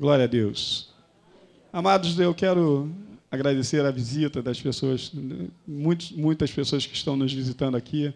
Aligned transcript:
Glória 0.00 0.24
a 0.24 0.26
Deus. 0.26 0.88
Amados, 1.70 2.18
eu 2.18 2.32
quero 2.32 2.90
agradecer 3.30 3.84
a 3.84 3.90
visita 3.90 4.40
das 4.40 4.58
pessoas, 4.58 5.12
muitas, 5.68 6.10
muitas 6.12 6.50
pessoas 6.50 6.86
que 6.86 6.96
estão 6.96 7.16
nos 7.16 7.30
visitando 7.30 7.76
aqui, 7.76 8.10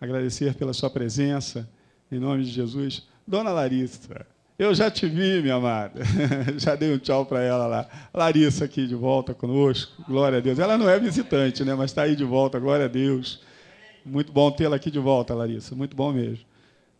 agradecer 0.00 0.54
pela 0.54 0.72
sua 0.72 0.90
presença, 0.90 1.70
em 2.10 2.18
nome 2.18 2.42
de 2.42 2.50
Jesus. 2.50 3.06
Dona 3.24 3.50
Larissa, 3.50 4.26
eu 4.58 4.74
já 4.74 4.90
te 4.90 5.06
vi, 5.06 5.40
minha 5.40 5.54
amada. 5.54 6.00
já 6.58 6.74
dei 6.74 6.92
um 6.92 6.98
tchau 6.98 7.24
para 7.24 7.40
ela 7.40 7.68
lá. 7.68 7.88
Larissa 8.12 8.64
aqui 8.64 8.84
de 8.88 8.96
volta 8.96 9.32
conosco, 9.32 10.02
glória 10.08 10.38
a 10.38 10.40
Deus. 10.40 10.58
Ela 10.58 10.76
não 10.76 10.90
é 10.90 10.98
visitante, 10.98 11.64
né? 11.64 11.72
mas 11.72 11.92
está 11.92 12.02
aí 12.02 12.16
de 12.16 12.24
volta, 12.24 12.58
glória 12.58 12.86
a 12.86 12.88
Deus. 12.88 13.40
Muito 14.04 14.32
bom 14.32 14.50
tê-la 14.50 14.74
aqui 14.74 14.90
de 14.90 14.98
volta, 14.98 15.34
Larissa, 15.34 15.76
muito 15.76 15.96
bom 15.96 16.12
mesmo. 16.12 16.44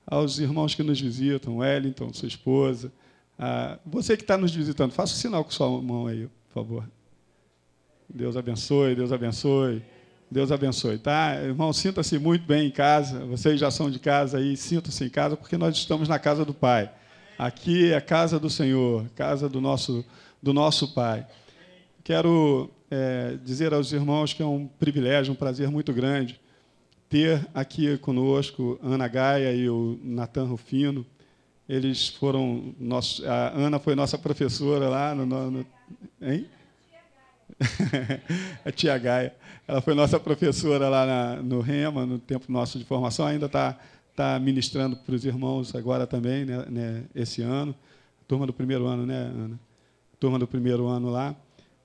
Aos 0.07 0.39
irmãos 0.39 0.77
que 0.77 0.85
nos 0.85 1.01
visitam, 1.01 1.57
Wellington, 1.57 2.13
sua 2.13 2.29
esposa. 2.29 2.93
Ah, 3.39 3.79
você 3.87 4.17
que 4.17 4.23
está 4.23 4.37
nos 4.37 4.55
visitando, 4.55 4.93
faça 4.93 5.13
um 5.13 5.17
sinal 5.17 5.45
com 5.45 5.51
sua 5.51 5.69
mão 5.81 6.07
aí, 6.07 6.29
por 6.49 6.55
favor. 6.55 6.91
Deus 8.09 8.37
abençoe, 8.37 8.95
Deus 8.95 9.13
abençoe. 9.13 9.83
Deus 10.31 10.53
abençoe, 10.53 10.99
tá? 10.99 11.37
Irmão, 11.43 11.73
sinta-se 11.73 12.19
muito 12.19 12.47
bem 12.47 12.67
em 12.67 12.71
casa. 12.71 13.25
Vocês 13.25 13.59
já 13.59 13.71
são 13.71 13.91
de 13.91 13.99
casa 13.99 14.37
aí, 14.37 14.59
sinta-se 14.59 15.03
em 15.05 15.09
casa, 15.09 15.39
porque 15.39 15.57
nós 15.57 15.75
estamos 15.75 16.07
na 16.07 16.19
casa 16.19 16.45
do 16.45 16.53
Pai. 16.53 16.91
Aqui 17.39 17.93
é 17.93 17.97
a 17.97 18.01
casa 18.01 18.39
do 18.39 18.51
Senhor, 18.51 19.07
casa 19.15 19.49
do 19.49 19.59
nosso, 19.59 20.05
do 20.43 20.53
nosso 20.53 20.93
Pai. 20.93 21.27
Quero 22.05 22.71
é, 22.91 23.39
dizer 23.43 23.73
aos 23.73 23.93
irmãos 23.93 24.35
que 24.35 24.43
é 24.43 24.47
um 24.47 24.67
privilégio, 24.67 25.33
um 25.33 25.37
prazer 25.37 25.71
muito 25.71 25.95
grande 25.95 26.39
ter 27.09 27.47
aqui 27.55 27.97
conosco 27.99 28.79
Ana 28.83 29.09
Gaia 29.09 29.55
e 29.55 29.69
o 29.71 29.99
Natan 30.03 30.45
Rufino. 30.45 31.07
Eles 31.69 32.09
foram 32.09 32.75
nossos, 32.81 33.25
a 33.27 33.51
Ana 33.51 33.79
foi 33.79 33.95
nossa 33.95 34.17
professora 34.17 34.89
lá 34.89 35.15
no, 35.15 35.27
no, 35.27 35.51
no 35.51 35.67
hein? 36.23 36.47
a 38.65 38.73
tia 38.73 38.97
Gaia. 38.97 39.35
Ela 39.67 39.83
foi 39.83 39.95
nossa 39.95 40.19
professora 40.19 40.89
lá 40.89 41.05
na, 41.05 41.43
no 41.43 41.61
REMA, 41.61 42.07
no 42.07 42.19
tempo 42.19 42.51
nosso 42.51 42.79
de 42.79 42.85
formação, 42.85 43.27
ainda 43.27 43.47
está 43.47 43.79
tá 44.17 44.39
ministrando 44.39 44.97
para 44.97 45.15
os 45.15 45.25
irmãos 45.25 45.75
agora 45.75 46.07
também, 46.07 46.45
né, 46.45 46.65
né, 46.71 47.05
esse 47.15 47.43
ano. 47.43 47.75
Turma 48.27 48.47
do 48.47 48.53
primeiro 48.53 48.87
ano, 48.87 49.05
né, 49.07 49.17
Ana? 49.17 49.61
Turma 50.19 50.39
do 50.39 50.47
primeiro 50.47 50.87
ano 50.87 51.11
lá. 51.11 51.37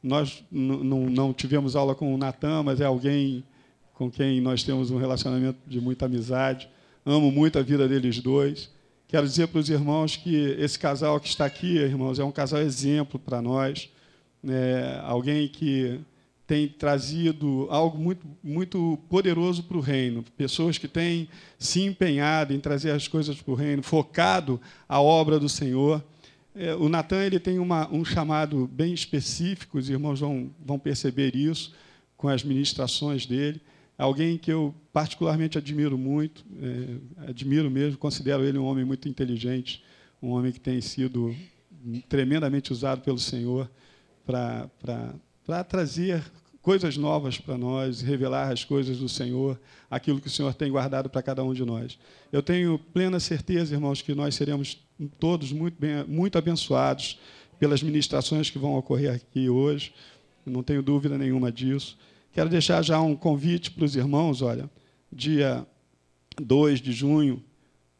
Nós 0.02 0.44
não 0.52 1.34
tivemos 1.34 1.76
aula 1.76 1.95
com 1.95 2.14
o 2.14 2.17
Natan, 2.17 2.64
mas 2.64 2.81
é 2.81 2.86
alguém 2.86 3.44
com 3.94 4.09
quem 4.09 4.42
nós 4.42 4.64
temos 4.64 4.92
um 4.92 4.98
relacionamento 4.98 5.59
de 5.67 5.80
muita 5.80 6.06
amizade. 6.06 6.67
Amo 7.06 7.31
muito 7.31 7.59
a 7.59 7.61
vida 7.61 7.88
deles 7.88 8.20
dois. 8.20 8.70
Quero 9.14 9.28
dizer 9.28 9.47
para 9.47 9.59
os 9.59 9.69
irmãos 9.69 10.16
que 10.16 10.36
esse 10.58 10.80
casal 10.80 11.19
que 11.19 11.28
está 11.28 11.45
aqui, 11.45 11.78
irmãos, 11.78 12.17
é 12.17 12.23
um 12.23 12.31
casal 12.31 12.59
exemplo 12.59 13.20
para 13.20 13.44
nós 13.44 13.88
é, 14.44 15.00
alguém 15.03 15.47
que 15.47 16.00
tem 16.47 16.67
trazido 16.67 17.67
algo 17.70 17.95
muito, 17.95 18.25
muito 18.44 18.97
poderoso 19.08 19.61
para 19.66 19.78
o 19.78 19.81
reino, 19.81 20.25
pessoas 20.36 20.80
que 20.80 20.88
têm 20.88 21.30
se 21.59 21.83
empenhado 21.83 22.55
em 22.55 22.59
trazer 22.59 22.89
as 22.89 23.08
coisas 23.08 23.39
para 23.39 23.52
o 23.52 23.55
reino, 23.55 23.83
focado 23.83 24.59
a 24.89 25.00
obra 25.00 25.39
do 25.39 25.48
Senhor. 25.48 26.03
É, 26.55 26.73
o 26.73 26.89
Natan 26.89 27.23
ele 27.23 27.39
tem 27.39 27.59
uma, 27.59 27.88
um 27.94 28.03
chamado 28.03 28.66
bem 28.66 28.95
específico, 28.95 29.77
os 29.77 29.92
irmãos 29.92 30.22
vão, 30.22 30.50
vão 30.66 30.80
perceber 30.80 31.36
isso 31.36 31.72
com 32.17 32.30
as 32.30 32.44
ministrações 32.44 33.27
dele. 33.27 33.61
Alguém 33.97 34.38
que 34.38 34.52
eu 34.52 34.73
particularmente 34.91 35.58
admiro 35.58 35.97
muito, 35.97 36.44
é, 36.61 37.30
admiro 37.30 37.69
mesmo, 37.69 37.97
considero 37.97 38.44
ele 38.44 38.58
um 38.58 38.66
homem 38.66 38.83
muito 38.83 39.08
inteligente, 39.08 39.83
um 40.22 40.30
homem 40.30 40.52
que 40.52 40.59
tem 40.59 40.81
sido 40.81 41.36
tremendamente 42.09 42.71
usado 42.71 43.02
pelo 43.02 43.19
Senhor 43.19 43.69
para 44.25 45.64
trazer 45.67 46.23
coisas 46.61 46.95
novas 46.95 47.37
para 47.37 47.58
nós, 47.58 48.02
revelar 48.02 48.52
as 48.52 48.64
coisas 48.64 48.98
do 48.98 49.09
Senhor, 49.09 49.59
aquilo 49.92 50.21
que 50.21 50.27
o 50.27 50.32
Senhor 50.32 50.53
tem 50.53 50.71
guardado 50.71 51.09
para 51.09 51.21
cada 51.21 51.43
um 51.43 51.53
de 51.53 51.65
nós. 51.65 51.99
Eu 52.32 52.42
tenho 52.42 52.80
plena 52.80 53.20
certeza, 53.20 53.76
irmãos, 53.76 54.02
que 54.02 54.15
nós 54.15 54.33
seremos 54.33 54.82
todos 55.20 55.52
muito, 55.52 55.76
bem, 55.77 56.05
muito 56.05 56.37
abençoados 56.37 57.20
pelas 57.59 57.83
ministrações 57.83 58.49
que 58.49 58.58
vão 58.58 58.76
ocorrer 58.76 59.14
aqui 59.14 59.49
hoje, 59.49 59.93
não 60.45 60.64
tenho 60.64 60.82
dúvida 60.82 61.17
nenhuma 61.17 61.52
disso. 61.52 61.98
Quero 62.33 62.49
deixar 62.49 62.82
já 62.82 62.99
um 62.99 63.16
convite 63.16 63.71
para 63.71 63.86
os 63.86 63.95
irmãos, 63.95 64.42
olha, 64.42 64.70
dia 65.11 65.66
2 66.42 66.82
de 66.82 66.92
junho, 66.92 67.42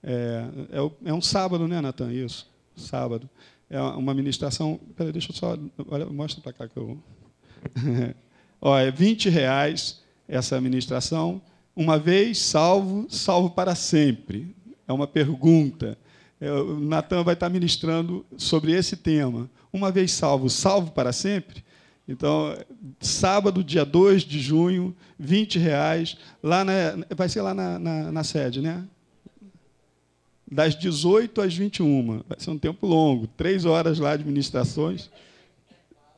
é, 0.02 0.44
é, 0.72 1.10
é 1.10 1.14
um 1.14 1.22
sábado, 1.22 1.68
né, 1.68 1.80
Natan? 1.80 2.12
Isso, 2.12 2.50
sábado 2.76 3.30
é 3.74 3.82
uma 3.82 4.14
ministração. 4.14 4.80
Peraí, 4.96 5.12
deixa 5.12 5.32
eu 5.32 5.36
só. 5.36 5.58
Olha, 5.90 6.06
mostra 6.06 6.42
para 6.42 6.54
cá 6.54 6.68
que 6.68 6.78
eu. 6.78 6.98
É 8.80 8.90
20 8.90 9.28
reais 9.28 10.02
essa 10.26 10.62
ministração. 10.62 11.42
Uma 11.76 12.00
vez 12.00 12.38
salvo, 12.38 13.08
salvo 13.10 13.50
para 13.50 13.76
sempre. 13.76 14.56
É 14.88 14.94
uma 14.94 15.06
pergunta. 15.06 15.98
É, 16.40 16.50
o 16.50 16.80
Natan 16.80 17.24
vai 17.24 17.34
estar 17.34 17.50
ministrando 17.50 18.26
sobre 18.38 18.72
esse 18.72 18.96
tema. 18.96 19.50
Uma 19.72 19.92
vez 19.92 20.14
salvo, 20.14 20.50
salvo 20.50 20.92
para 20.92 21.12
sempre? 21.12 21.62
Então, 22.08 22.56
sábado, 23.00 23.64
dia 23.64 23.86
2 23.86 24.24
de 24.24 24.40
junho, 24.40 24.96
20 25.18 25.58
reais, 25.58 26.18
lá 26.42 26.66
na, 26.66 26.74
vai 27.16 27.30
ser 27.30 27.42
lá 27.42 27.54
na, 27.54 27.80
na, 27.80 28.12
na 28.12 28.24
sede, 28.24 28.62
né? 28.62 28.84
das 30.54 30.76
18 30.76 31.42
às 31.42 31.56
21. 31.56 32.24
Vai 32.28 32.40
ser 32.40 32.52
um 32.52 32.58
tempo 32.58 32.86
longo, 32.86 33.28
três 33.28 33.66
horas 33.66 34.00
lá 34.00 34.16
de 34.16 34.24
ministrações. 34.24 35.10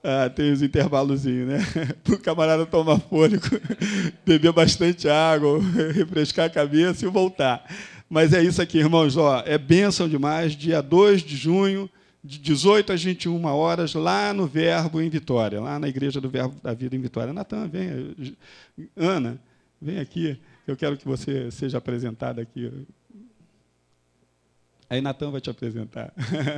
Ah, 0.04 0.30
tem 0.30 0.52
os 0.52 0.62
intervalozinhos, 0.62 1.48
né? 1.48 1.60
O 2.08 2.20
camarada 2.20 2.66
tomar 2.66 3.00
fôlego, 3.00 3.44
beber 4.24 4.52
bastante 4.52 5.10
água, 5.10 5.60
refrescar 5.94 6.46
a 6.46 6.50
cabeça 6.50 7.06
e 7.06 7.10
voltar. 7.10 7.66
Mas 8.08 8.34
é 8.34 8.44
isso 8.44 8.62
aqui, 8.62 8.78
irmãos. 8.78 9.18
Ó, 9.18 9.42
é 9.46 9.58
bênção 9.58 10.08
demais. 10.08 10.56
Dia 10.56 10.82
2 10.82 11.24
de 11.24 11.36
junho, 11.36 11.90
de 12.26 12.40
18 12.40 12.92
às 12.92 13.04
21 13.04 13.46
horas, 13.46 13.94
lá 13.94 14.34
no 14.34 14.48
Verbo 14.48 15.00
em 15.00 15.10
Vitória, 15.10 15.62
lá 15.62 15.78
na 15.78 15.88
Igreja 15.88 16.20
do 16.20 16.30
Verbo 16.30 16.60
da 16.62 16.74
Vida 16.74 16.96
em 16.96 17.00
Vitória. 17.00 17.32
Natan, 17.32 17.68
vem. 17.68 18.16
Ana, 18.96 19.40
vem 19.80 20.00
aqui. 20.00 20.40
Eu 20.66 20.76
quero 20.76 20.98
que 20.98 21.06
você 21.06 21.52
seja 21.52 21.78
apresentada 21.78 22.42
aqui 22.42 22.88
Aí 24.90 25.02
Natan 25.02 25.32
vai 25.32 25.42
te 25.42 25.50
apresentar. 25.50 26.14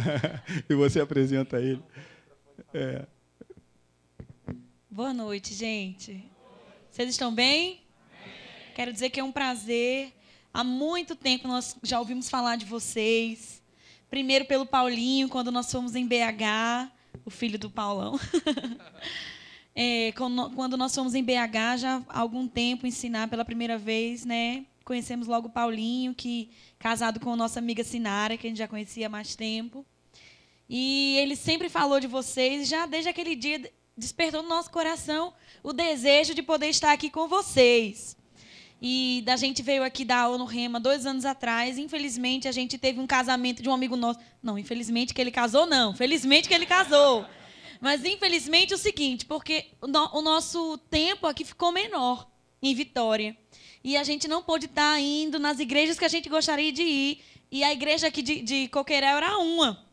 e 0.70 0.74
você 0.76 1.00
apresenta 1.00 1.62
ele. 1.62 1.82
É. 2.74 3.06
Boa 4.90 5.14
noite, 5.14 5.54
gente. 5.54 6.24
Vocês 6.92 7.10
estão 7.10 7.34
bem? 7.34 7.82
Quero 8.76 8.92
dizer 8.92 9.10
que 9.10 9.20
é 9.20 9.24
um 9.24 9.32
prazer. 9.32 10.14
Há 10.54 10.64
muito 10.64 11.16
tempo 11.16 11.48
nós 11.48 11.78
já 11.82 12.00
ouvimos 12.00 12.30
falar 12.30 12.58
de 12.58 12.66
vocês. 12.66 13.57
Primeiro 14.10 14.46
pelo 14.46 14.66
Paulinho, 14.66 15.28
quando 15.28 15.52
nós 15.52 15.72
fomos 15.72 15.96
em 15.96 16.08
BH, 16.08 16.90
o 17.26 17.30
filho 17.30 17.60
do 17.60 17.70
Paulão. 17.70 18.20
é, 19.76 20.14
quando 20.56 20.78
nós 20.78 20.96
fomos 20.96 21.14
em 21.14 21.24
BH, 21.24 21.78
já 21.78 22.04
há 22.08 22.20
algum 22.20 22.48
tempo, 22.48 22.88
ensinar 22.88 23.28
pela 23.28 23.44
primeira 23.44 23.78
vez, 23.78 24.26
né? 24.26 24.66
Conhecemos 24.86 25.28
logo 25.28 25.48
o 25.48 25.52
Paulinho, 25.52 26.14
que 26.14 26.50
casado 26.80 27.20
com 27.20 27.36
nossa 27.36 27.60
amiga 27.60 27.84
Sinara, 27.84 28.38
que 28.38 28.48
a 28.48 28.50
gente 28.50 28.60
já 28.60 28.68
conhecia 28.68 29.08
há 29.08 29.10
mais 29.10 29.36
tempo. 29.36 29.86
E 30.70 31.18
ele 31.20 31.36
sempre 31.36 31.68
falou 31.68 32.00
de 32.00 32.08
vocês, 32.08 32.68
já 32.68 32.86
desde 32.86 33.10
aquele 33.10 33.36
dia 33.36 33.70
despertou 33.98 34.44
no 34.44 34.50
nosso 34.50 34.70
coração 34.70 35.34
o 35.64 35.74
desejo 35.74 36.34
de 36.34 36.44
poder 36.44 36.70
estar 36.70 36.92
aqui 36.92 37.10
com 37.10 37.28
vocês. 37.28 38.16
E 38.82 39.24
da 39.26 39.36
gente 39.36 39.64
veio 39.64 39.84
aqui 39.84 40.06
da 40.06 40.18
aula 40.18 40.38
no 40.38 40.46
Rema 40.46 40.80
dois 40.80 41.06
anos 41.06 41.26
atrás. 41.26 41.78
Infelizmente, 41.78 42.48
a 42.48 42.52
gente 42.52 42.78
teve 42.78 43.00
um 43.00 43.08
casamento 43.08 43.62
de 43.64 43.70
um 43.70 43.74
amigo 43.74 43.96
nosso. 43.96 44.20
Não, 44.42 44.58
infelizmente 44.58 45.14
que 45.14 45.22
ele 45.22 45.32
casou, 45.32 45.66
não. 45.66 45.96
Felizmente 45.96 46.48
que 46.48 46.54
ele 46.54 46.66
casou. 46.66 47.26
Mas 47.82 48.04
infelizmente 48.06 48.74
o 48.74 48.78
seguinte, 48.78 49.26
porque 49.26 49.68
o 49.82 50.22
nosso 50.22 50.78
tempo 50.90 51.28
aqui 51.28 51.46
ficou 51.46 51.72
menor 51.72 52.28
em 52.62 52.74
Vitória 52.74 53.38
e 53.84 53.96
a 53.96 54.04
gente 54.04 54.28
não 54.28 54.42
pôde 54.42 54.66
estar 54.66 55.00
indo 55.00 55.38
nas 55.38 55.60
igrejas 55.60 55.98
que 55.98 56.06
a 56.06 56.10
gente 56.10 56.30
gostaria 56.30 56.72
de 56.72 56.82
ir. 56.82 57.22
E 57.52 57.64
a 57.64 57.72
igreja 57.72 58.08
aqui 58.08 58.22
de, 58.22 58.42
de 58.42 58.68
Coqueiral 58.68 59.18
era 59.18 59.38
uma. 59.38 59.86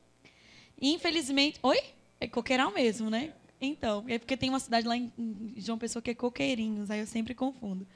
Infelizmente. 0.81 1.59
Oi? 1.63 1.79
É 2.21 2.27
Coqueiral 2.27 2.73
mesmo, 2.73 3.09
né? 3.09 3.33
Então, 3.61 4.05
é 4.09 4.19
porque 4.19 4.37
tem 4.37 4.51
uma 4.51 4.61
cidade 4.61 4.87
lá 4.87 4.97
em 4.97 5.11
João 5.57 5.79
Pessoa 5.79 6.03
que 6.03 6.11
é 6.11 6.15
Coqueirinhos, 6.15 6.91
aí 6.91 7.01
eu 7.01 7.07
sempre 7.07 7.35
confundo. 7.35 7.87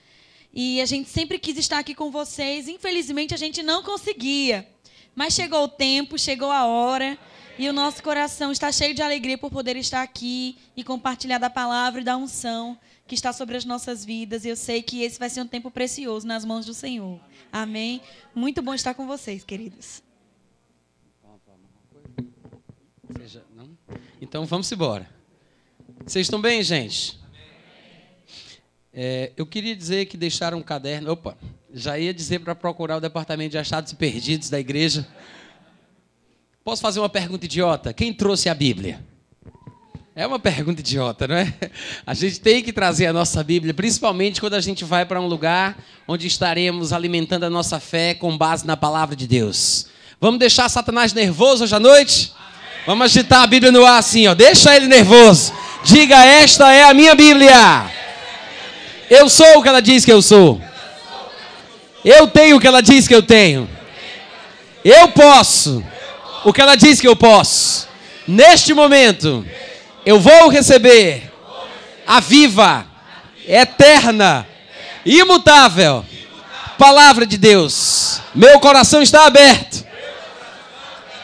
E 0.52 0.80
a 0.80 0.86
gente 0.86 1.08
sempre 1.08 1.38
quis 1.38 1.56
estar 1.58 1.78
aqui 1.78 1.94
com 1.94 2.10
vocês, 2.10 2.68
infelizmente 2.68 3.34
a 3.34 3.36
gente 3.36 3.62
não 3.62 3.82
conseguia. 3.82 4.66
Mas 5.14 5.34
chegou 5.34 5.64
o 5.64 5.68
tempo, 5.68 6.18
chegou 6.18 6.50
a 6.50 6.64
hora, 6.64 7.18
e 7.58 7.68
o 7.68 7.72
nosso 7.72 8.02
coração 8.02 8.52
está 8.52 8.70
cheio 8.70 8.94
de 8.94 9.02
alegria 9.02 9.36
por 9.36 9.50
poder 9.50 9.76
estar 9.76 10.00
aqui 10.00 10.56
e 10.76 10.84
compartilhar 10.84 11.38
da 11.38 11.50
palavra 11.50 12.00
e 12.00 12.04
da 12.04 12.16
unção 12.16 12.78
que 13.04 13.14
está 13.14 13.32
sobre 13.32 13.56
as 13.56 13.64
nossas 13.64 14.04
vidas. 14.04 14.44
E 14.44 14.48
eu 14.48 14.56
sei 14.56 14.80
que 14.80 15.02
esse 15.02 15.18
vai 15.18 15.28
ser 15.28 15.40
um 15.40 15.46
tempo 15.46 15.70
precioso 15.70 16.26
nas 16.26 16.44
mãos 16.44 16.64
do 16.64 16.72
Senhor. 16.72 17.20
Amém? 17.50 18.00
Muito 18.34 18.62
bom 18.62 18.74
estar 18.74 18.94
com 18.94 19.06
vocês, 19.06 19.42
queridos. 19.42 20.02
Então 24.20 24.46
vamos 24.46 24.70
embora. 24.70 25.08
Vocês 26.04 26.26
estão 26.26 26.40
bem, 26.40 26.62
gente? 26.62 27.18
É, 29.00 29.30
eu 29.36 29.46
queria 29.46 29.76
dizer 29.76 30.06
que 30.06 30.16
deixaram 30.16 30.58
um 30.58 30.62
caderno. 30.62 31.12
Opa, 31.12 31.36
já 31.72 31.96
ia 31.96 32.12
dizer 32.12 32.40
para 32.40 32.52
procurar 32.52 32.96
o 32.96 33.00
departamento 33.00 33.52
de 33.52 33.58
achados 33.58 33.92
e 33.92 33.94
perdidos 33.94 34.50
da 34.50 34.58
igreja. 34.58 35.06
Posso 36.64 36.82
fazer 36.82 36.98
uma 36.98 37.08
pergunta 37.08 37.44
idiota? 37.44 37.92
Quem 37.92 38.12
trouxe 38.12 38.48
a 38.48 38.54
Bíblia? 38.56 38.98
É 40.16 40.26
uma 40.26 40.40
pergunta 40.40 40.80
idiota, 40.80 41.28
não 41.28 41.36
é? 41.36 41.54
A 42.04 42.12
gente 42.12 42.40
tem 42.40 42.60
que 42.60 42.72
trazer 42.72 43.06
a 43.06 43.12
nossa 43.12 43.44
Bíblia, 43.44 43.72
principalmente 43.72 44.40
quando 44.40 44.54
a 44.54 44.60
gente 44.60 44.84
vai 44.84 45.06
para 45.06 45.20
um 45.20 45.28
lugar 45.28 45.78
onde 46.08 46.26
estaremos 46.26 46.92
alimentando 46.92 47.44
a 47.44 47.50
nossa 47.50 47.78
fé 47.78 48.14
com 48.14 48.36
base 48.36 48.66
na 48.66 48.76
palavra 48.76 49.14
de 49.14 49.28
Deus. 49.28 49.86
Vamos 50.20 50.40
deixar 50.40 50.68
Satanás 50.68 51.12
nervoso 51.12 51.62
hoje 51.62 51.74
à 51.76 51.78
noite? 51.78 52.32
Amém. 52.36 52.82
Vamos 52.84 53.04
agitar 53.04 53.42
a 53.42 53.46
Bíblia 53.46 53.70
no 53.70 53.86
ar 53.86 53.98
assim, 53.98 54.26
ó. 54.26 54.34
Deixa 54.34 54.74
ele 54.74 54.88
nervoso. 54.88 55.52
Diga: 55.84 56.16
Esta 56.24 56.72
é 56.72 56.82
a 56.82 56.92
minha 56.92 57.14
Bíblia. 57.14 57.97
Eu 59.10 59.28
sou 59.28 59.58
o 59.58 59.62
que 59.62 59.68
ela 59.68 59.80
diz 59.80 60.04
que 60.04 60.12
eu 60.12 60.20
sou. 60.20 60.60
Eu 62.04 62.26
tenho 62.26 62.56
o 62.56 62.60
que 62.60 62.66
ela 62.66 62.82
diz 62.82 63.08
que 63.08 63.14
eu 63.14 63.22
tenho. 63.22 63.68
Eu 64.84 65.08
posso 65.08 65.84
o 66.44 66.52
que 66.52 66.60
ela 66.60 66.76
diz 66.76 67.00
que 67.00 67.08
eu 67.08 67.16
posso. 67.16 67.88
Neste 68.26 68.74
momento 68.74 69.46
eu 70.04 70.20
vou 70.20 70.48
receber 70.48 71.30
a 72.06 72.20
viva, 72.20 72.86
eterna, 73.46 74.46
imutável 75.04 76.04
palavra 76.78 77.26
de 77.26 77.36
Deus. 77.36 78.20
Meu 78.34 78.60
coração 78.60 79.02
está 79.02 79.26
aberto. 79.26 79.84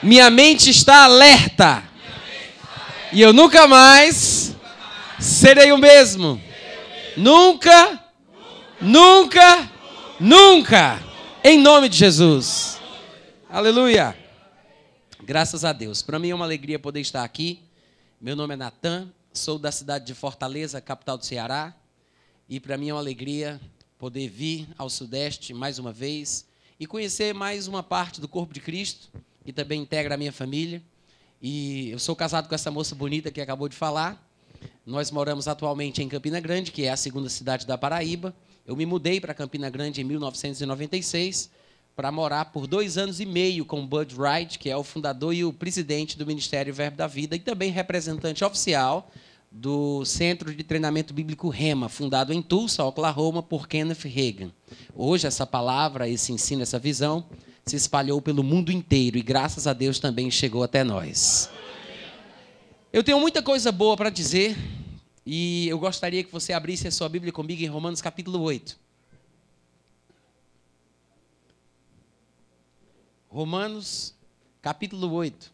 Minha 0.03 0.29
mente 0.29 0.69
está 0.69 1.05
alerta. 1.05 1.83
E 3.13 3.23
eu 3.23 3.33
nunca 3.33 3.69
mais 3.69 4.53
serei 5.19 5.71
o 5.71 5.79
mesmo. 5.79 6.43
Nunca, 7.17 8.05
nunca, 8.81 9.71
nunca. 10.19 11.01
Em 11.45 11.61
nome 11.61 11.89
de 11.89 11.97
Jesus. 11.97 12.81
Aleluia. 13.49 14.17
Graças 15.23 15.65
a 15.65 15.73
Deus. 15.73 16.03
Para 16.03 16.19
mim 16.19 16.31
é 16.31 16.35
uma 16.35 16.45
alegria 16.45 16.77
poder 16.77 17.01
estar 17.01 17.23
aqui. 17.23 17.63
Meu 18.21 18.35
nome 18.35 18.55
é 18.55 18.57
Natan, 18.57 19.13
sou 19.33 19.61
da 19.61 19.71
cidade 19.71 20.07
de 20.07 20.15
Fortaleza, 20.15 20.81
capital 20.81 21.17
do 21.17 21.25
Ceará, 21.25 21.73
e 22.49 22.59
para 22.59 22.77
mim 22.77 22.89
é 22.89 22.95
uma 22.95 23.01
alegria 23.01 23.61
poder 23.97 24.29
vir 24.29 24.67
ao 24.77 24.91
Sudeste 24.91 25.55
mais 25.55 25.79
uma 25.79 25.93
vez 25.93 26.45
e 26.81 26.87
conhecer 26.87 27.33
mais 27.33 27.69
uma 27.69 27.83
parte 27.83 28.21
do 28.21 28.27
corpo 28.27 28.53
de 28.53 28.61
Cristo, 28.61 29.09
que 29.45 29.53
também 29.53 29.83
integra 29.83 30.15
a 30.15 30.19
minha 30.19 30.33
família. 30.33 30.83
E 31.41 31.91
eu 31.91 31.99
sou 32.01 32.17
casado 32.17 32.49
com 32.49 32.55
essa 32.57 32.73
moça 32.73 32.95
bonita 32.95 33.31
que 33.31 33.41
acabou 33.41 33.69
de 33.69 33.77
falar. 33.77 34.21
Nós 34.87 35.11
moramos 35.11 35.49
atualmente 35.49 36.03
em 36.03 36.09
Campina 36.09 36.41
Grande, 36.41 36.71
que 36.71 36.85
é 36.85 36.91
a 36.91 36.97
segunda 36.97 37.29
cidade 37.29 37.67
da 37.67 37.79
Paraíba. 37.79 38.35
Eu 38.67 38.77
me 38.77 38.87
mudei 38.87 39.21
para 39.21 39.35
Campina 39.35 39.69
Grande 39.71 40.01
em 40.01 40.05
1996 40.05 41.51
para 41.97 42.11
morar 42.11 42.47
por 42.47 42.67
dois 42.67 42.99
anos 42.99 43.21
e 43.21 43.27
meio 43.27 43.65
com 43.65 43.87
Bud 43.87 44.15
Wright, 44.17 44.59
que 44.59 44.69
é 44.69 44.77
o 44.77 44.83
fundador 44.83 45.33
e 45.33 45.45
o 45.45 45.53
presidente 45.53 46.19
do 46.19 46.27
Ministério 46.27 46.75
Verbo 46.75 46.97
da 46.97 47.07
Vida, 47.07 47.37
e 47.37 47.39
também 47.39 47.71
representante 47.71 48.45
oficial 48.45 49.11
do 49.51 50.05
Centro 50.05 50.53
de 50.53 50.65
Treinamento 50.65 51.15
Bíblico 51.15 51.49
Rema, 51.49 51.89
fundado 51.89 52.33
em 52.33 52.43
Tulsa, 52.43 52.85
Oklahoma, 52.85 53.41
por 53.41 53.69
Kenneth 53.69 54.03
Reagan. 54.03 54.51
Hoje, 54.93 55.29
essa 55.29 55.47
palavra, 55.47 56.09
esse 56.09 56.33
ensino, 56.33 56.63
essa 56.63 56.79
visão 56.79 57.25
se 57.65 57.77
espalhou 57.77 58.21
pelo 58.21 58.43
mundo 58.43 58.73
inteiro 58.73 59.17
e, 59.17 59.23
graças 59.23 59.69
a 59.69 59.73
Deus, 59.73 60.01
também 60.01 60.29
chegou 60.31 60.65
até 60.65 60.83
nós. 60.83 61.49
Eu 62.95 63.03
tenho 63.03 63.19
muita 63.19 63.43
coisa 63.43 63.73
boa 63.73 63.97
para 63.97 64.09
dizer 64.09 64.57
e 65.27 65.67
eu 65.67 65.77
gostaria 65.81 66.23
que 66.23 66.31
você 66.31 66.53
abrisse 66.53 66.87
a 66.87 66.93
sua 66.93 67.09
Bíblia 67.09 67.33
comigo 67.33 67.61
em 67.61 67.67
Romanos 67.67 68.01
capítulo 68.01 68.41
8. 68.41 68.79
Romanos, 73.29 74.15
capítulo 74.63 75.13
8. 75.13 75.53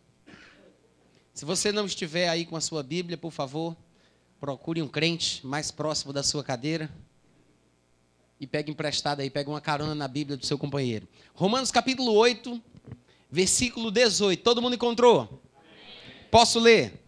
Se 1.32 1.46
você 1.46 1.72
não 1.72 1.87
estiver 1.87 2.28
aí 2.28 2.44
com 2.44 2.56
a 2.56 2.60
sua 2.60 2.82
Bíblia, 2.82 3.16
por 3.16 3.31
favor, 3.31 3.75
procure 4.38 4.82
um 4.82 4.88
crente 4.88 5.40
mais 5.46 5.70
próximo 5.70 6.12
da 6.12 6.22
sua 6.22 6.44
cadeira 6.44 6.90
e 8.38 8.46
pegue 8.46 8.70
emprestado 8.70 9.20
aí, 9.20 9.31
pegue 9.31 9.48
uma 9.48 9.62
carona 9.62 9.94
na 9.94 10.06
Bíblia 10.06 10.37
do 10.37 10.44
seu 10.44 10.58
companheiro. 10.58 11.08
Romanos 11.32 11.70
capítulo 11.70 12.12
8, 12.12 12.60
versículo 13.31 13.90
18. 13.90 14.42
Todo 14.42 14.60
mundo 14.60 14.75
encontrou? 14.75 15.42
Posso 16.31 16.58
ler? 16.58 17.00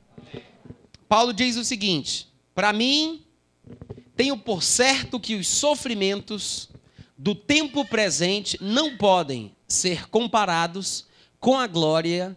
Paulo 1.13 1.35
diz 1.35 1.59
o 1.59 1.65
seguinte: 1.65 2.27
Para 2.55 2.73
mim, 2.73 3.23
tenho 4.17 4.35
por 4.35 4.63
certo 4.63 5.21
que 5.21 5.35
os 5.35 5.47
sofrimentos 5.47 6.71
do 7.19 7.35
tempo 7.35 7.85
presente 7.85 8.57
não 8.63 8.97
podem 8.97 9.55
ser 9.69 10.09
comparados 10.09 11.05
com 11.39 11.59
a 11.59 11.67
glória 11.67 12.35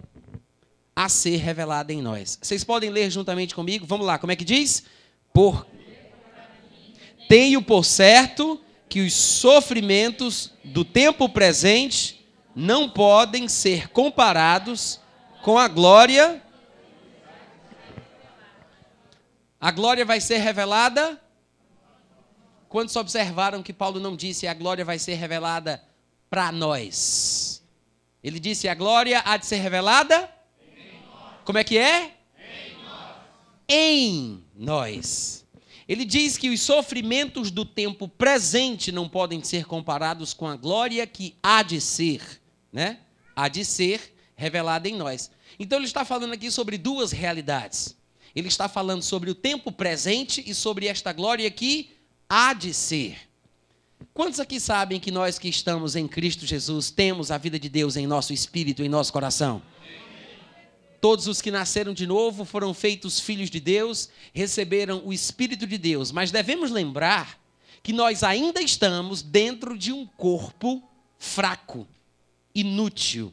a 0.93 1.07
ser 1.07 1.37
revelada 1.37 1.93
em 1.93 2.01
nós. 2.01 2.37
Vocês 2.41 2.65
podem 2.65 2.89
ler 2.89 3.09
juntamente 3.09 3.55
comigo? 3.55 3.85
Vamos 3.85 4.05
lá, 4.05 4.19
como 4.19 4.33
é 4.33 4.35
que 4.35 4.43
diz? 4.43 4.83
Por 5.31 5.65
tenho 7.29 7.61
por 7.61 7.85
certo 7.85 8.59
que 8.89 8.99
os 8.99 9.13
sofrimentos 9.13 10.51
do 10.65 10.83
tempo 10.83 11.29
presente 11.29 12.27
não 12.53 12.89
podem 12.89 13.47
ser 13.47 13.87
comparados 13.87 14.99
com 15.43 15.57
a 15.57 15.69
glória. 15.69 16.43
A 19.65 19.71
glória 19.71 20.05
vai 20.05 20.21
ser 20.21 20.37
revelada. 20.37 21.19
Quantos 22.69 22.95
observaram 22.95 23.63
que 23.63 23.73
Paulo 23.73 23.99
não 23.99 24.15
disse 24.15 24.45
a 24.45 24.53
glória 24.53 24.85
vai 24.85 24.99
ser 24.99 25.15
revelada 25.15 25.83
para 26.29 26.51
nós. 26.51 27.63
Ele 28.23 28.39
disse: 28.39 28.67
a 28.67 28.75
glória 28.75 29.23
há 29.25 29.37
de 29.37 29.47
ser 29.47 29.55
revelada. 29.55 30.29
Como 31.43 31.57
é 31.57 31.63
que 31.63 31.79
é? 31.79 32.13
Em 32.37 32.83
nós. 32.83 33.17
em 33.67 34.45
nós. 34.53 35.45
Ele 35.87 36.05
diz 36.05 36.37
que 36.37 36.51
os 36.51 36.61
sofrimentos 36.61 37.49
do 37.49 37.65
tempo 37.65 38.07
presente 38.07 38.91
não 38.91 39.09
podem 39.09 39.43
ser 39.43 39.65
comparados 39.65 40.31
com 40.31 40.45
a 40.45 40.55
glória 40.55 41.07
que 41.07 41.35
há 41.41 41.63
de 41.63 41.81
ser, 41.81 42.21
né? 42.71 42.99
Há 43.35 43.47
de 43.47 43.65
ser 43.65 44.15
revelada 44.35 44.87
em 44.87 44.95
nós. 44.95 45.31
Então 45.57 45.79
ele 45.79 45.87
está 45.87 46.05
falando 46.05 46.33
aqui 46.33 46.51
sobre 46.51 46.77
duas 46.77 47.11
realidades. 47.11 47.97
Ele 48.35 48.47
está 48.47 48.67
falando 48.67 49.01
sobre 49.01 49.29
o 49.29 49.35
tempo 49.35 49.71
presente 49.71 50.43
e 50.45 50.53
sobre 50.53 50.87
esta 50.87 51.13
glória 51.13 51.49
que 51.49 51.91
há 52.27 52.53
de 52.53 52.73
ser. 52.73 53.17
Quantos 54.13 54.39
aqui 54.39 54.59
sabem 54.59 54.99
que 54.99 55.11
nós 55.11 55.39
que 55.39 55.47
estamos 55.47 55.95
em 55.95 56.07
Cristo 56.07 56.45
Jesus 56.45 56.91
temos 56.91 57.31
a 57.31 57.37
vida 57.37 57.57
de 57.57 57.69
Deus 57.69 57.95
em 57.95 58.05
nosso 58.05 58.33
espírito, 58.33 58.83
em 58.83 58.89
nosso 58.89 59.13
coração? 59.13 59.61
Todos 60.99 61.27
os 61.27 61.41
que 61.41 61.51
nasceram 61.51 61.93
de 61.93 62.07
novo 62.07 62.45
foram 62.45 62.73
feitos 62.73 63.19
filhos 63.19 63.49
de 63.49 63.59
Deus, 63.59 64.09
receberam 64.33 65.03
o 65.05 65.13
Espírito 65.13 65.67
de 65.67 65.77
Deus, 65.77 66.11
mas 66.11 66.31
devemos 66.31 66.71
lembrar 66.71 67.39
que 67.83 67.93
nós 67.93 68.23
ainda 68.23 68.59
estamos 68.59 69.21
dentro 69.21 69.77
de 69.77 69.91
um 69.91 70.07
corpo 70.07 70.81
fraco, 71.19 71.87
inútil, 72.55 73.31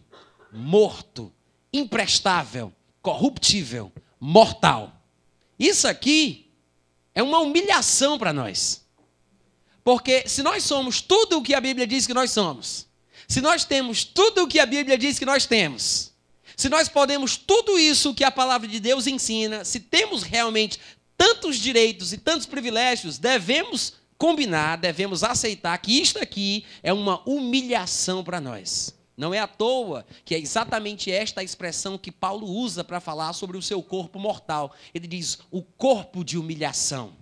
morto, 0.52 1.32
imprestável, 1.72 2.70
corruptível, 3.00 3.90
mortal. 4.24 5.02
Isso 5.58 5.88
aqui 5.88 6.48
é 7.12 7.20
uma 7.24 7.40
humilhação 7.40 8.16
para 8.16 8.32
nós. 8.32 8.86
Porque 9.82 10.28
se 10.28 10.44
nós 10.44 10.62
somos 10.62 11.00
tudo 11.00 11.38
o 11.38 11.42
que 11.42 11.52
a 11.52 11.60
Bíblia 11.60 11.88
diz 11.88 12.06
que 12.06 12.14
nós 12.14 12.30
somos, 12.30 12.86
se 13.26 13.40
nós 13.40 13.64
temos 13.64 14.04
tudo 14.04 14.44
o 14.44 14.46
que 14.46 14.60
a 14.60 14.66
Bíblia 14.66 14.96
diz 14.96 15.18
que 15.18 15.26
nós 15.26 15.44
temos, 15.44 16.12
se 16.56 16.68
nós 16.68 16.88
podemos 16.88 17.36
tudo 17.36 17.76
isso 17.76 18.14
que 18.14 18.22
a 18.22 18.30
palavra 18.30 18.68
de 18.68 18.78
Deus 18.78 19.08
ensina, 19.08 19.64
se 19.64 19.80
temos 19.80 20.22
realmente 20.22 20.78
tantos 21.16 21.56
direitos 21.56 22.12
e 22.12 22.18
tantos 22.18 22.46
privilégios, 22.46 23.18
devemos 23.18 23.94
combinar, 24.16 24.76
devemos 24.76 25.24
aceitar 25.24 25.76
que 25.78 26.00
isto 26.00 26.20
aqui 26.20 26.64
é 26.80 26.92
uma 26.92 27.28
humilhação 27.28 28.22
para 28.22 28.40
nós. 28.40 28.94
Não 29.16 29.34
é 29.34 29.38
à 29.38 29.46
toa 29.46 30.06
que 30.24 30.34
é 30.34 30.38
exatamente 30.38 31.10
esta 31.10 31.40
a 31.40 31.44
expressão 31.44 31.98
que 31.98 32.10
Paulo 32.10 32.46
usa 32.46 32.82
para 32.82 33.00
falar 33.00 33.32
sobre 33.32 33.56
o 33.56 33.62
seu 33.62 33.82
corpo 33.82 34.18
mortal. 34.18 34.74
Ele 34.94 35.06
diz: 35.06 35.38
o 35.50 35.62
corpo 35.62 36.24
de 36.24 36.38
humilhação. 36.38 37.12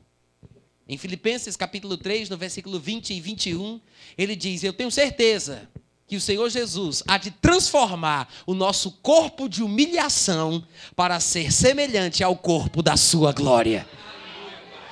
Em 0.88 0.98
Filipenses 0.98 1.56
capítulo 1.56 1.96
3, 1.96 2.28
no 2.28 2.36
versículo 2.36 2.78
20 2.80 3.14
e 3.14 3.20
21, 3.20 3.80
ele 4.16 4.34
diz: 4.36 4.62
Eu 4.62 4.72
tenho 4.72 4.90
certeza 4.90 5.68
que 6.06 6.16
o 6.16 6.20
Senhor 6.20 6.50
Jesus 6.50 7.04
há 7.06 7.16
de 7.16 7.30
transformar 7.30 8.28
o 8.44 8.54
nosso 8.54 8.90
corpo 9.00 9.48
de 9.48 9.62
humilhação 9.62 10.66
para 10.96 11.20
ser 11.20 11.52
semelhante 11.52 12.24
ao 12.24 12.36
corpo 12.36 12.82
da 12.82 12.96
sua 12.96 13.32
glória. 13.32 13.88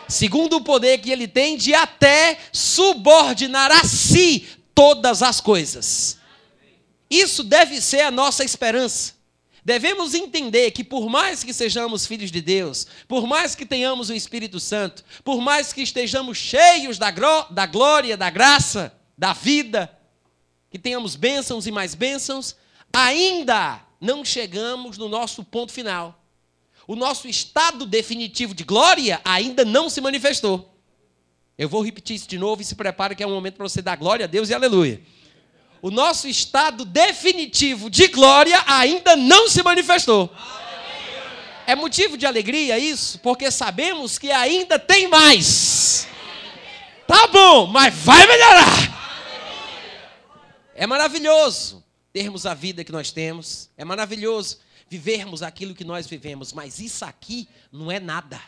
Segundo 0.09 0.57
o 0.57 0.61
poder 0.62 0.99
que 0.99 1.11
ele 1.11 1.26
tem 1.26 1.57
de 1.57 1.75
até 1.75 2.38
subordinar 2.52 3.73
a 3.73 3.85
si 3.85 4.47
todas 4.73 5.21
as 5.21 5.40
coisas. 5.40 6.19
Isso 7.11 7.43
deve 7.43 7.81
ser 7.81 8.03
a 8.03 8.11
nossa 8.11 8.45
esperança. 8.45 9.19
Devemos 9.65 10.15
entender 10.15 10.71
que, 10.71 10.85
por 10.85 11.09
mais 11.09 11.45
que 11.45 11.53
sejamos 11.53 12.07
filhos 12.07 12.31
de 12.31 12.41
Deus, 12.41 12.87
por 13.07 13.27
mais 13.27 13.55
que 13.55 13.67
tenhamos 13.67 14.09
o 14.09 14.15
Espírito 14.15 14.59
Santo, 14.59 15.05
por 15.25 15.41
mais 15.41 15.73
que 15.73 15.83
estejamos 15.83 16.38
cheios 16.38 16.97
da, 16.97 17.11
da 17.50 17.67
glória, 17.67 18.17
da 18.17 18.31
graça, 18.31 18.95
da 19.17 19.33
vida, 19.33 19.95
que 20.71 20.79
tenhamos 20.79 21.17
bênçãos 21.17 21.67
e 21.67 21.71
mais 21.71 21.95
bênçãos, 21.95 22.57
ainda 22.93 23.81
não 24.00 24.25
chegamos 24.25 24.97
no 24.97 25.09
nosso 25.09 25.45
ponto 25.45 25.73
final. 25.73 26.25
O 26.87 26.97
nosso 26.97 27.29
estado 27.29 27.85
definitivo 27.85 28.55
de 28.55 28.65
glória 28.65 29.21
ainda 29.25 29.65
não 29.65 29.91
se 29.91 30.00
manifestou. 30.00 30.75
Eu 31.59 31.69
vou 31.69 31.83
repetir 31.83 32.17
isso 32.17 32.29
de 32.29 32.38
novo 32.38 32.62
e 32.62 32.65
se 32.65 32.75
prepare 32.75 33.15
que 33.15 33.23
é 33.23 33.27
um 33.27 33.35
momento 33.35 33.57
para 33.57 33.69
você 33.69 33.83
dar 33.83 33.97
glória 33.97 34.25
a 34.25 34.29
Deus 34.29 34.49
e 34.49 34.55
aleluia 34.55 35.03
o 35.80 35.90
nosso 35.90 36.28
estado 36.28 36.85
definitivo 36.85 37.88
de 37.88 38.08
glória 38.08 38.62
ainda 38.66 39.16
não 39.16 39.49
se 39.49 39.62
manifestou. 39.62 40.30
É 41.66 41.75
motivo 41.75 42.16
de 42.16 42.26
alegria 42.26 42.78
isso, 42.78 43.18
porque 43.18 43.50
sabemos 43.50 44.18
que 44.18 44.30
ainda 44.30 44.78
tem 44.78 45.06
mais. 45.06 46.08
Tá 47.06 47.26
bom, 47.26 47.66
mas 47.66 47.94
vai 47.94 48.26
melhorar. 48.26 48.99
É 50.75 50.87
maravilhoso 50.87 51.85
termos 52.12 52.47
a 52.47 52.54
vida 52.54 52.82
que 52.82 52.90
nós 52.90 53.12
temos, 53.12 53.70
é 53.76 53.85
maravilhoso 53.85 54.58
vivermos 54.88 55.42
aquilo 55.42 55.75
que 55.75 55.85
nós 55.85 56.06
vivemos, 56.06 56.52
mas 56.52 56.80
isso 56.80 57.04
aqui 57.04 57.49
não 57.70 57.92
é 57.92 58.00
nada. 58.00 58.40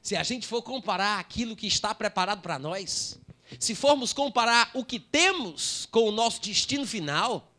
Se 0.00 0.16
a 0.16 0.22
gente 0.22 0.46
for 0.46 0.62
comparar 0.62 1.18
aquilo 1.18 1.54
que 1.54 1.66
está 1.66 1.94
preparado 1.94 2.40
para 2.40 2.58
nós, 2.58 3.19
se 3.58 3.74
formos 3.74 4.12
comparar 4.12 4.70
o 4.74 4.84
que 4.84 4.98
temos 4.98 5.88
com 5.90 6.08
o 6.08 6.12
nosso 6.12 6.40
destino 6.40 6.86
final, 6.86 7.50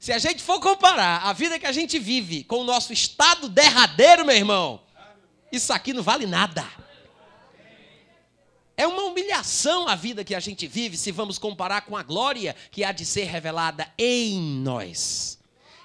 se 0.00 0.12
a 0.12 0.18
gente 0.18 0.42
for 0.42 0.60
comparar 0.60 1.22
a 1.24 1.32
vida 1.32 1.58
que 1.58 1.66
a 1.66 1.72
gente 1.72 1.98
vive 1.98 2.44
com 2.44 2.58
o 2.58 2.64
nosso 2.64 2.92
estado 2.92 3.48
derradeiro, 3.48 4.24
meu 4.24 4.36
irmão, 4.36 4.80
isso 5.50 5.72
aqui 5.72 5.92
não 5.92 6.02
vale 6.02 6.26
nada. 6.26 6.66
É 8.76 8.86
uma 8.86 9.04
humilhação 9.04 9.88
a 9.88 9.94
vida 9.94 10.22
que 10.22 10.34
a 10.34 10.40
gente 10.40 10.66
vive 10.66 10.98
se 10.98 11.10
vamos 11.10 11.38
comparar 11.38 11.82
com 11.82 11.96
a 11.96 12.02
glória 12.02 12.54
que 12.70 12.84
há 12.84 12.92
de 12.92 13.06
ser 13.06 13.24
revelada 13.24 13.90
em 13.96 14.38
nós. 14.38 15.38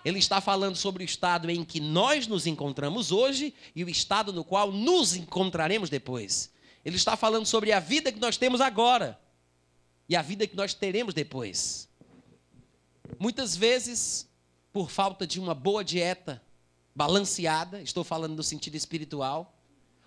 Ele 0.04 0.20
está 0.20 0.42
falando 0.42 0.76
sobre 0.76 1.04
o 1.04 1.06
estado 1.06 1.50
em 1.50 1.64
que 1.64 1.80
nós 1.80 2.28
nos 2.28 2.46
encontramos 2.48 3.12
hoje 3.12 3.54
e 3.74 3.84
o 3.84 3.90
estado 3.90 4.34
no 4.34 4.44
qual 4.44 4.72
nos 4.72 5.16
encontraremos 5.16 5.90
depois. 5.90 6.52
Ele 6.84 6.98
está 6.98 7.16
falando 7.16 7.46
sobre 7.46 7.72
a 7.72 7.80
vida 7.80 8.12
que 8.12 8.20
nós 8.20 8.36
temos 8.36 8.60
agora 8.60 9.18
e 10.12 10.16
a 10.18 10.22
vida 10.22 10.46
que 10.46 10.58
nós 10.58 10.74
teremos 10.74 11.14
depois. 11.14 11.88
Muitas 13.18 13.56
vezes, 13.56 14.28
por 14.74 14.92
falta 14.92 15.26
de 15.26 15.40
uma 15.40 15.56
boa 15.56 15.86
dieta 15.86 16.44
balanceada, 16.94 17.82
estou 17.82 18.04
falando 18.04 18.36
no 18.36 18.44
sentido 18.44 18.76
espiritual, 18.76 19.58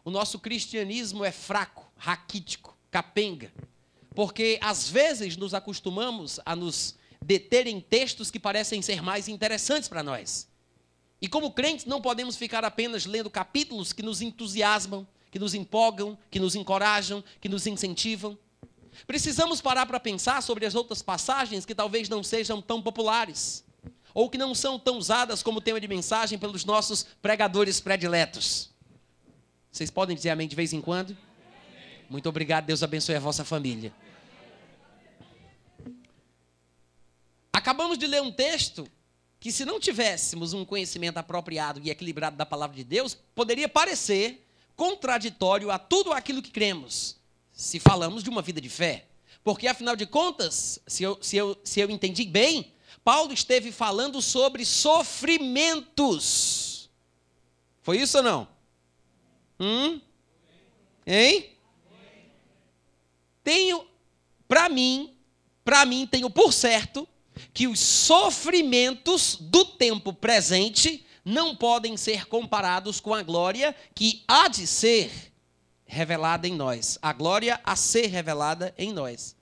o 0.04 0.10
nosso 0.10 0.38
cristianismo 0.38 1.24
é 1.24 1.32
fraco, 1.32 1.90
raquítico, 1.96 2.76
capenga, 2.90 3.50
porque 4.14 4.58
às 4.60 4.90
vezes 4.90 5.38
nos 5.38 5.54
acostumamos 5.54 6.38
a 6.44 6.54
nos 6.54 6.96
deter 7.24 7.66
em 7.66 7.80
textos 7.80 8.30
que 8.30 8.38
parecem 8.38 8.82
ser 8.82 9.00
mais 9.00 9.26
interessantes 9.26 9.88
para 9.88 10.02
nós. 10.02 10.46
E 11.18 11.26
como 11.26 11.50
crentes, 11.50 11.86
não 11.86 12.02
podemos 12.02 12.36
ficar 12.36 12.62
apenas 12.62 13.06
lendo 13.06 13.30
capítulos 13.30 13.94
que 13.94 14.02
nos 14.02 14.20
entusiasmam, 14.20 15.08
que 15.30 15.38
nos 15.38 15.54
empolgam, 15.54 16.18
que 16.30 16.38
nos 16.38 16.54
encorajam, 16.54 17.24
que 17.40 17.48
nos 17.48 17.66
incentivam. 17.66 18.38
Precisamos 19.06 19.60
parar 19.60 19.86
para 19.86 20.00
pensar 20.00 20.42
sobre 20.42 20.64
as 20.66 20.74
outras 20.74 21.02
passagens 21.02 21.66
que 21.66 21.74
talvez 21.74 22.08
não 22.08 22.22
sejam 22.22 22.62
tão 22.62 22.80
populares, 22.80 23.64
ou 24.12 24.30
que 24.30 24.38
não 24.38 24.54
são 24.54 24.78
tão 24.78 24.96
usadas 24.96 25.42
como 25.42 25.60
tema 25.60 25.80
de 25.80 25.88
mensagem 25.88 26.38
pelos 26.38 26.64
nossos 26.64 27.04
pregadores 27.20 27.80
prediletos. 27.80 28.70
Vocês 29.70 29.90
podem 29.90 30.14
dizer 30.14 30.30
amém 30.30 30.46
de 30.46 30.54
vez 30.54 30.72
em 30.72 30.80
quando? 30.80 31.16
Muito 32.08 32.28
obrigado, 32.28 32.66
Deus 32.66 32.82
abençoe 32.82 33.16
a 33.16 33.20
vossa 33.20 33.44
família. 33.44 33.92
Acabamos 37.52 37.98
de 37.98 38.06
ler 38.06 38.22
um 38.22 38.30
texto 38.30 38.86
que, 39.40 39.50
se 39.50 39.64
não 39.64 39.80
tivéssemos 39.80 40.52
um 40.52 40.64
conhecimento 40.64 41.18
apropriado 41.18 41.80
e 41.82 41.90
equilibrado 41.90 42.36
da 42.36 42.46
palavra 42.46 42.76
de 42.76 42.84
Deus, 42.84 43.16
poderia 43.34 43.68
parecer 43.68 44.46
contraditório 44.76 45.70
a 45.70 45.78
tudo 45.78 46.12
aquilo 46.12 46.42
que 46.42 46.50
cremos 46.50 47.16
se 47.54 47.78
falamos 47.78 48.24
de 48.24 48.28
uma 48.28 48.42
vida 48.42 48.60
de 48.60 48.68
fé. 48.68 49.06
Porque, 49.42 49.66
afinal 49.66 49.96
de 49.96 50.04
contas, 50.06 50.78
se 50.86 51.02
eu, 51.02 51.18
se 51.22 51.36
eu, 51.36 51.58
se 51.62 51.80
eu 51.80 51.88
entendi 51.88 52.24
bem, 52.24 52.72
Paulo 53.04 53.32
esteve 53.32 53.70
falando 53.70 54.20
sobre 54.20 54.64
sofrimentos. 54.64 56.90
Foi 57.82 58.00
isso 58.00 58.18
ou 58.18 58.24
não? 58.24 58.48
Hum? 59.60 60.00
Hein? 61.06 61.50
Tenho, 63.44 63.86
para 64.48 64.68
mim, 64.68 65.14
para 65.64 65.84
mim, 65.84 66.06
tenho 66.06 66.30
por 66.30 66.52
certo 66.52 67.06
que 67.52 67.66
os 67.66 67.78
sofrimentos 67.78 69.36
do 69.38 69.64
tempo 69.64 70.12
presente 70.12 71.04
não 71.24 71.54
podem 71.54 71.96
ser 71.96 72.26
comparados 72.26 73.00
com 73.00 73.14
a 73.14 73.22
glória 73.22 73.74
que 73.94 74.24
há 74.26 74.48
de 74.48 74.66
ser 74.66 75.33
revelada 75.94 76.46
em 76.46 76.54
nós, 76.54 76.98
a 77.00 77.12
glória 77.12 77.60
a 77.64 77.76
ser 77.76 78.06
revelada 78.06 78.74
em 78.76 78.92
nós. 78.92 79.36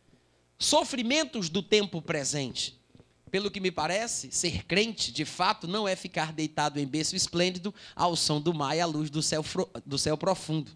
Sofrimentos 0.58 1.48
do 1.48 1.62
tempo 1.62 2.00
presente. 2.00 2.78
Pelo 3.30 3.50
que 3.50 3.58
me 3.58 3.70
parece, 3.70 4.30
ser 4.30 4.64
crente, 4.64 5.10
de 5.10 5.24
fato, 5.24 5.66
não 5.66 5.88
é 5.88 5.96
ficar 5.96 6.32
deitado 6.32 6.78
em 6.78 6.86
berço 6.86 7.16
esplêndido 7.16 7.74
ao 7.96 8.14
som 8.14 8.38
do 8.40 8.52
mar 8.52 8.76
e 8.76 8.80
à 8.80 8.86
luz 8.86 9.08
do 9.08 9.22
céu, 9.22 9.42
do 9.86 9.98
céu 9.98 10.16
profundo. 10.18 10.70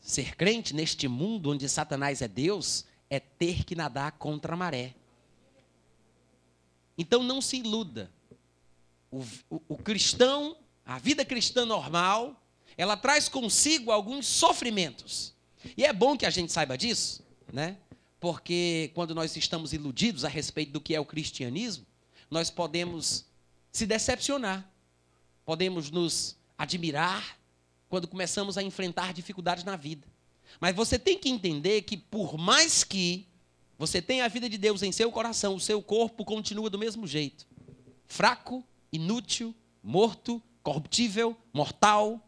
Ser 0.00 0.36
crente 0.36 0.74
neste 0.74 1.08
mundo 1.08 1.50
onde 1.50 1.66
Satanás 1.66 2.20
é 2.20 2.28
Deus 2.28 2.84
é 3.08 3.18
ter 3.18 3.64
que 3.64 3.74
nadar 3.74 4.12
contra 4.12 4.52
a 4.52 4.56
maré. 4.56 4.94
Então 6.98 7.22
não 7.22 7.40
se 7.40 7.56
iluda. 7.56 8.10
O, 9.10 9.22
o, 9.48 9.62
o 9.68 9.76
cristão, 9.78 10.56
a 10.84 10.98
vida 10.98 11.24
cristã 11.24 11.64
normal, 11.64 12.43
ela 12.76 12.96
traz 12.96 13.28
consigo 13.28 13.90
alguns 13.90 14.26
sofrimentos. 14.26 15.34
E 15.76 15.84
é 15.84 15.92
bom 15.92 16.16
que 16.16 16.26
a 16.26 16.30
gente 16.30 16.52
saiba 16.52 16.76
disso, 16.76 17.24
né? 17.52 17.78
Porque 18.20 18.90
quando 18.94 19.14
nós 19.14 19.36
estamos 19.36 19.72
iludidos 19.72 20.24
a 20.24 20.28
respeito 20.28 20.72
do 20.72 20.80
que 20.80 20.94
é 20.94 21.00
o 21.00 21.04
cristianismo, 21.04 21.86
nós 22.30 22.50
podemos 22.50 23.26
se 23.70 23.86
decepcionar, 23.86 24.68
podemos 25.44 25.90
nos 25.90 26.36
admirar 26.56 27.38
quando 27.88 28.08
começamos 28.08 28.56
a 28.56 28.62
enfrentar 28.62 29.12
dificuldades 29.12 29.64
na 29.64 29.76
vida. 29.76 30.06
Mas 30.60 30.74
você 30.74 30.98
tem 30.98 31.18
que 31.18 31.28
entender 31.28 31.82
que, 31.82 31.96
por 31.96 32.38
mais 32.38 32.84
que 32.84 33.26
você 33.78 34.00
tenha 34.00 34.24
a 34.24 34.28
vida 34.28 34.48
de 34.48 34.56
Deus 34.56 34.82
em 34.82 34.92
seu 34.92 35.10
coração, 35.10 35.54
o 35.54 35.60
seu 35.60 35.82
corpo 35.82 36.24
continua 36.24 36.70
do 36.70 36.78
mesmo 36.78 37.06
jeito 37.06 37.46
fraco, 38.06 38.64
inútil, 38.92 39.54
morto, 39.82 40.40
corruptível, 40.62 41.36
mortal, 41.52 42.23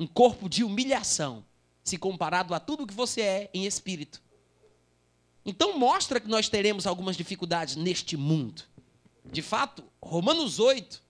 um 0.00 0.06
corpo 0.06 0.48
de 0.48 0.64
humilhação, 0.64 1.44
se 1.84 1.98
comparado 1.98 2.54
a 2.54 2.58
tudo 2.58 2.86
que 2.86 2.94
você 2.94 3.20
é 3.20 3.50
em 3.52 3.66
espírito. 3.66 4.22
Então 5.44 5.78
mostra 5.78 6.18
que 6.18 6.26
nós 6.26 6.48
teremos 6.48 6.86
algumas 6.86 7.18
dificuldades 7.18 7.76
neste 7.76 8.16
mundo. 8.16 8.62
De 9.30 9.42
fato, 9.42 9.84
Romanos 10.02 10.58
8 10.58 11.02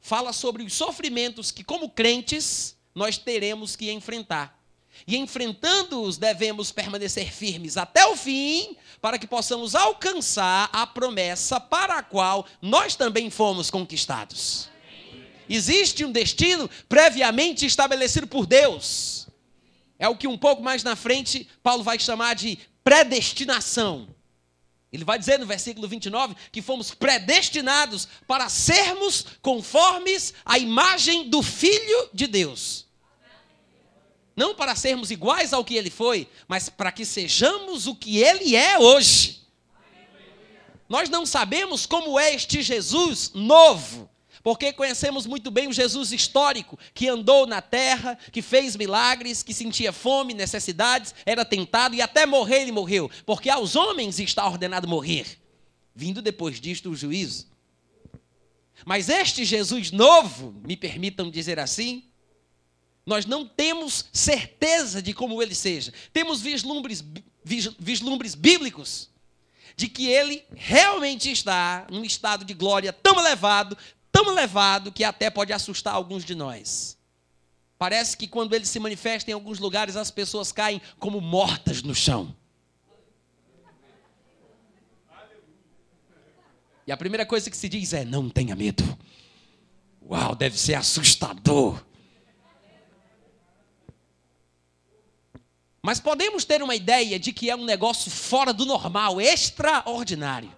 fala 0.00 0.32
sobre 0.32 0.62
os 0.62 0.72
sofrimentos 0.72 1.50
que, 1.50 1.62
como 1.62 1.90
crentes, 1.90 2.74
nós 2.94 3.18
teremos 3.18 3.76
que 3.76 3.90
enfrentar. 3.90 4.58
E 5.06 5.18
enfrentando-os, 5.18 6.16
devemos 6.16 6.72
permanecer 6.72 7.30
firmes 7.30 7.76
até 7.76 8.06
o 8.06 8.16
fim, 8.16 8.78
para 8.98 9.18
que 9.18 9.26
possamos 9.26 9.74
alcançar 9.74 10.70
a 10.72 10.86
promessa 10.86 11.60
para 11.60 11.98
a 11.98 12.02
qual 12.02 12.46
nós 12.62 12.96
também 12.96 13.28
fomos 13.28 13.70
conquistados. 13.70 14.70
Existe 15.48 16.04
um 16.04 16.12
destino 16.12 16.68
previamente 16.88 17.64
estabelecido 17.64 18.26
por 18.26 18.46
Deus. 18.46 19.28
É 19.98 20.08
o 20.08 20.16
que 20.16 20.28
um 20.28 20.38
pouco 20.38 20.62
mais 20.62 20.82
na 20.82 20.94
frente 20.94 21.48
Paulo 21.62 21.82
vai 21.82 21.98
chamar 21.98 22.34
de 22.34 22.58
predestinação. 22.84 24.14
Ele 24.92 25.04
vai 25.04 25.18
dizer 25.18 25.38
no 25.38 25.46
versículo 25.46 25.86
29 25.86 26.34
que 26.50 26.62
fomos 26.62 26.94
predestinados 26.94 28.08
para 28.26 28.48
sermos 28.48 29.26
conformes 29.42 30.32
à 30.44 30.58
imagem 30.58 31.28
do 31.28 31.42
Filho 31.42 32.08
de 32.12 32.26
Deus. 32.26 32.86
Não 34.34 34.54
para 34.54 34.76
sermos 34.76 35.10
iguais 35.10 35.52
ao 35.52 35.64
que 35.64 35.74
ele 35.74 35.90
foi, 35.90 36.28
mas 36.46 36.68
para 36.68 36.92
que 36.92 37.04
sejamos 37.04 37.86
o 37.86 37.94
que 37.94 38.18
ele 38.18 38.54
é 38.54 38.78
hoje. 38.78 39.42
Nós 40.88 41.10
não 41.10 41.26
sabemos 41.26 41.84
como 41.84 42.18
é 42.18 42.34
este 42.34 42.62
Jesus 42.62 43.32
novo, 43.34 44.08
porque 44.42 44.72
conhecemos 44.72 45.26
muito 45.26 45.50
bem 45.50 45.68
o 45.68 45.72
Jesus 45.72 46.12
histórico, 46.12 46.78
que 46.94 47.08
andou 47.08 47.46
na 47.46 47.60
terra, 47.60 48.18
que 48.32 48.42
fez 48.42 48.76
milagres, 48.76 49.42
que 49.42 49.54
sentia 49.54 49.92
fome, 49.92 50.34
necessidades, 50.34 51.14
era 51.26 51.44
tentado 51.44 51.94
e 51.94 52.02
até 52.02 52.26
morrer 52.26 52.62
ele 52.62 52.72
morreu. 52.72 53.10
Porque 53.26 53.50
aos 53.50 53.76
homens 53.76 54.18
está 54.18 54.46
ordenado 54.46 54.88
morrer. 54.88 55.38
Vindo 55.94 56.22
depois 56.22 56.60
disto 56.60 56.90
o 56.90 56.96
juízo. 56.96 57.48
Mas 58.84 59.08
este 59.08 59.44
Jesus 59.44 59.90
novo, 59.90 60.54
me 60.64 60.76
permitam 60.76 61.30
dizer 61.30 61.58
assim, 61.58 62.04
nós 63.04 63.26
não 63.26 63.46
temos 63.46 64.04
certeza 64.12 65.02
de 65.02 65.12
como 65.14 65.42
ele 65.42 65.54
seja. 65.54 65.92
Temos 66.12 66.40
vislumbres, 66.40 67.02
vislumbres 67.44 68.34
bíblicos 68.34 69.10
de 69.74 69.88
que 69.88 70.08
ele 70.08 70.44
realmente 70.54 71.30
está 71.30 71.86
num 71.90 72.04
estado 72.04 72.44
de 72.44 72.52
glória 72.52 72.92
tão 72.92 73.18
elevado, 73.18 73.78
tão 74.18 74.32
elevado, 74.32 74.90
que 74.90 75.04
até 75.04 75.30
pode 75.30 75.52
assustar 75.52 75.94
alguns 75.94 76.24
de 76.24 76.34
nós. 76.34 76.98
Parece 77.78 78.16
que 78.16 78.26
quando 78.26 78.52
ele 78.54 78.66
se 78.66 78.80
manifesta 78.80 79.30
em 79.30 79.34
alguns 79.34 79.60
lugares, 79.60 79.94
as 79.94 80.10
pessoas 80.10 80.50
caem 80.50 80.82
como 80.98 81.20
mortas 81.20 81.82
no 81.82 81.94
chão. 81.94 82.34
E 86.84 86.90
a 86.90 86.96
primeira 86.96 87.24
coisa 87.24 87.48
que 87.48 87.56
se 87.56 87.68
diz 87.68 87.92
é: 87.92 88.04
não 88.04 88.28
tenha 88.28 88.56
medo. 88.56 88.82
Uau, 90.02 90.34
deve 90.34 90.58
ser 90.58 90.74
assustador. 90.74 91.84
Mas 95.80 96.00
podemos 96.00 96.44
ter 96.44 96.60
uma 96.60 96.74
ideia 96.74 97.20
de 97.20 97.32
que 97.32 97.48
é 97.48 97.54
um 97.54 97.64
negócio 97.64 98.10
fora 98.10 98.52
do 98.52 98.66
normal, 98.66 99.20
extraordinário. 99.20 100.52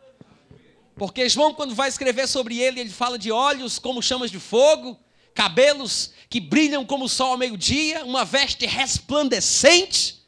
Porque 1.00 1.30
João, 1.30 1.54
quando 1.54 1.74
vai 1.74 1.88
escrever 1.88 2.28
sobre 2.28 2.58
ele, 2.60 2.78
ele 2.78 2.90
fala 2.90 3.18
de 3.18 3.32
olhos 3.32 3.78
como 3.78 4.02
chamas 4.02 4.30
de 4.30 4.38
fogo, 4.38 5.00
cabelos 5.34 6.10
que 6.28 6.38
brilham 6.38 6.84
como 6.84 7.06
o 7.06 7.08
sol 7.08 7.30
ao 7.30 7.38
meio-dia, 7.38 8.04
uma 8.04 8.22
veste 8.22 8.66
resplandecente. 8.66 10.22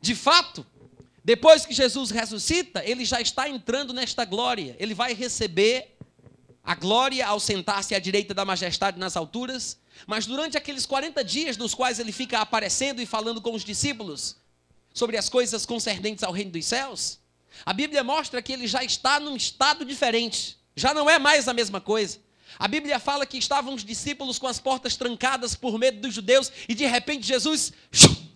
De 0.00 0.14
fato, 0.14 0.64
depois 1.24 1.66
que 1.66 1.74
Jesus 1.74 2.12
ressuscita, 2.12 2.80
ele 2.84 3.04
já 3.04 3.20
está 3.20 3.48
entrando 3.48 3.92
nesta 3.92 4.24
glória. 4.24 4.76
Ele 4.78 4.94
vai 4.94 5.12
receber 5.12 5.96
a 6.62 6.76
glória 6.76 7.26
ao 7.26 7.40
sentar-se 7.40 7.92
à 7.92 7.98
direita 7.98 8.32
da 8.32 8.44
majestade 8.44 9.00
nas 9.00 9.16
alturas. 9.16 9.80
Mas 10.06 10.26
durante 10.26 10.56
aqueles 10.56 10.86
40 10.86 11.24
dias 11.24 11.56
nos 11.56 11.74
quais 11.74 11.98
ele 11.98 12.12
fica 12.12 12.38
aparecendo 12.38 13.02
e 13.02 13.04
falando 13.04 13.40
com 13.40 13.52
os 13.52 13.64
discípulos 13.64 14.39
sobre 14.92 15.16
as 15.16 15.28
coisas 15.28 15.64
concernentes 15.64 16.24
ao 16.24 16.32
reino 16.32 16.50
dos 16.50 16.66
céus, 16.66 17.18
a 17.64 17.72
Bíblia 17.72 18.02
mostra 18.02 18.40
que 18.42 18.52
ele 18.52 18.66
já 18.66 18.82
está 18.82 19.20
num 19.20 19.36
estado 19.36 19.84
diferente. 19.84 20.58
Já 20.74 20.94
não 20.94 21.08
é 21.08 21.18
mais 21.18 21.48
a 21.48 21.52
mesma 21.52 21.80
coisa. 21.80 22.18
A 22.58 22.66
Bíblia 22.66 22.98
fala 22.98 23.26
que 23.26 23.38
estavam 23.38 23.74
os 23.74 23.84
discípulos 23.84 24.38
com 24.38 24.46
as 24.46 24.58
portas 24.58 24.96
trancadas 24.96 25.54
por 25.54 25.78
medo 25.78 26.00
dos 26.00 26.14
judeus 26.14 26.50
e 26.68 26.74
de 26.74 26.86
repente 26.86 27.26
Jesus 27.26 27.72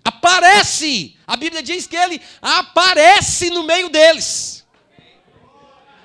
aparece. 0.04 1.16
A 1.26 1.37
Bíblia 1.37 1.62
diz 1.62 1.87
que 1.87 1.96
ele 1.96 2.20
aparece 2.40 3.50
no 3.50 3.64
meio 3.64 3.88
deles. 3.88 4.64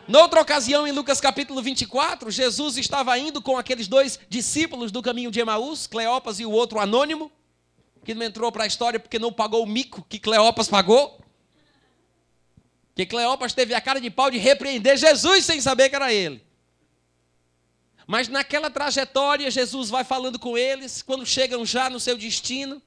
Noutra 0.08 0.42
ocasião, 0.42 0.88
em 0.88 0.92
Lucas 0.92 1.22
capítulo 1.22 1.62
24, 1.62 2.32
Jesus 2.32 2.78
estava 2.78 3.16
indo 3.20 3.44
com 3.44 3.58
aqueles 3.58 3.88
dois 3.88 4.20
discípulos 4.28 4.92
do 4.92 5.04
caminho 5.04 5.30
de 5.30 5.40
Emaús, 5.40 5.86
Cleopas 5.86 6.40
e 6.40 6.46
o 6.46 6.52
outro 6.52 6.80
anônimo, 6.80 7.32
que 8.10 8.16
não 8.16 8.26
entrou 8.26 8.52
para 8.52 8.64
a 8.64 8.68
história 8.68 9.00
porque 9.00 9.20
não 9.20 9.32
pagou 9.32 9.64
o 9.64 9.68
mico 9.68 10.04
que 10.10 10.18
Cleopas 10.18 10.68
pagou. 10.68 11.24
Que 12.96 13.06
Cleopas 13.06 13.54
teve 13.54 13.76
a 13.76 13.80
cara 13.80 14.02
de 14.02 14.10
pau 14.10 14.32
de 14.32 14.40
repreender 14.40 14.98
Jesus 14.98 15.46
sem 15.46 15.62
saber 15.62 15.90
que 15.90 15.96
era 15.96 16.12
ele. 16.12 16.44
Mas 18.08 18.28
naquela 18.28 18.72
trajetória, 18.72 19.52
Jesus 19.52 19.92
vai 19.92 20.04
falando 20.04 20.40
com 20.40 20.58
eles, 20.58 21.04
quando 21.04 21.24
chegam 21.24 21.64
já 21.64 21.88
no 21.88 22.00
seu 22.00 22.18
destino, 22.18 22.82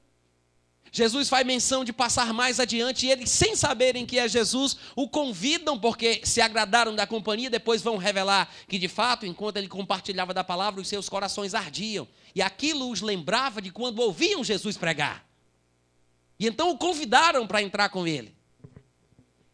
Jesus 0.95 1.27
faz 1.27 1.43
menção 1.43 1.83
de 1.83 1.91
passar 1.91 2.31
mais 2.31 2.59
adiante 2.59 3.07
e 3.07 3.11
eles, 3.11 3.31
sem 3.31 3.55
saberem 3.55 4.05
que 4.05 4.19
é 4.19 4.27
Jesus, 4.27 4.77
o 4.95 5.09
convidam 5.09 5.77
porque 5.79 6.21
se 6.23 6.39
agradaram 6.39 6.95
da 6.95 7.07
companhia, 7.07 7.49
depois 7.49 7.81
vão 7.81 7.97
revelar 7.97 8.47
que 8.67 8.77
de 8.77 8.87
fato, 8.87 9.25
enquanto 9.25 9.57
ele 9.57 9.67
compartilhava 9.67 10.35
da 10.35 10.43
palavra, 10.43 10.79
os 10.79 10.87
seus 10.87 11.09
corações 11.09 11.55
ardiam. 11.55 12.07
E 12.35 12.43
aquilo 12.43 12.91
os 12.91 13.01
lembrava 13.01 13.59
de 13.59 13.71
quando 13.71 13.97
ouviam 13.97 14.43
Jesus 14.43 14.77
pregar. 14.77 15.27
E 16.39 16.45
então 16.45 16.69
o 16.69 16.77
convidaram 16.77 17.47
para 17.47 17.63
entrar 17.63 17.89
com 17.89 18.05
ele. 18.05 18.35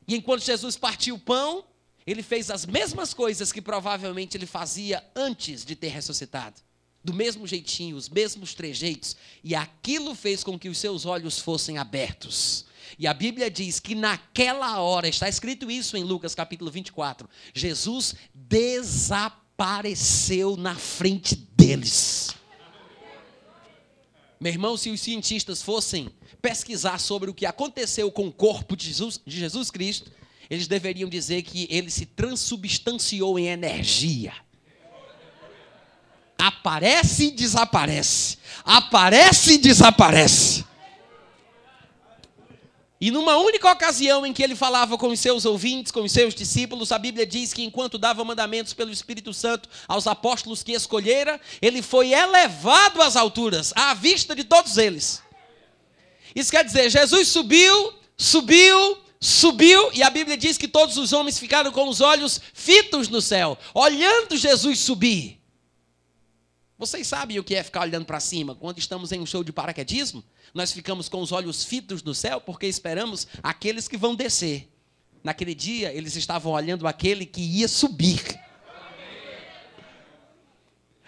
E 0.06 0.18
enquanto 0.18 0.42
Jesus 0.42 0.76
partiu 0.76 1.16
o 1.16 1.20
pão, 1.20 1.64
ele 2.06 2.22
fez 2.22 2.52
as 2.52 2.66
mesmas 2.66 3.14
coisas 3.14 3.54
que 3.54 3.62
provavelmente 3.62 4.36
ele 4.36 4.46
fazia 4.46 5.02
antes 5.16 5.64
de 5.64 5.74
ter 5.74 5.88
ressuscitado 5.88 6.69
do 7.04 7.14
mesmo 7.14 7.46
jeitinho, 7.48 7.96
os 7.96 8.10
mesmos 8.10 8.54
trejeitos, 8.54 9.16
e 9.44 9.56
aquilo 9.56 10.14
fez 10.14 10.44
com 10.44 10.60
que 10.60 10.70
os 10.70 10.78
seus 10.78 11.06
olhos 11.06 11.40
fossem 11.40 11.78
abertos. 11.78 12.66
E 12.98 13.08
a 13.08 13.14
Bíblia 13.14 13.50
diz 13.50 13.80
que 13.80 13.96
naquela 13.96 14.82
hora, 14.82 15.08
está 15.08 15.30
escrito 15.30 15.72
isso 15.72 15.96
em 15.96 16.04
Lucas 16.04 16.36
capítulo 16.36 16.70
24, 16.70 17.30
Jesus 17.54 18.16
desapareceu 18.34 20.58
na 20.58 20.76
frente 20.76 21.36
deles. 21.36 22.36
Meu 24.40 24.52
irmão, 24.52 24.76
se 24.78 24.90
os 24.90 25.02
cientistas 25.02 25.62
fossem 25.62 26.10
pesquisar 26.42 26.98
sobre 26.98 27.30
o 27.30 27.34
que 27.34 27.46
aconteceu 27.46 28.12
com 28.12 28.28
o 28.28 28.32
corpo 28.32 28.76
de 28.76 28.88
Jesus, 28.88 29.22
de 29.26 29.38
Jesus 29.38 29.70
Cristo, 29.70 30.12
eles 30.50 30.68
deveriam 30.68 31.10
dizer 31.10 31.44
que 31.44 31.68
ele 31.70 31.92
se 31.92 32.06
transubstanciou 32.06 33.38
em 33.38 33.48
energia 33.48 34.34
aparece 36.40 37.26
e 37.26 37.32
desaparece. 37.32 38.38
Aparece 38.64 39.54
e 39.54 39.58
desaparece. 39.58 40.66
E 43.02 43.12
numa 43.12 43.38
única 43.38 43.72
ocasião 43.72 44.26
em 44.26 44.34
que 44.34 44.44
ele 44.44 44.56
falava 44.56 44.98
com 44.98 45.08
os 45.08 45.20
seus 45.20 45.46
ouvintes, 45.46 45.92
com 45.92 46.02
os 46.02 46.12
seus 46.12 46.36
discípulos, 46.36 46.92
a 46.92 47.00
Bíblia 47.00 47.26
diz 47.26 47.54
que 47.54 47.64
enquanto 47.64 47.98
dava 47.98 48.26
mandamentos 48.26 48.74
pelo 48.74 48.92
Espírito 48.92 49.34
Santo 49.34 49.70
aos 49.88 50.06
apóstolos 50.06 50.64
que 50.64 50.74
escolhera, 50.74 51.40
ele 51.62 51.82
foi 51.82 52.12
elevado 52.12 53.02
às 53.02 53.16
alturas, 53.16 53.72
à 53.76 53.94
vista 53.94 54.36
de 54.36 54.44
todos 54.44 54.78
eles. 54.78 55.22
Isso 56.36 56.52
quer 56.52 56.64
dizer, 56.66 56.90
Jesus 56.90 57.30
subiu, 57.30 57.94
subiu, 58.18 58.98
subiu, 59.20 59.92
e 59.94 60.04
a 60.04 60.10
Bíblia 60.10 60.36
diz 60.36 60.58
que 60.58 60.68
todos 60.68 60.98
os 60.98 61.14
homens 61.14 61.40
ficaram 61.40 61.72
com 61.72 61.88
os 61.88 62.02
olhos 62.02 62.42
fitos 62.54 63.08
no 63.08 63.22
céu, 63.22 63.58
olhando 63.74 64.36
Jesus 64.36 64.78
subir. 64.80 65.39
Vocês 66.80 67.08
sabem 67.08 67.38
o 67.38 67.44
que 67.44 67.56
é 67.56 67.62
ficar 67.62 67.82
olhando 67.82 68.06
para 68.06 68.22
cima? 68.22 68.56
Quando 68.56 68.78
estamos 68.78 69.12
em 69.12 69.20
um 69.20 69.26
show 69.26 69.44
de 69.44 69.52
paraquedismo, 69.52 70.24
nós 70.54 70.72
ficamos 70.72 71.10
com 71.10 71.20
os 71.20 71.34
olhos 71.34 71.66
fitos 71.66 72.02
no 72.02 72.16
céu 72.16 72.40
porque 72.40 72.66
esperamos 72.68 73.28
aqueles 73.44 73.86
que 73.86 73.98
vão 73.98 74.16
descer. 74.16 74.72
Naquele 75.22 75.54
dia, 75.54 75.92
eles 75.94 76.16
estavam 76.16 76.54
olhando 76.54 76.88
aquele 76.88 77.26
que 77.26 77.42
ia 77.42 77.68
subir. 77.68 78.24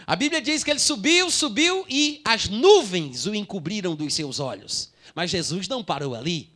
A 0.06 0.14
Bíblia 0.14 0.42
diz 0.42 0.62
que 0.62 0.72
ele 0.72 0.80
subiu, 0.80 1.32
subiu 1.32 1.86
e 1.88 2.20
as 2.26 2.50
nuvens 2.50 3.26
o 3.26 3.34
encobriram 3.34 3.96
dos 3.96 4.14
seus 4.14 4.42
olhos. 4.42 4.92
Mas 5.16 5.30
Jesus 5.30 5.70
não 5.70 5.82
parou 5.82 6.14
ali. 6.14 6.50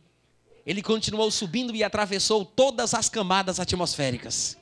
Ele 0.66 0.82
continuou 0.82 1.30
subindo 1.30 1.74
e 1.74 1.82
atravessou 1.82 2.44
todas 2.44 2.92
as 2.92 3.08
camadas 3.08 3.58
atmosféricas. 3.58 4.58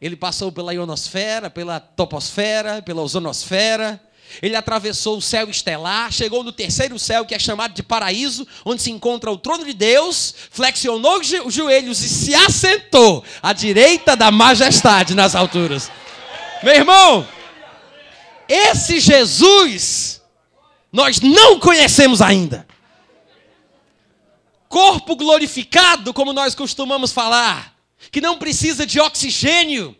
Ele 0.00 0.16
passou 0.16 0.50
pela 0.50 0.72
ionosfera, 0.72 1.50
pela 1.50 1.78
toposfera, 1.78 2.80
pela 2.80 3.02
ozonosfera. 3.02 4.00
Ele 4.40 4.56
atravessou 4.56 5.18
o 5.18 5.22
céu 5.22 5.50
estelar, 5.50 6.10
chegou 6.10 6.42
no 6.42 6.52
terceiro 6.52 6.98
céu, 6.98 7.26
que 7.26 7.34
é 7.34 7.38
chamado 7.38 7.74
de 7.74 7.82
paraíso, 7.82 8.46
onde 8.64 8.80
se 8.80 8.90
encontra 8.90 9.30
o 9.30 9.36
trono 9.36 9.64
de 9.64 9.74
Deus, 9.74 10.34
flexionou 10.50 11.20
os 11.20 11.52
joelhos 11.52 12.00
e 12.02 12.08
se 12.08 12.34
assentou 12.34 13.24
à 13.42 13.52
direita 13.52 14.16
da 14.16 14.30
majestade 14.30 15.14
nas 15.14 15.34
alturas. 15.34 15.90
Meu 16.62 16.74
irmão, 16.74 17.26
esse 18.48 19.00
Jesus 19.00 20.22
nós 20.92 21.20
não 21.20 21.58
conhecemos 21.58 22.22
ainda. 22.22 22.66
Corpo 24.68 25.16
glorificado, 25.16 26.14
como 26.14 26.32
nós 26.32 26.54
costumamos 26.54 27.12
falar 27.12 27.79
que 28.10 28.20
não 28.20 28.38
precisa 28.38 28.86
de 28.86 29.00
oxigênio, 29.00 29.96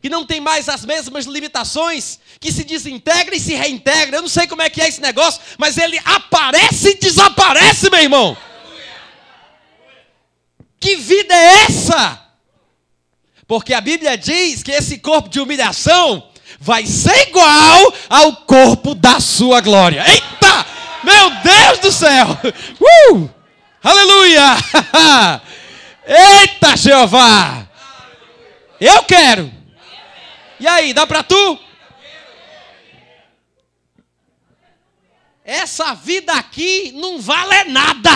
que 0.00 0.10
não 0.10 0.26
tem 0.26 0.40
mais 0.40 0.68
as 0.68 0.84
mesmas 0.84 1.24
limitações, 1.24 2.18
que 2.38 2.52
se 2.52 2.64
desintegra 2.64 3.34
e 3.34 3.40
se 3.40 3.54
reintegra. 3.54 4.18
Eu 4.18 4.22
não 4.22 4.28
sei 4.28 4.46
como 4.46 4.62
é 4.62 4.68
que 4.68 4.82
é 4.82 4.88
esse 4.88 5.00
negócio, 5.00 5.40
mas 5.58 5.78
ele 5.78 5.98
aparece 6.04 6.90
e 6.90 6.98
desaparece, 6.98 7.88
meu 7.88 8.00
irmão. 8.00 8.36
Que 10.78 10.96
vida 10.96 11.34
é 11.34 11.64
essa? 11.64 12.20
Porque 13.46 13.72
a 13.72 13.80
Bíblia 13.80 14.18
diz 14.18 14.62
que 14.62 14.72
esse 14.72 14.98
corpo 14.98 15.28
de 15.28 15.40
humilhação 15.40 16.28
vai 16.60 16.86
ser 16.86 17.28
igual 17.28 17.94
ao 18.08 18.36
corpo 18.36 18.94
da 18.94 19.20
sua 19.20 19.60
glória. 19.60 20.04
Eita! 20.06 20.66
Meu 21.02 21.30
Deus 21.42 21.78
do 21.78 21.92
céu! 21.92 22.26
Uh! 23.10 23.30
Aleluia! 23.82 24.56
Eita, 26.06 26.76
Jeová! 26.76 27.68
Eu 28.80 29.04
quero. 29.04 29.50
E 30.60 30.66
aí, 30.66 30.92
dá 30.92 31.06
para 31.06 31.22
tu? 31.22 31.58
Essa 35.42 35.94
vida 35.94 36.32
aqui 36.32 36.92
não 36.92 37.20
vale 37.20 37.64
nada. 37.70 38.10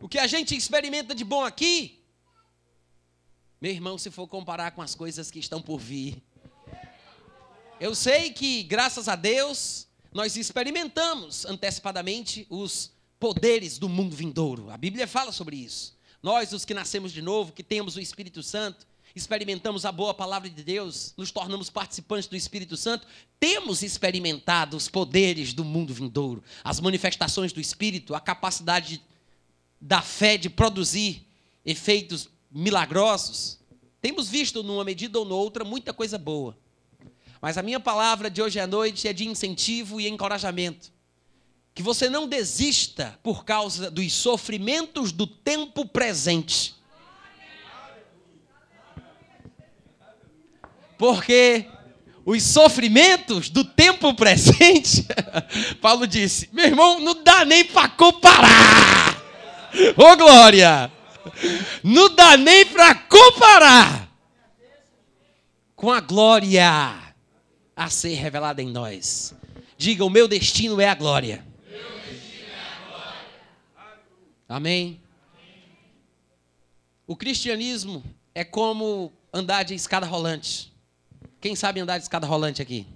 O 0.00 0.08
que 0.08 0.18
a 0.18 0.26
gente 0.26 0.56
experimenta 0.56 1.14
de 1.14 1.24
bom 1.24 1.44
aqui 1.44 2.04
Meu 3.60 3.72
irmão, 3.72 3.96
se 3.96 4.10
for 4.10 4.28
comparar 4.28 4.72
com 4.72 4.82
as 4.82 4.94
coisas 4.94 5.30
que 5.30 5.38
estão 5.38 5.62
por 5.62 5.78
vir. 5.78 6.22
Eu 7.80 7.94
sei 7.94 8.32
que, 8.32 8.62
graças 8.64 9.08
a 9.08 9.16
Deus, 9.16 9.88
nós 10.12 10.36
experimentamos 10.36 11.44
antecipadamente 11.44 12.46
os 12.48 12.93
poderes 13.24 13.78
do 13.78 13.88
mundo 13.88 14.14
vindouro. 14.14 14.68
A 14.68 14.76
Bíblia 14.76 15.08
fala 15.08 15.32
sobre 15.32 15.56
isso. 15.56 15.96
Nós, 16.22 16.52
os 16.52 16.62
que 16.62 16.74
nascemos 16.74 17.10
de 17.10 17.22
novo, 17.22 17.52
que 17.52 17.62
temos 17.62 17.96
o 17.96 18.00
Espírito 18.00 18.42
Santo, 18.42 18.86
experimentamos 19.16 19.86
a 19.86 19.92
boa 19.92 20.12
palavra 20.12 20.50
de 20.50 20.62
Deus, 20.62 21.14
nos 21.16 21.30
tornamos 21.30 21.70
participantes 21.70 22.28
do 22.28 22.36
Espírito 22.36 22.76
Santo, 22.76 23.06
temos 23.40 23.82
experimentado 23.82 24.76
os 24.76 24.90
poderes 24.90 25.54
do 25.54 25.64
mundo 25.64 25.94
vindouro, 25.94 26.44
as 26.62 26.80
manifestações 26.80 27.50
do 27.50 27.62
Espírito, 27.62 28.14
a 28.14 28.20
capacidade 28.20 29.02
da 29.80 30.02
fé 30.02 30.36
de 30.36 30.50
produzir 30.50 31.26
efeitos 31.64 32.28
milagrosos. 32.50 33.58
Temos 34.02 34.28
visto, 34.28 34.62
numa 34.62 34.84
medida 34.84 35.18
ou 35.18 35.24
noutra, 35.24 35.64
muita 35.64 35.94
coisa 35.94 36.18
boa. 36.18 36.58
Mas 37.40 37.56
a 37.56 37.62
minha 37.62 37.80
palavra 37.80 38.28
de 38.28 38.42
hoje 38.42 38.60
à 38.60 38.66
noite 38.66 39.08
é 39.08 39.14
de 39.14 39.26
incentivo 39.26 39.98
e 39.98 40.08
encorajamento. 40.08 40.92
Que 41.74 41.82
você 41.82 42.08
não 42.08 42.28
desista 42.28 43.18
por 43.22 43.44
causa 43.44 43.90
dos 43.90 44.12
sofrimentos 44.12 45.10
do 45.10 45.26
tempo 45.26 45.84
presente. 45.84 46.74
Porque 50.96 51.66
os 52.24 52.42
sofrimentos 52.42 53.50
do 53.50 53.64
tempo 53.64 54.14
presente, 54.14 55.06
Paulo 55.82 56.06
disse: 56.06 56.48
meu 56.52 56.64
irmão, 56.64 57.00
não 57.00 57.22
dá 57.22 57.44
nem 57.44 57.64
para 57.64 57.88
comparar. 57.88 59.22
Ô 59.96 60.12
oh, 60.12 60.16
glória! 60.16 60.90
Não 61.82 62.14
dá 62.14 62.36
nem 62.36 62.64
para 62.66 62.94
comparar 62.94 64.08
com 65.74 65.90
a 65.90 66.00
glória 66.00 66.94
a 67.76 67.90
ser 67.90 68.14
revelada 68.14 68.62
em 68.62 68.70
nós. 68.70 69.34
Diga: 69.76 70.04
o 70.04 70.10
meu 70.10 70.28
destino 70.28 70.80
é 70.80 70.88
a 70.88 70.94
glória. 70.94 71.44
Amém? 74.48 75.00
O 77.06 77.16
cristianismo 77.16 78.02
é 78.34 78.44
como 78.44 79.12
andar 79.32 79.62
de 79.62 79.74
escada 79.74 80.06
rolante. 80.06 80.72
Quem 81.40 81.54
sabe 81.54 81.80
andar 81.80 81.98
de 81.98 82.04
escada 82.04 82.26
rolante 82.26 82.62
aqui? 82.62 82.86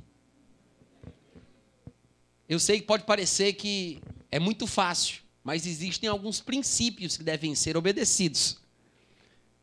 Eu 2.48 2.58
sei 2.58 2.80
que 2.80 2.86
pode 2.86 3.04
parecer 3.04 3.52
que 3.54 4.00
é 4.30 4.38
muito 4.38 4.66
fácil, 4.66 5.20
mas 5.44 5.66
existem 5.66 6.08
alguns 6.08 6.40
princípios 6.40 7.16
que 7.16 7.22
devem 7.22 7.54
ser 7.54 7.76
obedecidos. 7.76 8.58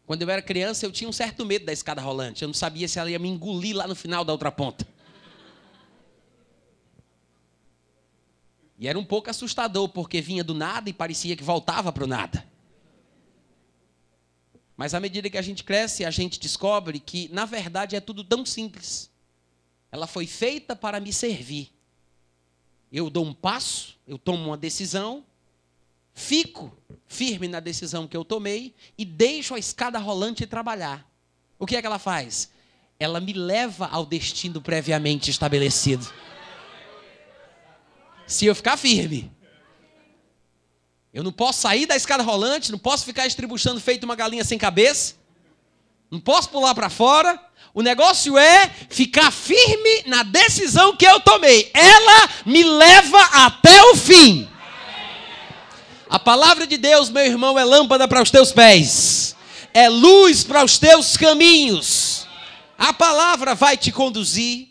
Quando 0.05 0.21
eu 0.21 0.29
era 0.29 0.41
criança, 0.41 0.85
eu 0.85 0.91
tinha 0.91 1.09
um 1.09 1.13
certo 1.13 1.45
medo 1.45 1.65
da 1.65 1.73
escada 1.73 2.01
rolante. 2.01 2.43
Eu 2.43 2.47
não 2.47 2.53
sabia 2.53 2.87
se 2.87 2.99
ela 2.99 3.09
ia 3.09 3.17
me 3.17 3.27
engolir 3.27 3.75
lá 3.75 3.87
no 3.87 3.95
final 3.95 4.23
da 4.23 4.31
outra 4.31 4.51
ponta. 4.51 4.87
E 8.77 8.87
era 8.87 8.99
um 8.99 9.05
pouco 9.05 9.29
assustador, 9.29 9.89
porque 9.89 10.21
vinha 10.21 10.43
do 10.43 10.53
nada 10.53 10.89
e 10.89 10.93
parecia 10.93 11.35
que 11.35 11.43
voltava 11.43 11.91
para 11.91 12.03
o 12.03 12.07
nada. 12.07 12.45
Mas 14.75 14.93
à 14.93 14.99
medida 14.99 15.29
que 15.29 15.37
a 15.37 15.41
gente 15.41 15.63
cresce, 15.63 16.03
a 16.03 16.11
gente 16.11 16.39
descobre 16.39 16.99
que, 16.99 17.29
na 17.31 17.45
verdade, 17.45 17.95
é 17.95 18.01
tudo 18.01 18.23
tão 18.23 18.45
simples. 18.45 19.09
Ela 19.91 20.07
foi 20.07 20.27
feita 20.27 20.75
para 20.75 20.99
me 20.99 21.13
servir. 21.13 21.71
Eu 22.91 23.09
dou 23.09 23.25
um 23.25 23.33
passo, 23.33 23.97
eu 24.05 24.17
tomo 24.17 24.47
uma 24.47 24.57
decisão, 24.57 25.23
fico 26.13 26.77
firme 27.07 27.47
na 27.47 27.59
decisão 27.59 28.07
que 28.07 28.15
eu 28.15 28.25
tomei 28.25 28.75
e 28.97 29.05
deixo 29.05 29.55
a 29.55 29.59
escada 29.59 29.97
rolante 29.99 30.45
trabalhar. 30.45 31.09
O 31.57 31.65
que 31.65 31.77
é 31.77 31.81
que 31.81 31.87
ela 31.87 31.99
faz? 31.99 32.49
Ela 32.99 33.21
me 33.21 33.31
leva 33.31 33.87
ao 33.87 34.05
destino 34.05 34.61
previamente 34.61 35.31
estabelecido. 35.31 36.05
Se 38.27 38.45
eu 38.45 38.55
ficar 38.55 38.77
firme. 38.77 39.31
Eu 41.13 41.23
não 41.23 41.31
posso 41.31 41.61
sair 41.61 41.85
da 41.85 41.95
escada 41.95 42.23
rolante, 42.23 42.71
não 42.71 42.79
posso 42.79 43.05
ficar 43.05 43.25
estribuchando 43.25 43.79
feito 43.79 44.03
uma 44.03 44.15
galinha 44.15 44.43
sem 44.43 44.57
cabeça. 44.57 45.15
Não 46.11 46.19
posso 46.19 46.49
pular 46.49 46.75
para 46.75 46.89
fora. 46.89 47.39
O 47.73 47.81
negócio 47.81 48.37
é 48.37 48.69
ficar 48.89 49.31
firme 49.31 50.03
na 50.07 50.23
decisão 50.23 50.95
que 50.95 51.05
eu 51.05 51.19
tomei. 51.19 51.71
Ela 51.73 52.29
me 52.45 52.63
leva 52.63 53.21
até 53.31 53.83
o 53.91 53.95
fim. 53.95 54.47
A 56.09 56.19
palavra 56.19 56.67
de 56.67 56.77
Deus, 56.77 57.09
meu 57.09 57.25
irmão, 57.25 57.57
é 57.57 57.63
lâmpada 57.63 58.07
para 58.07 58.21
os 58.21 58.29
teus 58.29 58.51
pés, 58.51 59.35
é 59.73 59.89
luz 59.89 60.43
para 60.43 60.63
os 60.63 60.77
teus 60.77 61.17
caminhos. 61.17 62.27
A 62.77 62.93
palavra 62.93 63.55
vai 63.55 63.75
te 63.75 63.91
conduzir, 63.91 64.67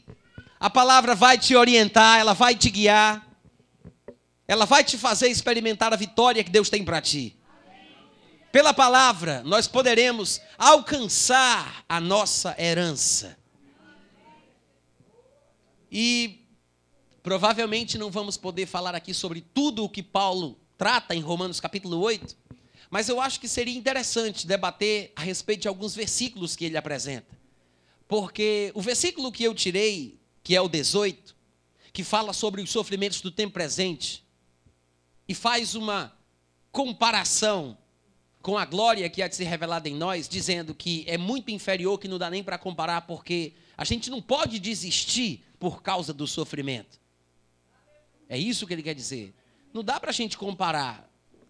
a 0.61 0.71
palavra 0.71 1.15
vai 1.15 1.37
te 1.37 1.57
orientar, 1.57 2.21
ela 2.21 2.35
vai 2.35 2.55
te 2.55 2.71
guiar. 2.71 3.24
Ela 4.47 4.65
vai 4.67 4.85
te 4.85 4.99
fazer 4.99 5.29
experimentar 5.29 5.93
a 5.93 5.97
vitória 5.97 6.45
que 6.45 6.51
Deus 6.51 6.69
tem 6.69 6.85
para 6.85 7.01
ti. 7.01 7.37
Pela 8.53 8.73
palavra, 8.73 9.43
nós 9.43 9.67
poderemos 9.67 10.41
alcançar 10.57 11.85
a 11.89 12.01
nossa 12.01 12.55
herança. 12.59 13.37
E 15.91 16.47
provavelmente 17.23 17.97
não 17.99 18.11
vamos 18.11 18.37
poder 18.37 18.67
falar 18.67 18.95
aqui 18.95 19.15
sobre 19.15 19.41
tudo 19.41 19.85
o 19.85 19.89
que 19.89 20.03
Paulo 20.03 20.61
trata 20.77 21.15
em 21.15 21.21
Romanos 21.21 21.59
capítulo 21.61 21.99
8, 22.01 22.37
mas 22.91 23.09
eu 23.09 23.21
acho 23.21 23.41
que 23.41 23.49
seria 23.49 23.77
interessante 23.77 24.47
debater 24.47 25.13
a 25.17 25.23
respeito 25.23 25.63
de 25.63 25.69
alguns 25.69 25.95
versículos 25.95 26.55
que 26.55 26.65
ele 26.65 26.77
apresenta. 26.77 27.39
Porque 28.07 28.71
o 28.75 28.81
versículo 28.81 29.33
que 29.33 29.43
eu 29.43 29.55
tirei, 29.55 30.21
que 30.43 30.55
é 30.55 30.61
o 30.61 30.69
18, 30.69 31.35
que 31.93 32.05
fala 32.05 32.33
sobre 32.33 32.63
os 32.63 32.71
sofrimentos 32.71 33.21
do 33.21 33.31
tempo 33.31 33.55
presente, 33.55 34.24
e 35.29 35.35
faz 35.35 35.75
uma 35.75 36.13
comparação 36.71 37.77
com 38.43 38.59
a 38.59 38.65
glória 38.65 39.09
que 39.09 39.23
há 39.23 39.29
de 39.29 39.37
ser 39.37 39.45
revelada 39.45 39.89
em 39.89 39.95
nós, 39.95 40.29
dizendo 40.29 40.75
que 40.75 41.05
é 41.07 41.17
muito 41.17 41.51
inferior, 41.51 41.99
que 41.99 42.09
não 42.09 42.19
dá 42.19 42.29
nem 42.29 42.43
para 42.43 42.59
comparar, 42.59 43.03
porque 43.03 43.55
a 43.77 43.85
gente 43.85 44.11
não 44.11 44.21
pode 44.21 44.59
desistir 44.59 45.43
por 45.59 45.83
causa 45.83 46.13
do 46.13 46.27
sofrimento. 46.27 47.01
É 48.29 48.37
isso 48.37 48.67
que 48.67 48.75
ele 48.75 48.83
quer 48.83 48.95
dizer. 48.95 49.35
Não 49.73 49.83
dá 49.83 49.99
para 49.99 50.11
a 50.11 50.13
gente 50.13 50.37
comparar. 50.37 51.09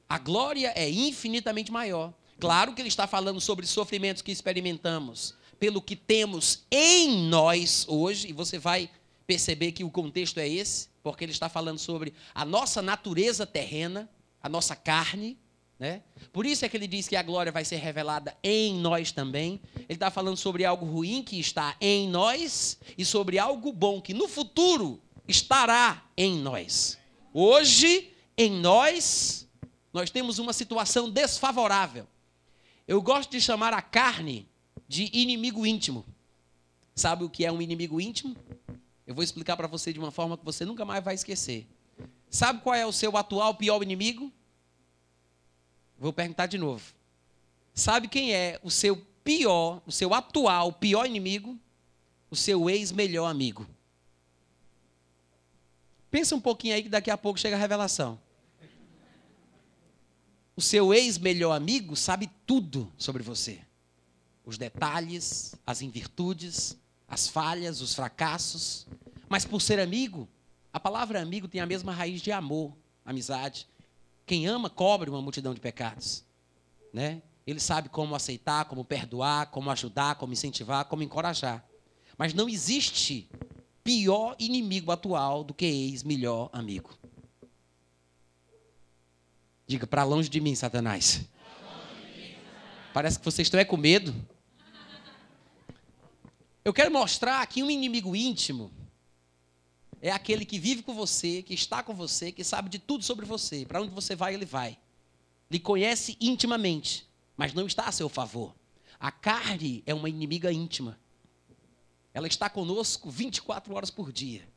A 0.08 0.18
glória 0.18 0.72
é 0.76 0.88
infinitamente 0.88 1.72
maior. 1.72 2.14
Claro 2.38 2.74
que 2.74 2.80
ele 2.80 2.88
está 2.88 3.06
falando 3.06 3.40
sobre 3.40 3.66
sofrimentos 3.66 4.22
que 4.22 4.30
experimentamos, 4.30 5.34
pelo 5.58 5.80
que 5.80 5.96
temos 5.96 6.64
em 6.70 7.26
nós 7.28 7.86
hoje, 7.88 8.28
e 8.28 8.32
você 8.32 8.58
vai 8.58 8.90
perceber 9.26 9.72
que 9.72 9.84
o 9.84 9.90
contexto 9.90 10.38
é 10.38 10.48
esse 10.48 10.88
porque 11.04 11.22
ele 11.22 11.32
está 11.32 11.50
falando 11.50 11.78
sobre 11.78 12.14
a 12.34 12.46
nossa 12.46 12.80
natureza 12.80 13.44
terrena, 13.44 14.08
a 14.42 14.48
nossa 14.48 14.74
carne. 14.74 15.36
Né? 15.78 16.02
Por 16.32 16.46
isso 16.46 16.64
é 16.64 16.68
que 16.68 16.76
ele 16.78 16.86
diz 16.86 17.06
que 17.06 17.14
a 17.14 17.22
glória 17.22 17.52
vai 17.52 17.62
ser 17.62 17.76
revelada 17.76 18.34
em 18.42 18.74
nós 18.76 19.12
também. 19.12 19.60
Ele 19.76 19.84
está 19.90 20.10
falando 20.10 20.38
sobre 20.38 20.64
algo 20.64 20.86
ruim 20.86 21.22
que 21.22 21.38
está 21.38 21.76
em 21.78 22.08
nós 22.08 22.78
e 22.96 23.04
sobre 23.04 23.38
algo 23.38 23.70
bom 23.70 24.00
que 24.00 24.14
no 24.14 24.26
futuro 24.26 24.98
estará 25.28 26.02
em 26.16 26.38
nós. 26.38 26.98
Hoje, 27.34 28.10
em 28.38 28.50
nós, 28.50 29.46
nós 29.92 30.08
temos 30.10 30.38
uma 30.38 30.54
situação 30.54 31.10
desfavorável. 31.10 32.06
Eu 32.88 33.02
gosto 33.02 33.30
de 33.30 33.42
chamar 33.42 33.74
a 33.74 33.82
carne 33.82 34.48
de 34.88 35.10
inimigo 35.12 35.66
íntimo. 35.66 36.04
Sabe 36.94 37.24
o 37.24 37.30
que 37.30 37.44
é 37.44 37.52
um 37.52 37.60
inimigo 37.60 38.00
íntimo? 38.00 38.34
Eu 39.06 39.14
vou 39.14 39.22
explicar 39.22 39.56
para 39.56 39.66
você 39.66 39.92
de 39.92 39.98
uma 39.98 40.10
forma 40.10 40.36
que 40.38 40.44
você 40.44 40.64
nunca 40.64 40.84
mais 40.84 41.04
vai 41.04 41.14
esquecer. 41.14 41.66
Sabe 42.30 42.60
qual 42.62 42.74
é 42.74 42.86
o 42.86 42.92
seu 42.92 43.16
atual 43.16 43.54
pior 43.54 43.82
inimigo? 43.82 44.32
Vou 45.98 46.12
perguntar 46.12 46.46
de 46.46 46.58
novo. 46.58 46.94
Sabe 47.74 48.08
quem 48.08 48.34
é 48.34 48.58
o 48.62 48.70
seu 48.70 48.96
pior, 49.22 49.82
o 49.86 49.92
seu 49.92 50.12
atual 50.14 50.72
pior 50.72 51.06
inimigo? 51.06 51.58
O 52.30 52.36
seu 52.36 52.68
ex-melhor 52.68 53.26
amigo. 53.26 53.66
Pensa 56.10 56.34
um 56.34 56.40
pouquinho 56.40 56.74
aí 56.74 56.82
que 56.82 56.88
daqui 56.88 57.10
a 57.10 57.18
pouco 57.18 57.38
chega 57.38 57.56
a 57.56 57.58
revelação. 57.58 58.18
O 60.56 60.62
seu 60.62 60.94
ex-melhor 60.94 61.52
amigo 61.52 61.96
sabe 61.96 62.30
tudo 62.46 62.92
sobre 62.96 63.22
você. 63.22 63.60
Os 64.44 64.56
detalhes, 64.56 65.54
as 65.66 65.82
invirtudes, 65.82 66.76
as 67.08 67.28
falhas, 67.28 67.80
os 67.80 67.94
fracassos. 67.94 68.86
Mas 69.28 69.44
por 69.44 69.60
ser 69.60 69.78
amigo, 69.78 70.28
a 70.72 70.80
palavra 70.80 71.20
amigo 71.20 71.48
tem 71.48 71.60
a 71.60 71.66
mesma 71.66 71.92
raiz 71.92 72.20
de 72.20 72.32
amor, 72.32 72.72
amizade. 73.04 73.68
Quem 74.26 74.46
ama 74.46 74.70
cobre 74.70 75.10
uma 75.10 75.20
multidão 75.22 75.54
de 75.54 75.60
pecados, 75.60 76.24
né? 76.92 77.22
Ele 77.46 77.60
sabe 77.60 77.88
como 77.90 78.14
aceitar, 78.14 78.64
como 78.64 78.84
perdoar, 78.84 79.50
como 79.50 79.70
ajudar, 79.70 80.14
como 80.14 80.32
incentivar, 80.32 80.86
como 80.86 81.02
encorajar. 81.02 81.64
Mas 82.16 82.32
não 82.32 82.48
existe 82.48 83.28
pior 83.82 84.34
inimigo 84.38 84.90
atual 84.90 85.44
do 85.44 85.52
que 85.52 85.66
ex-melhor 85.66 86.48
amigo. 86.52 86.98
Diga 89.66 89.86
para 89.86 90.04
longe 90.04 90.28
de 90.28 90.40
mim, 90.40 90.54
Satanás. 90.54 91.22
Parece 92.94 93.18
que 93.18 93.24
vocês 93.24 93.46
estão 93.46 93.60
é 93.60 93.64
com 93.64 93.76
medo. 93.76 94.14
Eu 96.64 96.72
quero 96.72 96.90
mostrar 96.90 97.46
que 97.46 97.62
um 97.62 97.70
inimigo 97.70 98.16
íntimo 98.16 98.72
é 100.00 100.10
aquele 100.10 100.46
que 100.46 100.58
vive 100.58 100.82
com 100.82 100.94
você, 100.94 101.42
que 101.42 101.52
está 101.52 101.82
com 101.82 101.94
você, 101.94 102.32
que 102.32 102.42
sabe 102.42 102.70
de 102.70 102.78
tudo 102.78 103.04
sobre 103.04 103.26
você. 103.26 103.66
Para 103.66 103.82
onde 103.82 103.90
você 103.90 104.16
vai, 104.16 104.32
ele 104.32 104.46
vai. 104.46 104.78
Lhe 105.50 105.60
conhece 105.60 106.16
intimamente, 106.18 107.06
mas 107.36 107.52
não 107.52 107.66
está 107.66 107.84
a 107.84 107.92
seu 107.92 108.08
favor. 108.08 108.54
A 108.98 109.10
carne 109.10 109.82
é 109.84 109.92
uma 109.92 110.08
inimiga 110.08 110.50
íntima. 110.50 110.98
Ela 112.14 112.26
está 112.26 112.48
conosco 112.48 113.10
24 113.10 113.74
horas 113.74 113.90
por 113.90 114.10
dia. 114.10 114.48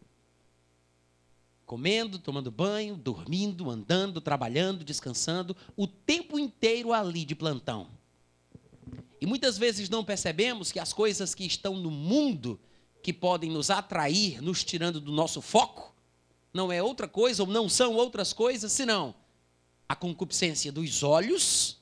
Comendo, 1.65 2.17
tomando 2.17 2.49
banho, 2.49 2.95
dormindo, 2.95 3.69
andando, 3.69 4.21
trabalhando, 4.21 4.85
descansando, 4.85 5.57
o 5.75 5.85
tempo 5.85 6.39
inteiro 6.39 6.93
ali 6.93 7.25
de 7.25 7.35
plantão. 7.35 7.96
E 9.19 9.25
muitas 9.25 9.57
vezes 9.57 9.89
não 9.89 10.03
percebemos 10.03 10.71
que 10.71 10.79
as 10.79 10.93
coisas 10.93 11.33
que 11.33 11.45
estão 11.45 11.75
no 11.75 11.89
mundo, 11.89 12.59
que 13.01 13.11
podem 13.11 13.49
nos 13.49 13.69
atrair, 13.69 14.41
nos 14.41 14.63
tirando 14.63 15.01
do 15.01 15.11
nosso 15.11 15.41
foco, 15.41 15.95
não 16.53 16.71
é 16.71 16.81
outra 16.81 17.07
coisa, 17.07 17.43
ou 17.43 17.49
não 17.49 17.67
são 17.67 17.93
outras 17.93 18.33
coisas, 18.33 18.71
senão 18.71 19.15
a 19.87 19.95
concupiscência 19.95 20.71
dos 20.71 21.01
olhos, 21.03 21.77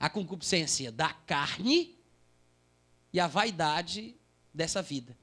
a 0.00 0.08
concupiscência 0.08 0.90
da 0.90 1.12
carne 1.12 1.94
e 3.12 3.20
a 3.20 3.26
vaidade 3.26 4.16
dessa 4.52 4.80
vida. 4.80 5.16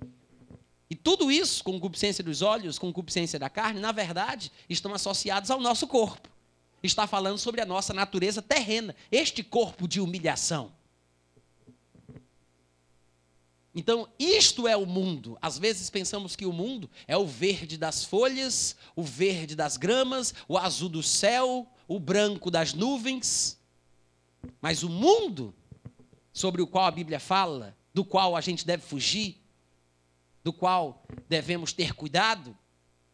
E 0.90 0.96
tudo 0.96 1.32
isso, 1.32 1.64
concupiscência 1.64 2.24
dos 2.24 2.42
olhos, 2.42 2.80
concupiscência 2.80 3.38
da 3.38 3.50
carne, 3.50 3.80
na 3.80 3.92
verdade, 3.92 4.52
estão 4.70 4.94
associados 4.94 5.52
ao 5.52 5.60
nosso 5.60 5.88
corpo. 5.88 6.30
Está 6.82 7.06
falando 7.06 7.38
sobre 7.38 7.62
a 7.62 7.66
nossa 7.66 7.94
natureza 7.94 8.42
terrena, 8.42 8.96
este 9.12 9.44
corpo 9.44 9.88
de 9.88 10.00
humilhação. 10.00 10.72
Então, 13.74 14.08
isto 14.18 14.68
é 14.68 14.76
o 14.76 14.86
mundo. 14.86 15.38
Às 15.42 15.58
vezes 15.58 15.90
pensamos 15.90 16.36
que 16.36 16.46
o 16.46 16.54
mundo 16.54 16.90
é 17.08 17.16
o 17.16 17.26
verde 17.26 17.78
das 17.78 18.04
folhas, 18.04 18.76
o 18.96 19.04
verde 19.04 19.56
das 19.56 19.78
gramas, 19.78 20.34
o 20.48 20.58
azul 20.58 20.90
do 20.90 21.04
céu, 21.04 21.68
o 21.88 22.00
branco 22.00 22.50
das 22.50 22.74
nuvens. 22.74 23.60
Mas 24.62 24.84
o 24.84 24.90
mundo 24.90 25.54
sobre 26.34 26.62
o 26.62 26.68
qual 26.68 26.86
a 26.86 26.92
Bíblia 26.92 27.20
fala, 27.20 27.78
do 27.94 28.04
qual 28.04 28.36
a 28.36 28.42
gente 28.42 28.66
deve 28.66 28.84
fugir, 28.84 29.42
do 30.44 30.54
qual 30.54 31.04
devemos 31.28 31.74
ter 31.74 31.94
cuidado, 31.94 32.58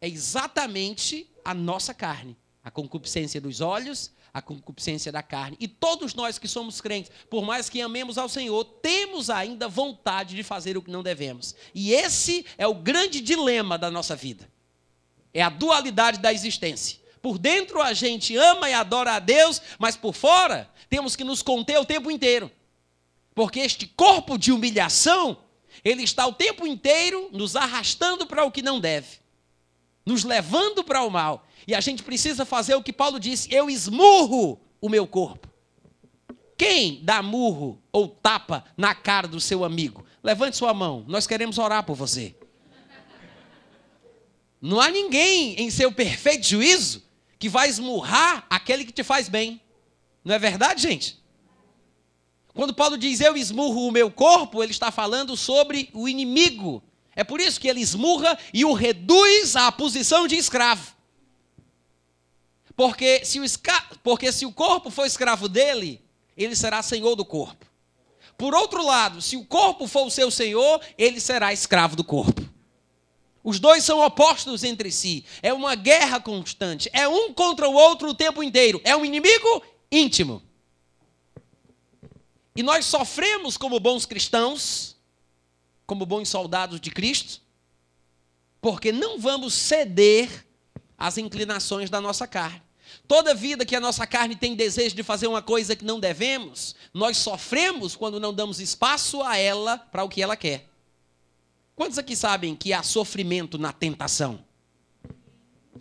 é 0.00 0.08
exatamente 0.08 1.28
a 1.44 1.52
nossa 1.52 1.92
carne. 1.92 2.36
A 2.62 2.70
concupiscência 2.70 3.40
dos 3.40 3.60
olhos, 3.60 4.12
a 4.36 4.42
concupiscência 4.42 5.10
da 5.10 5.22
carne. 5.22 5.56
E 5.58 5.66
todos 5.66 6.12
nós 6.12 6.38
que 6.38 6.46
somos 6.46 6.78
crentes, 6.78 7.10
por 7.30 7.42
mais 7.42 7.70
que 7.70 7.80
amemos 7.80 8.18
ao 8.18 8.28
Senhor, 8.28 8.64
temos 8.64 9.30
ainda 9.30 9.66
vontade 9.66 10.36
de 10.36 10.42
fazer 10.42 10.76
o 10.76 10.82
que 10.82 10.90
não 10.90 11.02
devemos. 11.02 11.54
E 11.74 11.94
esse 11.94 12.44
é 12.58 12.66
o 12.66 12.74
grande 12.74 13.22
dilema 13.22 13.78
da 13.78 13.90
nossa 13.90 14.14
vida. 14.14 14.46
É 15.32 15.40
a 15.40 15.48
dualidade 15.48 16.18
da 16.18 16.34
existência. 16.34 16.98
Por 17.22 17.38
dentro 17.38 17.80
a 17.80 17.94
gente 17.94 18.36
ama 18.36 18.68
e 18.68 18.74
adora 18.74 19.14
a 19.14 19.18
Deus, 19.18 19.62
mas 19.78 19.96
por 19.96 20.12
fora 20.12 20.70
temos 20.90 21.16
que 21.16 21.24
nos 21.24 21.40
conter 21.40 21.78
o 21.78 21.86
tempo 21.86 22.10
inteiro. 22.10 22.52
Porque 23.34 23.60
este 23.60 23.86
corpo 23.86 24.36
de 24.36 24.52
humilhação, 24.52 25.38
ele 25.82 26.02
está 26.02 26.26
o 26.26 26.34
tempo 26.34 26.66
inteiro 26.66 27.30
nos 27.32 27.56
arrastando 27.56 28.26
para 28.26 28.44
o 28.44 28.52
que 28.52 28.60
não 28.60 28.78
deve, 28.78 29.16
nos 30.04 30.24
levando 30.24 30.84
para 30.84 31.02
o 31.04 31.10
mal. 31.10 31.45
E 31.66 31.74
a 31.74 31.80
gente 31.80 32.02
precisa 32.02 32.44
fazer 32.44 32.74
o 32.74 32.82
que 32.82 32.92
Paulo 32.92 33.18
disse: 33.18 33.52
eu 33.52 33.68
esmurro 33.68 34.60
o 34.80 34.88
meu 34.88 35.06
corpo. 35.06 35.48
Quem 36.56 37.00
dá 37.02 37.22
murro 37.22 37.82
ou 37.92 38.08
tapa 38.08 38.64
na 38.76 38.94
cara 38.94 39.28
do 39.28 39.40
seu 39.40 39.64
amigo? 39.64 40.06
Levante 40.22 40.56
sua 40.56 40.72
mão, 40.72 41.04
nós 41.06 41.26
queremos 41.26 41.58
orar 41.58 41.84
por 41.84 41.94
você. 41.94 42.34
Não 44.60 44.80
há 44.80 44.90
ninguém 44.90 45.54
em 45.60 45.70
seu 45.70 45.92
perfeito 45.92 46.46
juízo 46.46 47.04
que 47.38 47.48
vai 47.48 47.68
esmurrar 47.68 48.46
aquele 48.48 48.84
que 48.84 48.92
te 48.92 49.04
faz 49.04 49.28
bem. 49.28 49.60
Não 50.24 50.34
é 50.34 50.38
verdade, 50.38 50.82
gente? 50.82 51.22
Quando 52.54 52.74
Paulo 52.74 52.96
diz 52.96 53.20
eu 53.20 53.36
esmurro 53.36 53.86
o 53.86 53.92
meu 53.92 54.10
corpo, 54.10 54.62
ele 54.62 54.72
está 54.72 54.90
falando 54.90 55.36
sobre 55.36 55.90
o 55.92 56.08
inimigo. 56.08 56.82
É 57.14 57.22
por 57.22 57.38
isso 57.38 57.60
que 57.60 57.68
ele 57.68 57.80
esmurra 57.80 58.38
e 58.52 58.64
o 58.64 58.72
reduz 58.72 59.56
à 59.56 59.70
posição 59.70 60.26
de 60.26 60.36
escravo. 60.36 60.95
Porque 62.76 63.24
se 63.24 63.40
o. 63.40 63.44
Porque 64.02 64.30
se 64.30 64.44
o 64.44 64.52
corpo 64.52 64.90
for 64.90 65.06
escravo 65.06 65.48
dele, 65.48 66.02
ele 66.36 66.54
será 66.54 66.82
senhor 66.82 67.16
do 67.16 67.24
corpo. 67.24 67.64
Por 68.36 68.54
outro 68.54 68.84
lado, 68.84 69.22
se 69.22 69.36
o 69.36 69.44
corpo 69.46 69.86
for 69.86 70.06
o 70.06 70.10
seu 70.10 70.30
senhor, 70.30 70.80
ele 70.98 71.18
será 71.18 71.52
escravo 71.52 71.96
do 71.96 72.04
corpo. 72.04 72.46
Os 73.42 73.58
dois 73.58 73.82
são 73.84 74.00
opostos 74.04 74.62
entre 74.62 74.90
si. 74.90 75.24
É 75.42 75.52
uma 75.52 75.74
guerra 75.74 76.20
constante. 76.20 76.90
É 76.92 77.08
um 77.08 77.32
contra 77.32 77.68
o 77.68 77.72
outro 77.72 78.08
o 78.10 78.14
tempo 78.14 78.42
inteiro. 78.42 78.80
É 78.84 78.94
um 78.94 79.04
inimigo 79.04 79.62
íntimo. 79.90 80.42
E 82.54 82.62
nós 82.62 82.84
sofremos 82.84 83.56
como 83.56 83.78
bons 83.78 84.04
cristãos, 84.04 84.96
como 85.86 86.04
bons 86.04 86.28
soldados 86.28 86.80
de 86.80 86.90
Cristo, 86.90 87.40
porque 88.60 88.90
não 88.90 89.18
vamos 89.18 89.54
ceder 89.54 90.44
às 90.98 91.16
inclinações 91.16 91.88
da 91.88 92.00
nossa 92.00 92.26
carne. 92.26 92.65
Toda 93.08 93.34
vida 93.34 93.64
que 93.64 93.76
a 93.76 93.80
nossa 93.80 94.06
carne 94.06 94.34
tem 94.34 94.56
desejo 94.56 94.94
de 94.94 95.02
fazer 95.02 95.28
uma 95.28 95.40
coisa 95.40 95.76
que 95.76 95.84
não 95.84 96.00
devemos, 96.00 96.74
nós 96.92 97.16
sofremos 97.18 97.94
quando 97.94 98.18
não 98.18 98.34
damos 98.34 98.58
espaço 98.58 99.22
a 99.22 99.36
ela 99.36 99.78
para 99.78 100.02
o 100.02 100.08
que 100.08 100.20
ela 100.20 100.36
quer. 100.36 100.68
Quantos 101.76 101.98
aqui 101.98 102.16
sabem 102.16 102.56
que 102.56 102.72
há 102.72 102.82
sofrimento 102.82 103.58
na 103.58 103.72
tentação? 103.72 104.42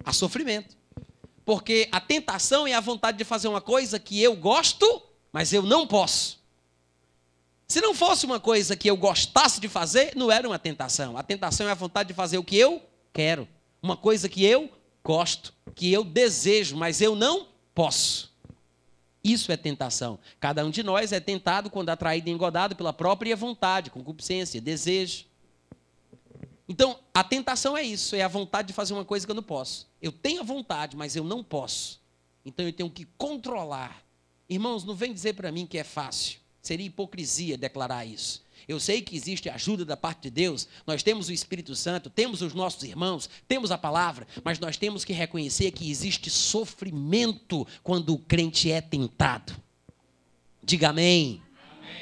Há 0.04 0.14
sofrimento. 0.14 0.78
Porque 1.44 1.88
a 1.92 2.00
tentação 2.00 2.68
é 2.68 2.74
a 2.74 2.80
vontade 2.80 3.18
de 3.18 3.24
fazer 3.24 3.48
uma 3.48 3.62
coisa 3.62 4.00
que 4.00 4.22
eu 4.22 4.36
gosto, 4.36 5.02
mas 5.32 5.54
eu 5.54 5.64
não 5.64 5.88
posso. 5.88 6.44
Se 7.68 7.82
não 7.82 7.96
fosse 7.96 8.26
uma 8.26 8.40
coisa 8.40 8.76
que 8.76 8.90
eu 8.90 8.98
gostasse 8.98 9.60
de 9.60 9.68
fazer, 9.68 10.16
não 10.16 10.32
era 10.32 10.48
uma 10.48 10.60
tentação. 10.60 11.18
A 11.18 11.24
tentação 11.24 11.68
é 11.68 11.72
a 11.72 11.76
vontade 11.76 12.10
de 12.10 12.14
fazer 12.14 12.38
o 12.38 12.44
que 12.44 12.56
eu 12.56 12.84
quero. 13.12 13.48
Uma 13.82 13.98
coisa 13.98 14.30
que 14.30 14.46
eu 14.46 14.70
gosto, 15.06 15.54
que 15.76 15.94
eu 15.94 16.04
desejo, 16.04 16.76
mas 16.76 17.00
eu 17.00 17.16
não 17.16 17.48
posso. 17.76 18.34
Isso 19.24 19.52
é 19.52 19.58
tentação. 19.58 20.20
Cada 20.40 20.66
um 20.66 20.72
de 20.72 20.82
nós 20.82 21.12
é 21.12 21.20
tentado 21.20 21.70
quando 21.70 21.90
atraído 21.90 22.28
e 22.28 22.32
engodado 22.32 22.76
pela 22.76 22.92
própria 22.92 23.36
vontade, 23.36 23.92
concupiscência, 23.92 24.60
desejo. 24.60 25.26
Então, 26.68 27.00
a 27.14 27.24
tentação 27.24 27.78
é 27.78 27.84
isso, 27.84 28.16
é 28.16 28.24
a 28.24 28.28
vontade 28.28 28.70
de 28.70 28.74
fazer 28.74 28.94
uma 28.94 29.06
coisa 29.06 29.26
que 29.26 29.32
eu 29.32 29.36
não 29.36 29.44
posso. 29.44 29.88
Eu 30.02 30.12
tenho 30.12 30.42
a 30.42 30.44
vontade, 30.44 30.98
mas 30.98 31.16
eu 31.16 31.24
não 31.24 31.44
posso. 31.44 32.02
Então 32.44 32.66
eu 32.66 32.74
tenho 32.74 32.90
que 32.90 33.06
controlar. 33.18 34.04
Irmãos, 34.50 34.84
não 34.84 34.96
vem 34.96 35.14
dizer 35.14 35.34
para 35.34 35.52
mim 35.52 35.68
que 35.68 35.78
é 35.78 35.84
fácil. 35.84 36.40
Seria 36.62 36.86
hipocrisia 36.86 37.58
declarar 37.58 38.06
isso. 38.06 38.45
Eu 38.68 38.80
sei 38.80 39.02
que 39.02 39.16
existe 39.16 39.50
ajuda 39.50 39.86
da 39.86 39.96
parte 39.96 40.24
de 40.24 40.30
Deus, 40.32 40.68
nós 40.88 41.04
temos 41.04 41.30
o 41.30 41.34
Espírito 41.34 41.76
Santo, 41.76 42.10
temos 42.10 42.42
os 42.42 42.54
nossos 42.54 42.84
irmãos, 42.84 43.30
temos 43.48 43.72
a 43.72 43.78
palavra, 43.78 44.28
mas 44.44 44.60
nós 44.60 44.76
temos 44.76 45.06
que 45.06 45.14
reconhecer 45.14 45.72
que 45.72 45.90
existe 45.90 46.30
sofrimento 46.30 47.68
quando 47.84 48.14
o 48.14 48.20
crente 48.20 48.72
é 48.72 48.82
tentado. 48.82 49.56
Diga 50.64 50.90
amém. 50.90 51.42
amém. 51.80 52.02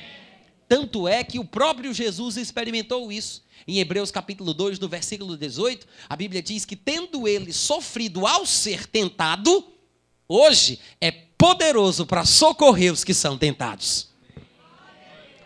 Tanto 0.70 1.08
é 1.08 1.24
que 1.24 1.38
o 1.38 1.46
próprio 1.46 1.94
Jesus 1.94 2.38
experimentou 2.38 3.12
isso. 3.12 3.44
Em 3.68 3.80
Hebreus 3.80 4.12
capítulo 4.12 4.54
2, 4.54 4.80
no 4.80 4.88
versículo 4.88 5.38
18, 5.38 5.86
a 6.08 6.16
Bíblia 6.16 6.42
diz 6.42 6.64
que 6.66 6.76
tendo 6.76 7.28
ele 7.28 7.52
sofrido 7.52 8.26
ao 8.26 8.46
ser 8.46 8.86
tentado, 8.88 9.66
hoje 10.28 10.80
é 11.02 11.12
poderoso 11.12 12.06
para 12.06 12.26
socorrer 12.26 12.94
os 12.94 13.04
que 13.04 13.14
são 13.14 13.38
tentados. 13.38 14.13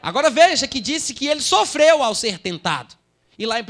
Agora 0.02 0.30
veja 0.30 0.68
que 0.68 0.80
disse 0.80 1.14
que 1.14 1.28
ele 1.28 1.42
sofreu 1.42 2.02
ao 2.04 2.16
ser 2.16 2.40
tentado. 2.40 2.96
E 3.40 3.46
lá 3.46 3.60
em 3.60 3.64
1, 3.64 3.66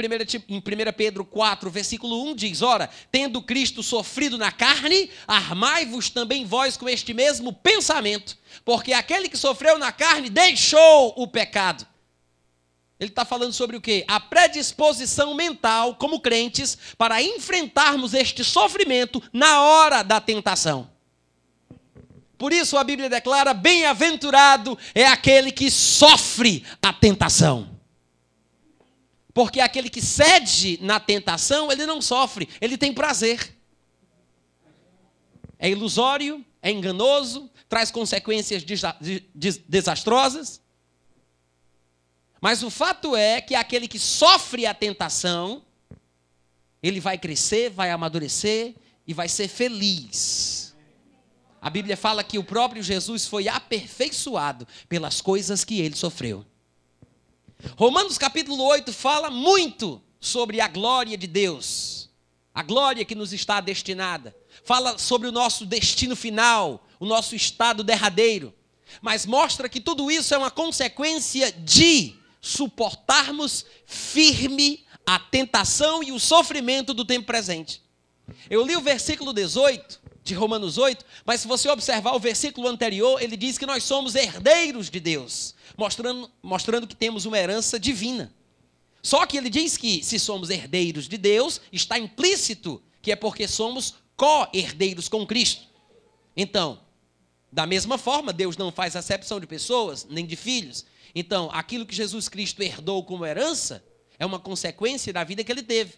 em 0.47 0.59
1 0.59 0.61
Pedro 0.95 1.25
4, 1.25 1.69
versículo 1.69 2.23
1 2.29 2.35
diz: 2.35 2.61
Ora, 2.61 2.89
tendo 3.11 3.41
Cristo 3.41 3.83
sofrido 3.83 4.37
na 4.37 4.51
carne, 4.51 5.09
armai-vos 5.27 6.09
também 6.09 6.45
vós 6.45 6.77
com 6.77 6.87
este 6.87 7.13
mesmo 7.13 7.51
pensamento, 7.51 8.37
porque 8.63 8.93
aquele 8.93 9.27
que 9.27 9.37
sofreu 9.37 9.77
na 9.77 9.91
carne 9.91 10.29
deixou 10.29 11.13
o 11.17 11.27
pecado. 11.27 11.85
Ele 12.99 13.11
está 13.11 13.25
falando 13.25 13.53
sobre 13.53 13.75
o 13.75 13.81
quê? 13.81 14.03
A 14.07 14.19
predisposição 14.19 15.35
mental, 15.35 15.95
como 15.95 16.19
crentes, 16.19 16.77
para 16.97 17.21
enfrentarmos 17.21 18.13
este 18.13 18.43
sofrimento 18.43 19.21
na 19.31 19.61
hora 19.61 20.01
da 20.01 20.19
tentação. 20.19 20.89
Por 22.37 22.53
isso 22.53 22.77
a 22.77 22.83
Bíblia 22.83 23.09
declara: 23.09 23.53
bem-aventurado 23.53 24.77
é 24.93 25.05
aquele 25.05 25.51
que 25.51 25.71
sofre 25.71 26.63
a 26.81 26.93
tentação. 26.93 27.75
Porque 29.33 29.59
aquele 29.59 29.89
que 29.89 30.01
cede 30.01 30.79
na 30.81 30.99
tentação, 30.99 31.71
ele 31.71 31.85
não 31.85 32.01
sofre, 32.01 32.49
ele 32.59 32.77
tem 32.77 32.91
prazer. 32.91 33.55
É 35.59 35.69
ilusório, 35.69 36.43
é 36.61 36.71
enganoso, 36.71 37.49
traz 37.69 37.91
consequências 37.91 38.63
desastrosas. 39.67 40.61
Mas 42.41 42.63
o 42.63 42.69
fato 42.69 43.15
é 43.15 43.41
que 43.41 43.55
aquele 43.55 43.87
que 43.87 43.99
sofre 43.99 44.65
a 44.65 44.73
tentação, 44.73 45.63
ele 46.81 46.99
vai 46.99 47.17
crescer, 47.17 47.69
vai 47.69 47.91
amadurecer 47.91 48.75
e 49.05 49.13
vai 49.13 49.27
ser 49.27 49.47
feliz. 49.47 50.56
A 51.61 51.69
Bíblia 51.69 51.97
fala 51.97 52.23
que 52.23 52.37
o 52.37 52.43
próprio 52.43 52.83
Jesus 52.83 53.25
foi 53.25 53.47
aperfeiçoado 53.47 54.67
pelas 54.87 55.21
coisas 55.21 55.63
que 55.63 55.81
ele 55.81 55.95
sofreu. 55.95 56.45
Romanos 57.75 58.17
capítulo 58.17 58.63
8 58.63 58.93
fala 58.93 59.31
muito 59.31 60.01
sobre 60.19 60.61
a 60.61 60.67
glória 60.67 61.17
de 61.17 61.25
Deus, 61.25 62.09
a 62.53 62.61
glória 62.61 63.03
que 63.03 63.15
nos 63.15 63.33
está 63.33 63.59
destinada. 63.59 64.35
Fala 64.63 64.97
sobre 64.97 65.27
o 65.27 65.31
nosso 65.31 65.65
destino 65.65 66.15
final, 66.15 66.85
o 66.99 67.05
nosso 67.05 67.35
estado 67.35 67.83
derradeiro. 67.83 68.53
Mas 69.01 69.25
mostra 69.25 69.67
que 69.67 69.81
tudo 69.81 70.09
isso 70.11 70.33
é 70.33 70.37
uma 70.37 70.51
consequência 70.51 71.51
de 71.51 72.15
suportarmos 72.39 73.65
firme 73.85 74.85
a 75.05 75.19
tentação 75.19 76.03
e 76.03 76.11
o 76.11 76.19
sofrimento 76.19 76.93
do 76.93 77.03
tempo 77.03 77.25
presente. 77.25 77.81
Eu 78.49 78.65
li 78.65 78.75
o 78.75 78.81
versículo 78.81 79.33
18 79.33 80.06
de 80.27 80.33
Romanos 80.33 80.77
8, 80.77 81.03
mas 81.25 81.41
se 81.41 81.47
você 81.47 81.69
observar 81.69 82.13
o 82.13 82.19
versículo 82.19 82.67
anterior, 82.67 83.21
ele 83.21 83.37
diz 83.37 83.57
que 83.57 83.65
nós 83.65 83.83
somos 83.83 84.15
herdeiros 84.15 84.89
de 84.89 84.99
Deus, 84.99 85.55
mostrando, 85.77 86.29
mostrando 86.41 86.87
que 86.87 86.95
temos 86.95 87.25
uma 87.25 87.37
herança 87.37 87.79
divina. 87.79 88.33
Só 89.01 89.25
que 89.25 89.37
ele 89.37 89.49
diz 89.49 89.77
que 89.77 90.03
se 90.03 90.19
somos 90.19 90.49
herdeiros 90.49 91.07
de 91.07 91.17
Deus, 91.17 91.61
está 91.71 91.97
implícito 91.97 92.81
que 93.01 93.11
é 93.11 93.15
porque 93.15 93.47
somos 93.47 93.95
co-herdeiros 94.15 95.07
com 95.07 95.25
Cristo. 95.25 95.65
Então, 96.35 96.79
da 97.51 97.65
mesma 97.65 97.97
forma, 97.97 98.33
Deus 98.33 98.57
não 98.57 98.71
faz 98.71 98.95
acepção 98.95 99.39
de 99.39 99.47
pessoas, 99.47 100.05
nem 100.09 100.25
de 100.25 100.35
filhos. 100.35 100.85
Então, 101.15 101.49
aquilo 101.53 101.85
que 101.85 101.95
Jesus 101.95 102.27
Cristo 102.27 102.61
herdou 102.61 103.03
como 103.03 103.25
herança 103.25 103.83
é 104.19 104.25
uma 104.25 104.39
consequência 104.39 105.13
da 105.13 105.23
vida 105.23 105.43
que 105.43 105.51
ele 105.51 105.63
teve. 105.63 105.93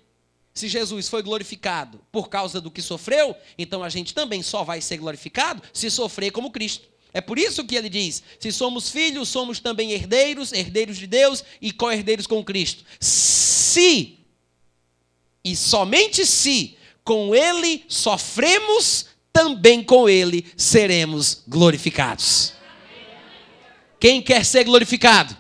Se 0.60 0.68
Jesus 0.68 1.08
foi 1.08 1.24
glorificado 1.24 2.02
por 2.12 2.28
causa 2.28 2.60
do 2.60 2.70
que 2.70 2.82
sofreu, 2.82 3.34
então 3.58 3.82
a 3.82 3.88
gente 3.88 4.14
também 4.14 4.44
só 4.44 4.62
vai 4.62 4.82
ser 4.82 4.98
glorificado 4.98 5.64
se 5.72 5.90
sofrer 5.90 6.32
como 6.32 6.52
Cristo. 6.52 6.86
É 7.14 7.22
por 7.22 7.40
isso 7.40 7.64
que 7.64 7.78
ele 7.78 7.88
diz: 7.88 8.22
se 8.38 8.52
somos 8.52 8.90
filhos, 8.90 9.30
somos 9.30 9.62
também 9.62 9.94
herdeiros, 9.94 10.52
herdeiros 10.52 10.98
de 10.98 11.08
Deus 11.08 11.46
e 11.62 11.72
co-herdeiros 11.72 12.28
com 12.28 12.44
Cristo. 12.44 12.84
Se, 13.00 14.18
e 15.46 15.56
somente 15.56 16.26
se, 16.26 16.76
com 17.06 17.34
ele 17.34 17.86
sofremos, 17.88 19.06
também 19.32 19.82
com 19.82 20.10
ele 20.10 20.46
seremos 20.58 21.42
glorificados. 21.48 22.52
Quem 23.98 24.22
quer 24.22 24.44
ser 24.44 24.66
glorificado? 24.66 25.38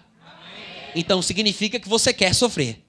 Então 0.95 1.21
significa 1.21 1.77
que 1.77 1.89
você 1.89 2.13
quer 2.13 2.33
sofrer. 2.33 2.85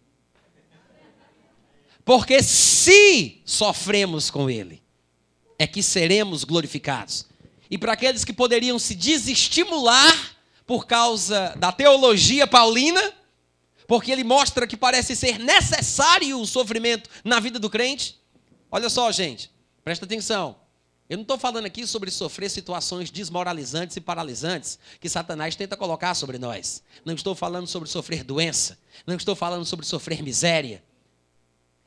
Porque 2.05 2.43
se 2.43 3.41
sofremos 3.45 4.31
com 4.31 4.49
Ele, 4.49 4.83
é 5.59 5.67
que 5.67 5.83
seremos 5.83 6.45
glorificados. 6.45 7.27
E 7.71 7.79
para 7.79 7.93
aqueles 7.93 8.25
que 8.25 8.33
poderiam 8.33 8.79
se 8.79 8.95
desestimular 8.95 10.37
por 10.67 10.87
causa 10.87 11.55
da 11.57 11.71
teologia 11.71 12.47
paulina, 12.47 13.13
porque 13.87 14.13
ele 14.13 14.23
mostra 14.23 14.67
que 14.67 14.77
parece 14.77 15.17
ser 15.17 15.39
necessário 15.39 16.41
o 16.41 16.47
sofrimento 16.47 17.11
na 17.25 17.41
vida 17.41 17.59
do 17.59 17.69
crente. 17.69 18.21
Olha 18.71 18.89
só, 18.89 19.11
gente, 19.11 19.51
presta 19.83 20.05
atenção. 20.05 20.57
Eu 21.09 21.17
não 21.17 21.23
estou 21.23 21.37
falando 21.37 21.67
aqui 21.67 21.85
sobre 21.89 22.09
sofrer 22.09 22.49
situações 22.49 23.11
desmoralizantes 23.11 23.97
e 23.97 24.01
paralisantes 24.01 24.79
que 25.01 25.09
Satanás 25.09 25.57
tenta 25.57 25.77
colocar 25.77 26.15
sobre 26.15 26.39
nós. 26.39 26.85
Não 27.05 27.15
estou 27.15 27.35
falando 27.35 27.67
sobre 27.67 27.89
sofrer 27.89 28.23
doença. 28.23 28.79
Não 29.05 29.17
estou 29.17 29.35
falando 29.35 29.65
sobre 29.65 29.85
sofrer 29.85 30.23
miséria. 30.23 30.85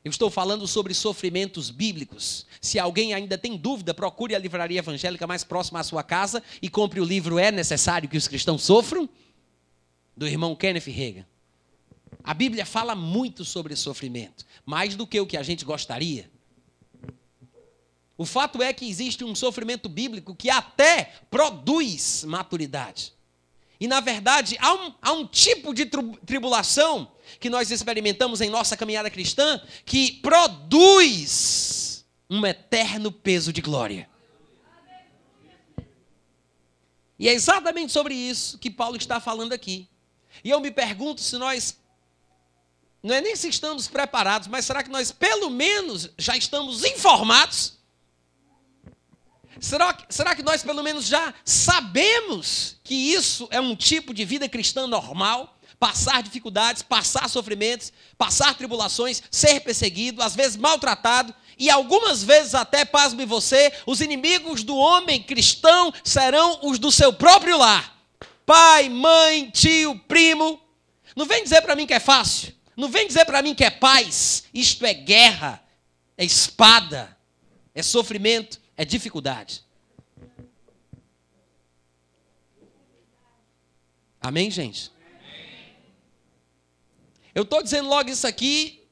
Eu 0.04 0.10
estou 0.10 0.28
falando 0.28 0.66
sobre 0.66 0.92
sofrimentos 0.92 1.70
bíblicos. 1.70 2.44
Se 2.60 2.78
alguém 2.78 3.14
ainda 3.14 3.38
tem 3.38 3.56
dúvida, 3.56 3.94
procure 3.94 4.34
a 4.34 4.38
livraria 4.38 4.80
evangélica 4.80 5.26
mais 5.26 5.42
próxima 5.42 5.80
à 5.80 5.82
sua 5.82 6.02
casa 6.02 6.42
e 6.60 6.68
compre 6.68 7.00
o 7.00 7.04
livro 7.04 7.38
É 7.38 7.50
Necessário 7.50 8.06
que 8.06 8.18
os 8.18 8.28
Cristãos 8.28 8.62
Sofram, 8.62 9.08
do 10.14 10.28
irmão 10.28 10.54
Kenneth 10.54 10.90
Reagan. 10.90 11.26
A 12.22 12.34
Bíblia 12.34 12.66
fala 12.66 12.94
muito 12.94 13.46
sobre 13.46 13.74
sofrimento, 13.74 14.44
mais 14.66 14.94
do 14.94 15.06
que 15.06 15.18
o 15.18 15.26
que 15.26 15.38
a 15.38 15.42
gente 15.42 15.64
gostaria. 15.64 16.30
O 18.18 18.26
fato 18.26 18.62
é 18.62 18.74
que 18.74 18.88
existe 18.88 19.24
um 19.24 19.34
sofrimento 19.34 19.88
bíblico 19.88 20.34
que 20.34 20.50
até 20.50 21.14
produz 21.30 22.24
maturidade. 22.24 23.14
E, 23.80 23.88
na 23.88 24.00
verdade, 24.00 24.56
há 24.60 24.74
um, 24.74 24.94
há 25.00 25.12
um 25.12 25.26
tipo 25.26 25.72
de 25.72 25.86
tribulação 25.86 27.10
que 27.40 27.50
nós 27.50 27.70
experimentamos 27.70 28.40
em 28.40 28.50
nossa 28.50 28.76
caminhada 28.76 29.10
cristã 29.10 29.60
que 29.84 30.12
produz 30.22 32.04
um 32.28 32.44
eterno 32.46 33.12
peso 33.12 33.52
de 33.52 33.60
glória. 33.60 34.08
E 37.18 37.28
é 37.28 37.32
exatamente 37.32 37.92
sobre 37.92 38.14
isso 38.14 38.58
que 38.58 38.70
Paulo 38.70 38.96
está 38.96 39.20
falando 39.20 39.52
aqui. 39.52 39.88
E 40.42 40.50
eu 40.50 40.60
me 40.60 40.70
pergunto 40.70 41.20
se 41.20 41.38
nós, 41.38 41.78
não 43.02 43.14
é 43.14 43.20
nem 43.20 43.36
se 43.36 43.48
estamos 43.48 43.86
preparados, 43.86 44.48
mas 44.48 44.64
será 44.64 44.82
que 44.82 44.90
nós 44.90 45.12
pelo 45.12 45.48
menos 45.50 46.10
já 46.18 46.36
estamos 46.36 46.84
informados 46.84 47.74
Será, 49.60 49.96
será 50.08 50.34
que 50.34 50.42
nós, 50.42 50.62
pelo 50.62 50.82
menos, 50.82 51.06
já 51.06 51.32
sabemos 51.44 52.76
que 52.82 52.94
isso 52.94 53.48
é 53.50 53.60
um 53.60 53.76
tipo 53.76 54.12
de 54.12 54.24
vida 54.24 54.48
cristã 54.48 54.86
normal? 54.86 55.56
Passar 55.78 56.22
dificuldades, 56.22 56.82
passar 56.82 57.28
sofrimentos, 57.28 57.92
passar 58.16 58.54
tribulações, 58.54 59.22
ser 59.30 59.60
perseguido, 59.60 60.22
às 60.22 60.34
vezes 60.34 60.56
maltratado, 60.56 61.34
e 61.58 61.70
algumas 61.70 62.22
vezes 62.22 62.54
até, 62.54 62.84
pasme 62.84 63.24
você, 63.24 63.72
os 63.86 64.00
inimigos 64.00 64.62
do 64.62 64.76
homem 64.76 65.22
cristão 65.22 65.92
serão 66.02 66.60
os 66.62 66.78
do 66.78 66.90
seu 66.90 67.12
próprio 67.12 67.58
lar. 67.58 67.94
Pai, 68.44 68.88
mãe, 68.88 69.50
tio, 69.50 69.98
primo. 70.00 70.60
Não 71.14 71.26
vem 71.26 71.42
dizer 71.42 71.62
para 71.62 71.76
mim 71.76 71.86
que 71.86 71.94
é 71.94 72.00
fácil. 72.00 72.52
Não 72.76 72.88
vem 72.88 73.06
dizer 73.06 73.24
para 73.24 73.40
mim 73.40 73.54
que 73.54 73.64
é 73.64 73.70
paz. 73.70 74.44
Isto 74.52 74.84
é 74.84 74.92
guerra, 74.92 75.62
é 76.16 76.24
espada, 76.24 77.16
é 77.74 77.82
sofrimento 77.82 78.64
é 78.76 78.84
dificuldade. 78.84 79.64
Amém, 84.20 84.50
gente? 84.50 84.90
Eu 87.34 87.42
estou 87.42 87.62
dizendo 87.62 87.88
logo 87.88 88.10
isso 88.10 88.26
aqui 88.26 88.82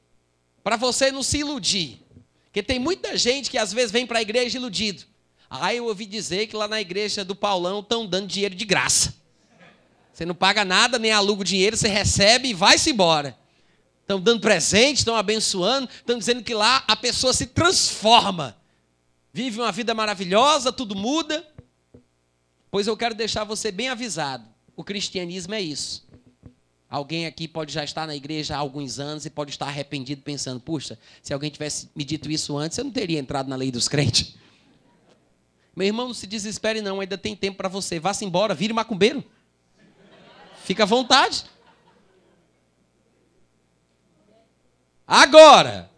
para 0.63 0.75
você 0.75 1.11
não 1.11 1.23
se 1.23 1.39
iludir. 1.39 1.99
Porque 2.45 2.61
tem 2.61 2.79
muita 2.79 3.17
gente 3.17 3.49
que 3.49 3.57
às 3.57 3.71
vezes 3.73 3.91
vem 3.91 4.05
para 4.05 4.19
a 4.19 4.21
igreja 4.21 4.57
iludido. 4.57 5.03
Ah, 5.49 5.73
eu 5.73 5.85
ouvi 5.85 6.05
dizer 6.05 6.47
que 6.47 6.55
lá 6.55 6.67
na 6.67 6.81
igreja 6.81 7.23
do 7.23 7.35
Paulão 7.35 7.79
estão 7.79 8.05
dando 8.05 8.27
dinheiro 8.27 8.55
de 8.55 8.65
graça. 8.65 9.15
Você 10.11 10.25
não 10.25 10.35
paga 10.35 10.63
nada, 10.63 10.99
nem 10.99 11.11
aluga 11.11 11.41
o 11.41 11.45
dinheiro, 11.45 11.77
você 11.77 11.87
recebe 11.87 12.49
e 12.49 12.53
vai-se 12.53 12.91
embora. 12.91 13.37
Estão 14.01 14.19
dando 14.19 14.41
presente, 14.41 14.97
estão 14.97 15.15
abençoando, 15.15 15.89
estão 15.89 16.17
dizendo 16.17 16.43
que 16.43 16.53
lá 16.53 16.83
a 16.87 16.95
pessoa 16.95 17.33
se 17.33 17.47
transforma 17.47 18.55
vive 19.33 19.59
uma 19.59 19.71
vida 19.71 19.95
maravilhosa, 19.95 20.71
tudo 20.71 20.95
muda. 20.95 21.45
Pois 22.69 22.85
eu 22.85 22.95
quero 22.95 23.15
deixar 23.15 23.43
você 23.43 23.71
bem 23.71 23.89
avisado: 23.89 24.47
o 24.75 24.83
cristianismo 24.83 25.55
é 25.55 25.61
isso. 25.61 26.02
Alguém 26.93 27.25
aqui 27.25 27.47
pode 27.47 27.73
já 27.73 27.83
estar 27.83 28.05
na 28.05 28.15
igreja 28.15 28.53
há 28.53 28.59
alguns 28.59 28.99
anos 28.99 29.25
e 29.25 29.29
pode 29.31 29.49
estar 29.49 29.65
arrependido, 29.65 30.21
pensando: 30.21 30.59
puxa, 30.59 30.99
se 31.23 31.33
alguém 31.33 31.49
tivesse 31.49 31.89
me 31.95 32.03
dito 32.03 32.29
isso 32.29 32.55
antes, 32.55 32.77
eu 32.77 32.83
não 32.83 32.91
teria 32.91 33.17
entrado 33.17 33.49
na 33.49 33.55
lei 33.55 33.71
dos 33.71 33.87
crentes. 33.87 34.35
Meu 35.75 35.87
irmão, 35.87 36.05
não 36.05 36.13
se 36.13 36.27
desespere, 36.27 36.83
não, 36.83 37.01
ainda 37.01 37.17
tem 37.17 37.35
tempo 37.35 37.57
para 37.57 37.67
você. 37.67 37.99
Vá-se 37.99 38.23
embora, 38.23 38.53
vire 38.53 38.73
macumbeiro. 38.73 39.23
Fica 40.63 40.83
à 40.83 40.85
vontade. 40.85 41.45
Agora, 45.07 45.89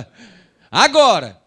agora, 0.72 1.42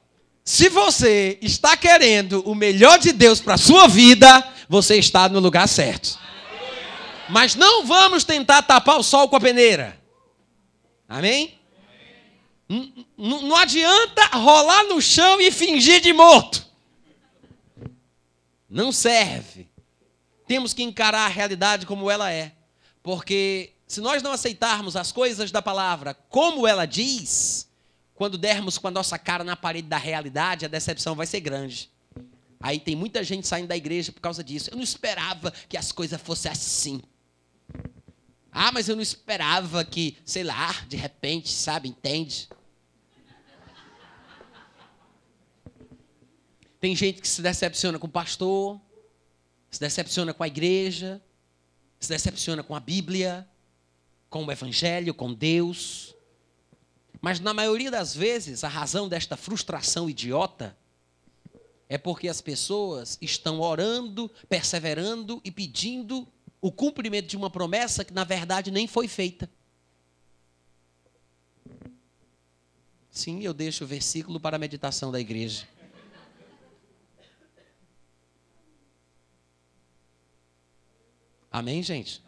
se 0.45 0.69
você 0.69 1.39
está 1.41 1.75
querendo 1.75 2.47
o 2.47 2.53
melhor 2.53 2.99
de 2.99 3.11
Deus 3.11 3.41
para 3.41 3.55
a 3.55 3.57
sua 3.57 3.87
vida, 3.87 4.47
você 4.69 4.97
está 4.97 5.27
no 5.27 5.39
lugar 5.39 5.67
certo. 5.67 6.20
Mas 7.31 7.55
não 7.55 7.85
vamos 7.85 8.23
tentar 8.23 8.61
tapar 8.61 8.99
o 8.99 9.03
sol 9.03 9.29
com 9.29 9.37
a 9.37 9.39
peneira. 9.39 9.99
Amém? 11.07 11.57
Não 13.17 13.55
adianta 13.55 14.25
rolar 14.37 14.83
no 14.83 15.01
chão 15.01 15.39
e 15.39 15.51
fingir 15.51 16.01
de 16.01 16.13
morto. 16.13 16.65
Não 18.69 18.91
serve. 18.91 19.69
Temos 20.47 20.73
que 20.73 20.83
encarar 20.83 21.25
a 21.25 21.29
realidade 21.29 21.85
como 21.85 22.11
ela 22.11 22.31
é. 22.31 22.53
Porque 23.01 23.73
se 23.87 24.01
nós 24.01 24.21
não 24.21 24.31
aceitarmos 24.31 24.95
as 24.95 25.11
coisas 25.11 25.51
da 25.51 25.61
palavra 25.61 26.13
como 26.29 26.67
ela 26.67 26.85
diz, 26.85 27.67
quando 28.13 28.37
dermos 28.37 28.77
com 28.77 28.87
a 28.87 28.91
nossa 28.91 29.17
cara 29.17 29.43
na 29.43 29.55
parede 29.55 29.87
da 29.87 29.97
realidade, 29.97 30.65
a 30.65 30.69
decepção 30.69 31.15
vai 31.15 31.25
ser 31.25 31.39
grande. 31.39 31.89
Aí 32.59 32.79
tem 32.79 32.95
muita 32.95 33.23
gente 33.23 33.47
saindo 33.47 33.67
da 33.67 33.75
igreja 33.75 34.11
por 34.11 34.21
causa 34.21 34.43
disso. 34.43 34.69
Eu 34.69 34.75
não 34.75 34.83
esperava 34.83 35.51
que 35.67 35.75
as 35.75 35.91
coisas 35.91 36.21
fossem 36.21 36.51
assim. 36.51 37.01
Ah, 38.51 38.71
mas 38.71 38.89
eu 38.89 38.95
não 38.95 39.01
esperava 39.01 39.83
que, 39.85 40.17
sei 40.25 40.43
lá, 40.43 40.73
de 40.87 40.97
repente, 40.97 41.49
sabe, 41.49 41.87
entende? 41.87 42.49
Tem 46.79 46.95
gente 46.95 47.21
que 47.21 47.27
se 47.27 47.41
decepciona 47.41 47.97
com 47.97 48.07
o 48.07 48.09
pastor, 48.09 48.81
se 49.69 49.79
decepciona 49.79 50.33
com 50.33 50.43
a 50.43 50.47
igreja, 50.47 51.21
se 51.99 52.09
decepciona 52.09 52.61
com 52.61 52.75
a 52.75 52.79
Bíblia, 52.79 53.47
com 54.29 54.43
o 54.43 54.51
Evangelho, 54.51 55.13
com 55.13 55.33
Deus. 55.33 56.15
Mas 57.21 57.39
na 57.39 57.53
maioria 57.53 57.91
das 57.91 58.15
vezes, 58.15 58.63
a 58.63 58.67
razão 58.67 59.07
desta 59.07 59.37
frustração 59.37 60.09
idiota 60.09 60.75
é 61.87 61.97
porque 61.97 62.27
as 62.27 62.41
pessoas 62.41 63.17
estão 63.21 63.59
orando, 63.59 64.29
perseverando 64.49 65.39
e 65.43 65.51
pedindo 65.51 66.27
o 66.61 66.71
cumprimento 66.71 67.27
de 67.27 67.35
uma 67.35 67.49
promessa 67.49 68.05
que 68.05 68.13
na 68.13 68.23
verdade 68.23 68.69
nem 68.69 68.87
foi 68.87 69.07
feita. 69.07 69.49
Sim, 73.09 73.41
eu 73.41 73.53
deixo 73.53 73.83
o 73.83 73.87
versículo 73.87 74.39
para 74.39 74.55
a 74.55 74.59
meditação 74.59 75.11
da 75.11 75.19
igreja. 75.19 75.67
Amém, 81.51 81.83
gente? 81.83 82.23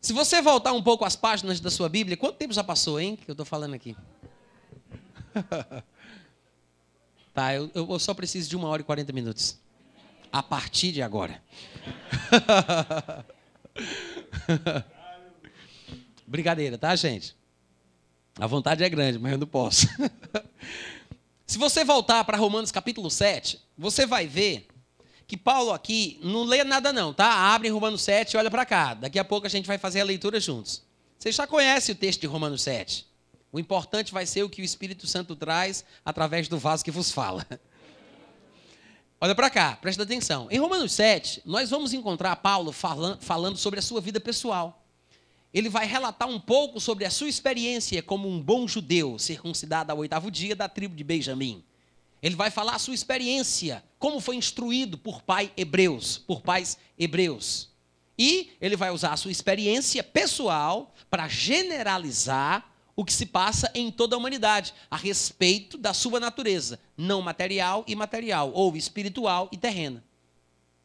Se 0.00 0.12
você 0.12 0.42
voltar 0.42 0.72
um 0.72 0.82
pouco 0.82 1.04
às 1.04 1.16
páginas 1.16 1.60
da 1.60 1.70
sua 1.70 1.88
Bíblia, 1.88 2.16
quanto 2.16 2.36
tempo 2.36 2.52
já 2.52 2.62
passou, 2.62 3.00
hein? 3.00 3.16
Que 3.16 3.30
eu 3.30 3.32
estou 3.32 3.46
falando 3.46 3.74
aqui. 3.74 3.96
tá, 7.32 7.54
eu, 7.54 7.70
eu 7.74 7.98
só 7.98 8.12
preciso 8.12 8.50
de 8.50 8.56
uma 8.56 8.68
hora 8.68 8.82
e 8.82 8.84
quarenta 8.84 9.12
minutos. 9.12 9.58
A 10.32 10.42
partir 10.42 10.92
de 10.92 11.02
agora. 11.02 11.42
Brincadeira, 16.26 16.78
tá, 16.78 16.94
gente? 16.94 17.34
A 18.38 18.46
vontade 18.46 18.84
é 18.84 18.88
grande, 18.88 19.18
mas 19.18 19.32
eu 19.32 19.38
não 19.38 19.46
posso. 19.46 19.88
Se 21.46 21.58
você 21.58 21.84
voltar 21.84 22.22
para 22.24 22.36
Romanos 22.38 22.70
capítulo 22.70 23.10
7, 23.10 23.60
você 23.76 24.06
vai 24.06 24.26
ver 24.26 24.68
que 25.26 25.36
Paulo 25.36 25.72
aqui 25.72 26.18
não 26.22 26.44
lê 26.44 26.62
nada 26.62 26.92
não, 26.92 27.12
tá? 27.12 27.26
Abre 27.26 27.68
Romanos 27.68 28.02
7 28.02 28.34
e 28.34 28.36
olha 28.36 28.50
para 28.50 28.64
cá. 28.64 28.94
Daqui 28.94 29.18
a 29.18 29.24
pouco 29.24 29.46
a 29.46 29.50
gente 29.50 29.66
vai 29.66 29.78
fazer 29.78 30.00
a 30.00 30.04
leitura 30.04 30.38
juntos. 30.38 30.82
Você 31.18 31.32
já 31.32 31.46
conhece 31.46 31.92
o 31.92 31.94
texto 31.94 32.20
de 32.20 32.26
Romanos 32.26 32.62
7. 32.62 33.06
O 33.52 33.58
importante 33.58 34.12
vai 34.12 34.26
ser 34.26 34.42
o 34.44 34.48
que 34.48 34.62
o 34.62 34.64
Espírito 34.64 35.06
Santo 35.06 35.34
traz 35.34 35.84
através 36.04 36.46
do 36.48 36.58
vaso 36.58 36.84
que 36.84 36.90
vos 36.90 37.10
fala. 37.10 37.44
Olha 39.22 39.34
para 39.34 39.50
cá, 39.50 39.76
presta 39.76 40.02
atenção. 40.02 40.48
Em 40.50 40.58
Romanos 40.58 40.92
7, 40.92 41.42
nós 41.44 41.68
vamos 41.68 41.92
encontrar 41.92 42.34
Paulo 42.36 42.72
falando 42.72 43.58
sobre 43.58 43.78
a 43.78 43.82
sua 43.82 44.00
vida 44.00 44.18
pessoal. 44.18 44.82
Ele 45.52 45.68
vai 45.68 45.84
relatar 45.84 46.26
um 46.26 46.40
pouco 46.40 46.80
sobre 46.80 47.04
a 47.04 47.10
sua 47.10 47.28
experiência 47.28 48.02
como 48.02 48.26
um 48.26 48.40
bom 48.40 48.66
judeu, 48.66 49.18
circuncidado 49.18 49.92
ao 49.92 49.98
oitavo 49.98 50.30
dia 50.30 50.56
da 50.56 50.70
tribo 50.70 50.96
de 50.96 51.04
Benjamim. 51.04 51.62
Ele 52.22 52.34
vai 52.34 52.50
falar 52.50 52.76
a 52.76 52.78
sua 52.78 52.94
experiência, 52.94 53.84
como 53.98 54.20
foi 54.20 54.36
instruído 54.36 54.96
por 54.96 55.20
pai 55.20 55.52
hebreus, 55.54 56.16
por 56.16 56.40
pais 56.40 56.78
hebreus. 56.98 57.68
E 58.18 58.52
ele 58.58 58.74
vai 58.74 58.90
usar 58.90 59.12
a 59.12 59.18
sua 59.18 59.30
experiência 59.30 60.02
pessoal 60.02 60.94
para 61.10 61.28
generalizar 61.28 62.69
o 63.00 63.04
que 63.04 63.12
se 63.12 63.26
passa 63.26 63.70
em 63.74 63.90
toda 63.90 64.14
a 64.14 64.18
humanidade 64.18 64.74
a 64.90 64.96
respeito 64.96 65.78
da 65.78 65.94
sua 65.94 66.20
natureza, 66.20 66.78
não 66.96 67.22
material 67.22 67.84
e 67.86 67.94
material, 67.94 68.52
ou 68.52 68.76
espiritual 68.76 69.48
e 69.50 69.56
terrena. 69.56 70.04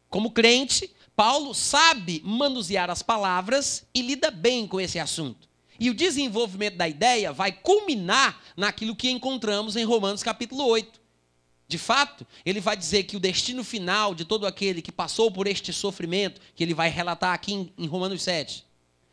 Como 0.10 0.32
crente, 0.32 0.90
Paulo 1.16 1.54
sabe 1.54 2.22
manusear 2.24 2.90
as 2.90 3.02
palavras 3.02 3.86
e 3.94 4.02
lida 4.02 4.32
bem 4.32 4.68
com 4.68 4.80
esse 4.80 5.00
assunto. 5.00 5.50
E 5.80 5.90
o 5.90 5.94
desenvolvimento 5.94 6.78
da 6.78 6.88
ideia 6.88 7.34
vai 7.34 7.52
culminar 7.52 8.42
naquilo 8.56 8.96
que 8.96 9.10
encontramos 9.10 9.76
em 9.76 9.84
Romanos 9.84 10.24
capítulo 10.24 10.66
8 10.66 11.06
de 11.68 11.78
fato, 11.80 12.28
ele 12.46 12.60
vai 12.60 12.78
dizer 12.78 13.04
que 13.04 13.18
o 13.18 13.20
destino 13.20 13.64
final 13.64 14.14
de 14.14 14.24
todo 14.24 14.46
aquele 14.46 14.82
que 14.82 14.92
passou 14.92 15.32
por 15.32 15.48
este 15.48 15.74
sofrimento, 15.74 16.40
que 16.56 16.64
ele 16.64 16.76
vai 16.76 16.90
relatar 16.90 17.34
aqui 17.34 17.72
em, 17.76 17.88
Romanos 17.88 18.22
7, 18.22 18.64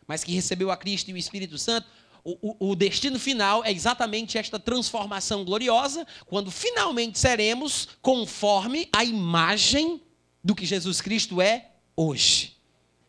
mas 0.06 0.22
que 0.22 0.34
recebeu 0.34 0.70
a 0.70 0.76
Cristo 0.76 1.10
e 1.10 1.14
o 1.14 1.16
Espírito 1.16 1.56
Santo, 1.56 1.86
o, 2.24 2.70
o, 2.70 2.76
destino 2.76 3.18
final 3.18 3.64
é 3.64 3.72
exatamente 3.72 4.38
esta 4.38 4.58
transformação 4.58 5.44
gloriosa, 5.44 6.06
quando 6.26 6.50
finalmente 6.50 7.18
seremos 7.18 7.88
conforme 8.00 8.88
a 8.92 9.04
imagem 9.04 10.00
do 10.42 10.54
que 10.54 10.64
Jesus 10.64 11.00
Cristo 11.00 11.40
é 11.40 11.70
hoje. 11.96 12.56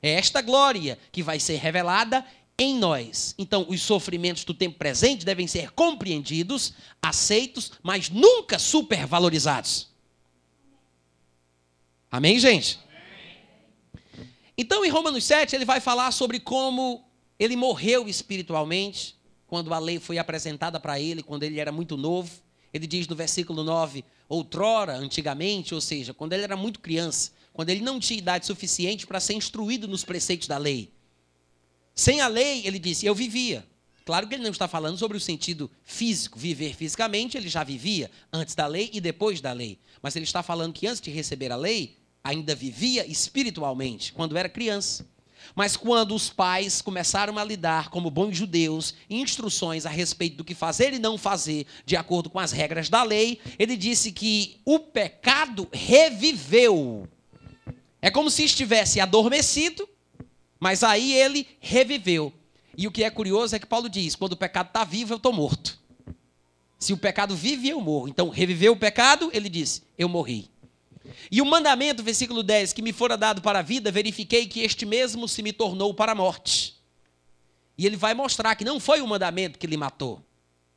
É 0.01 0.13
esta 0.13 0.41
glória 0.41 0.97
que 1.11 1.21
vai 1.21 1.39
ser 1.39 1.57
revelada 1.57 2.25
em 2.57 2.75
nós. 2.75 3.35
Então, 3.37 3.65
os 3.69 3.81
sofrimentos 3.81 4.43
do 4.43 4.53
tempo 4.53 4.77
presente 4.77 5.25
devem 5.25 5.47
ser 5.47 5.71
compreendidos, 5.71 6.73
aceitos, 7.01 7.73
mas 7.83 8.09
nunca 8.09 8.57
supervalorizados. 8.57 9.89
Amém, 12.11 12.39
gente? 12.39 12.79
Então, 14.57 14.83
em 14.85 14.89
Romanos 14.89 15.23
7, 15.23 15.55
ele 15.55 15.65
vai 15.65 15.79
falar 15.79 16.11
sobre 16.11 16.39
como 16.39 17.03
ele 17.39 17.55
morreu 17.55 18.07
espiritualmente, 18.07 19.15
quando 19.47 19.73
a 19.73 19.79
lei 19.79 19.99
foi 19.99 20.17
apresentada 20.17 20.79
para 20.79 20.99
ele, 20.99 21.21
quando 21.21 21.43
ele 21.43 21.59
era 21.59 21.71
muito 21.71 21.95
novo. 21.95 22.31
Ele 22.73 22.87
diz 22.87 23.07
no 23.07 23.15
versículo 23.15 23.63
9: 23.63 24.03
outrora, 24.27 24.95
antigamente, 24.95 25.75
ou 25.75 25.81
seja, 25.81 26.13
quando 26.13 26.33
ele 26.33 26.43
era 26.43 26.57
muito 26.57 26.79
criança, 26.79 27.31
quando 27.53 27.69
ele 27.69 27.81
não 27.81 27.99
tinha 27.99 28.17
idade 28.17 28.47
suficiente 28.47 29.05
para 29.05 29.19
ser 29.19 29.33
instruído 29.33 29.87
nos 29.87 30.03
preceitos 30.03 30.47
da 30.47 30.57
lei. 30.57 30.91
Sem 31.93 32.21
a 32.21 32.27
lei, 32.27 32.65
ele 32.65 32.79
disse, 32.79 33.05
eu 33.05 33.13
vivia. 33.13 33.63
Claro 34.03 34.27
que 34.27 34.33
ele 34.33 34.43
não 34.43 34.51
está 34.51 34.67
falando 34.67 34.97
sobre 34.97 35.15
o 35.15 35.21
sentido 35.21 35.71
físico, 35.83 36.37
viver 36.37 36.75
fisicamente, 36.75 37.37
ele 37.37 37.47
já 37.47 37.63
vivia 37.63 38.11
antes 38.33 38.55
da 38.55 38.67
lei 38.67 38.89
e 38.91 38.99
depois 38.99 39.39
da 39.39 39.53
lei. 39.53 39.79
Mas 40.01 40.15
ele 40.15 40.25
está 40.25 40.43
falando 40.43 40.73
que 40.73 40.87
antes 40.87 40.99
de 40.99 41.09
receber 41.09 41.51
a 41.51 41.55
lei, 41.55 41.95
ainda 42.23 42.55
vivia 42.55 43.05
espiritualmente, 43.05 44.11
quando 44.11 44.35
era 44.35 44.49
criança. 44.49 45.07
Mas 45.55 45.75
quando 45.77 46.15
os 46.15 46.29
pais 46.29 46.81
começaram 46.81 47.37
a 47.37 47.43
lidar 47.43 47.89
como 47.89 48.09
bons 48.09 48.35
judeus, 48.35 48.93
instruções 49.09 49.85
a 49.85 49.89
respeito 49.89 50.37
do 50.37 50.43
que 50.43 50.55
fazer 50.55 50.93
e 50.93 50.99
não 50.99 51.17
fazer, 51.17 51.65
de 51.85 51.95
acordo 51.95 52.29
com 52.29 52.39
as 52.39 52.51
regras 52.51 52.89
da 52.89 53.03
lei, 53.03 53.39
ele 53.57 53.77
disse 53.77 54.11
que 54.11 54.59
o 54.65 54.79
pecado 54.79 55.67
reviveu. 55.71 57.07
É 58.01 58.11
como 58.11 58.29
se 58.29 58.43
estivesse 58.43 58.99
adormecido 58.99 59.87
mas 60.63 60.81
aí 60.81 61.13
ele 61.13 61.45
reviveu. 61.59 62.31
E 62.77 62.87
o 62.87 62.91
que 62.91 63.03
é 63.03 63.09
curioso 63.09 63.53
é 63.53 63.59
que 63.59 63.65
Paulo 63.65 63.89
diz: 63.89 64.15
quando 64.15 64.31
o 64.31 64.37
pecado 64.37 64.67
está 64.67 64.85
vivo, 64.85 65.11
eu 65.11 65.17
estou 65.17 65.33
morto. 65.33 65.77
Se 66.79 66.93
o 66.93 66.97
pecado 66.97 67.35
vive, 67.35 67.67
eu 67.67 67.81
morro. 67.81 68.07
Então, 68.07 68.29
reviveu 68.29 68.71
o 68.71 68.77
pecado, 68.77 69.29
ele 69.33 69.49
disse: 69.49 69.83
eu 69.97 70.07
morri. 70.07 70.49
E 71.31 71.41
o 71.41 71.45
mandamento, 71.45 72.03
versículo 72.03 72.43
10, 72.43 72.73
que 72.73 72.81
me 72.81 72.93
fora 72.93 73.17
dado 73.17 73.41
para 73.41 73.59
a 73.59 73.61
vida, 73.61 73.91
verifiquei 73.91 74.47
que 74.47 74.61
este 74.61 74.85
mesmo 74.85 75.27
se 75.27 75.41
me 75.41 75.51
tornou 75.51 75.93
para 75.93 76.11
a 76.11 76.15
morte. 76.15 76.75
E 77.77 77.85
ele 77.85 77.95
vai 77.95 78.13
mostrar 78.13 78.55
que 78.55 78.63
não 78.63 78.79
foi 78.79 79.01
o 79.01 79.07
mandamento 79.07 79.59
que 79.59 79.67
lhe 79.67 79.77
matou. 79.77 80.21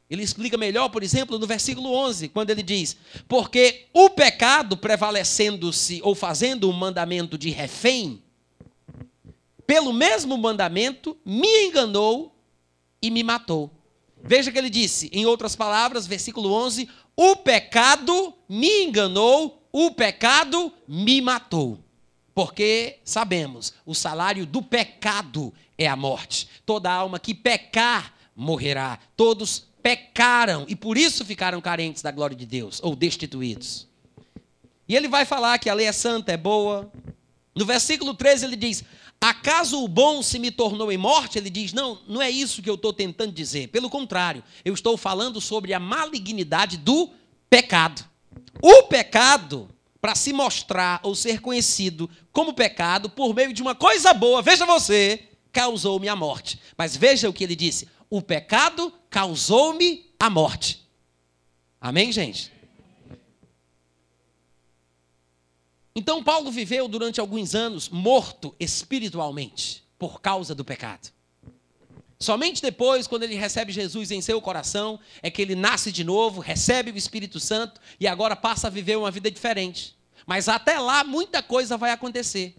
Ele 0.08 0.22
explica 0.22 0.56
melhor, 0.56 0.88
por 0.88 1.02
exemplo, 1.02 1.38
no 1.38 1.46
versículo 1.46 1.92
11, 1.92 2.28
quando 2.28 2.50
ele 2.50 2.62
diz: 2.62 2.96
Porque 3.28 3.86
o 3.92 4.08
pecado 4.10 4.76
prevalecendo-se 4.76 6.00
ou 6.02 6.14
fazendo 6.14 6.70
o 6.70 6.72
mandamento 6.72 7.36
de 7.36 7.50
refém, 7.50 8.22
pelo 9.66 9.92
mesmo 9.92 10.38
mandamento, 10.38 11.16
me 11.24 11.66
enganou 11.66 12.32
e 13.02 13.10
me 13.10 13.24
matou. 13.24 13.70
Veja 14.22 14.50
que 14.50 14.58
ele 14.58 14.70
disse, 14.70 15.10
em 15.12 15.26
outras 15.26 15.56
palavras, 15.56 16.06
versículo 16.06 16.52
11: 16.52 16.88
O 17.16 17.36
pecado 17.36 18.32
me 18.48 18.84
enganou, 18.84 19.55
o 19.72 19.90
pecado 19.90 20.72
me 20.86 21.20
matou. 21.20 21.78
Porque 22.34 22.98
sabemos, 23.04 23.72
o 23.86 23.94
salário 23.94 24.44
do 24.44 24.62
pecado 24.62 25.52
é 25.78 25.86
a 25.86 25.96
morte. 25.96 26.48
Toda 26.66 26.92
alma 26.92 27.18
que 27.18 27.34
pecar 27.34 28.14
morrerá. 28.34 28.98
Todos 29.16 29.66
pecaram 29.82 30.66
e 30.68 30.76
por 30.76 30.98
isso 30.98 31.24
ficaram 31.24 31.60
carentes 31.60 32.02
da 32.02 32.10
glória 32.10 32.36
de 32.36 32.44
Deus, 32.44 32.80
ou 32.82 32.94
destituídos. 32.94 33.88
E 34.88 34.94
ele 34.94 35.08
vai 35.08 35.24
falar 35.24 35.58
que 35.58 35.70
a 35.70 35.74
lei 35.74 35.86
é 35.86 35.92
santa, 35.92 36.32
é 36.32 36.36
boa. 36.36 36.90
No 37.54 37.64
versículo 37.64 38.12
13 38.12 38.44
ele 38.44 38.56
diz: 38.56 38.84
Acaso 39.20 39.82
o 39.82 39.88
bom 39.88 40.22
se 40.22 40.38
me 40.38 40.50
tornou 40.50 40.92
em 40.92 40.98
morte? 40.98 41.38
Ele 41.38 41.50
diz: 41.50 41.72
Não, 41.72 42.00
não 42.06 42.20
é 42.20 42.30
isso 42.30 42.62
que 42.62 42.68
eu 42.68 42.74
estou 42.74 42.92
tentando 42.92 43.32
dizer. 43.32 43.68
Pelo 43.68 43.88
contrário, 43.88 44.42
eu 44.64 44.74
estou 44.74 44.96
falando 44.96 45.40
sobre 45.40 45.72
a 45.72 45.80
malignidade 45.80 46.76
do 46.76 47.10
pecado. 47.48 48.04
O 48.62 48.84
pecado, 48.84 49.68
para 50.00 50.14
se 50.14 50.32
mostrar 50.32 51.00
ou 51.02 51.14
ser 51.14 51.40
conhecido 51.40 52.08
como 52.32 52.54
pecado, 52.54 53.10
por 53.10 53.34
meio 53.34 53.52
de 53.52 53.62
uma 53.62 53.74
coisa 53.74 54.12
boa, 54.12 54.42
veja 54.42 54.64
você, 54.66 55.28
causou-me 55.52 56.08
a 56.08 56.16
morte. 56.16 56.60
Mas 56.76 56.96
veja 56.96 57.28
o 57.28 57.32
que 57.32 57.44
ele 57.44 57.56
disse: 57.56 57.88
O 58.10 58.20
pecado 58.20 58.92
causou-me 59.10 60.06
a 60.18 60.28
morte. 60.30 60.86
Amém, 61.80 62.10
gente? 62.12 62.52
Então, 65.94 66.22
Paulo 66.22 66.50
viveu 66.50 66.88
durante 66.88 67.20
alguns 67.20 67.54
anos 67.54 67.88
morto 67.88 68.54
espiritualmente 68.60 69.82
por 69.98 70.20
causa 70.20 70.54
do 70.54 70.62
pecado. 70.62 71.15
Somente 72.18 72.62
depois, 72.62 73.06
quando 73.06 73.24
ele 73.24 73.34
recebe 73.34 73.70
Jesus 73.70 74.10
em 74.10 74.22
seu 74.22 74.40
coração, 74.40 74.98
é 75.22 75.30
que 75.30 75.42
ele 75.42 75.54
nasce 75.54 75.92
de 75.92 76.02
novo, 76.02 76.40
recebe 76.40 76.90
o 76.90 76.96
Espírito 76.96 77.38
Santo 77.38 77.80
e 78.00 78.06
agora 78.06 78.34
passa 78.34 78.68
a 78.68 78.70
viver 78.70 78.96
uma 78.96 79.10
vida 79.10 79.30
diferente. 79.30 79.94
Mas 80.26 80.48
até 80.48 80.78
lá, 80.78 81.04
muita 81.04 81.42
coisa 81.42 81.76
vai 81.76 81.90
acontecer. 81.90 82.56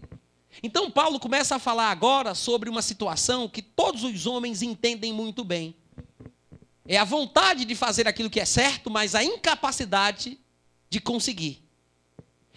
Então, 0.62 0.90
Paulo 0.90 1.20
começa 1.20 1.56
a 1.56 1.58
falar 1.58 1.90
agora 1.90 2.34
sobre 2.34 2.70
uma 2.70 2.82
situação 2.82 3.48
que 3.48 3.60
todos 3.60 4.04
os 4.04 4.26
homens 4.26 4.62
entendem 4.62 5.12
muito 5.12 5.44
bem. 5.44 5.74
É 6.86 6.96
a 6.96 7.04
vontade 7.04 7.64
de 7.64 7.74
fazer 7.74 8.08
aquilo 8.08 8.30
que 8.30 8.40
é 8.40 8.44
certo, 8.44 8.90
mas 8.90 9.14
a 9.14 9.22
incapacidade 9.22 10.38
de 10.88 11.00
conseguir. 11.00 11.62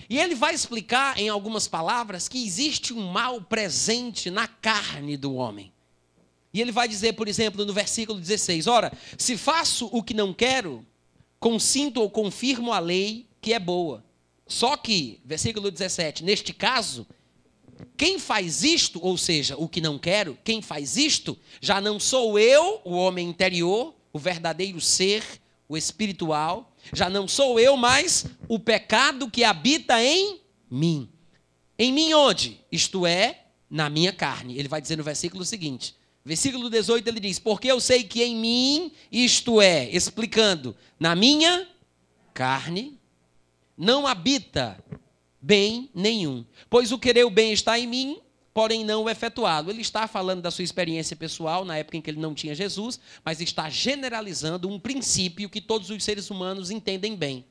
E 0.09 0.17
ele 0.17 0.35
vai 0.35 0.53
explicar 0.53 1.17
em 1.17 1.29
algumas 1.29 1.67
palavras 1.67 2.27
que 2.27 2.43
existe 2.43 2.93
um 2.93 3.11
mal 3.11 3.41
presente 3.41 4.31
na 4.31 4.47
carne 4.47 5.17
do 5.17 5.35
homem. 5.35 5.71
E 6.53 6.59
ele 6.59 6.71
vai 6.71 6.87
dizer, 6.87 7.13
por 7.13 7.27
exemplo, 7.27 7.65
no 7.65 7.73
versículo 7.73 8.19
16: 8.19 8.67
Ora, 8.67 8.91
se 9.17 9.37
faço 9.37 9.89
o 9.91 10.03
que 10.03 10.13
não 10.13 10.33
quero, 10.33 10.85
consinto 11.39 12.01
ou 12.01 12.09
confirmo 12.09 12.73
a 12.73 12.79
lei 12.79 13.27
que 13.39 13.53
é 13.53 13.59
boa. 13.59 14.03
Só 14.47 14.75
que, 14.75 15.21
versículo 15.23 15.71
17, 15.71 16.23
neste 16.23 16.53
caso, 16.53 17.07
quem 17.97 18.19
faz 18.19 18.63
isto, 18.63 18.99
ou 19.01 19.17
seja, 19.17 19.55
o 19.57 19.67
que 19.67 19.79
não 19.79 19.97
quero, 19.97 20.37
quem 20.43 20.61
faz 20.61 20.97
isto, 20.97 21.37
já 21.61 21.79
não 21.79 21.99
sou 21.99 22.37
eu, 22.37 22.81
o 22.83 22.91
homem 22.91 23.29
interior, 23.29 23.95
o 24.11 24.19
verdadeiro 24.19 24.81
ser, 24.81 25.23
o 25.69 25.77
espiritual, 25.77 26.75
já 26.91 27.09
não 27.09 27.27
sou 27.27 27.59
eu, 27.59 27.77
mas 27.77 28.25
o 28.47 28.59
pecado 28.59 29.29
que 29.29 29.43
habita 29.43 30.03
em 30.03 30.41
mim. 30.69 31.09
Em 31.79 31.93
mim 31.93 32.13
onde? 32.13 32.59
Isto 32.71 33.05
é, 33.05 33.45
na 33.69 33.89
minha 33.89 34.11
carne. 34.11 34.57
Ele 34.57 34.67
vai 34.67 34.81
dizer 34.81 34.97
no 34.97 35.03
versículo 35.03 35.45
seguinte: 35.45 35.95
Versículo 36.23 36.69
18 36.69 37.07
ele 37.07 37.19
diz: 37.19 37.39
Porque 37.39 37.71
eu 37.71 37.79
sei 37.79 38.03
que 38.03 38.23
em 38.23 38.35
mim, 38.35 38.91
isto 39.11 39.59
é, 39.59 39.89
explicando, 39.89 40.75
na 40.99 41.15
minha 41.15 41.67
carne, 42.33 42.99
não 43.77 44.05
habita 44.05 44.77
bem 45.41 45.89
nenhum. 45.93 46.45
Pois 46.69 46.91
o 46.91 46.99
querer 46.99 47.23
o 47.25 47.29
bem 47.29 47.51
está 47.51 47.79
em 47.79 47.87
mim, 47.87 48.19
porém 48.53 48.85
não 48.85 49.03
o 49.03 49.09
efetuá-lo. 49.09 49.71
Ele 49.71 49.81
está 49.81 50.07
falando 50.07 50.41
da 50.41 50.51
sua 50.51 50.63
experiência 50.63 51.15
pessoal, 51.15 51.65
na 51.65 51.77
época 51.77 51.97
em 51.97 52.01
que 52.01 52.09
ele 52.09 52.19
não 52.19 52.35
tinha 52.35 52.53
Jesus, 52.53 52.99
mas 53.25 53.41
está 53.41 53.69
generalizando 53.69 54.69
um 54.69 54.79
princípio 54.79 55.49
que 55.49 55.59
todos 55.59 55.89
os 55.89 56.03
seres 56.03 56.29
humanos 56.29 56.69
entendem 56.69 57.15
bem. 57.15 57.45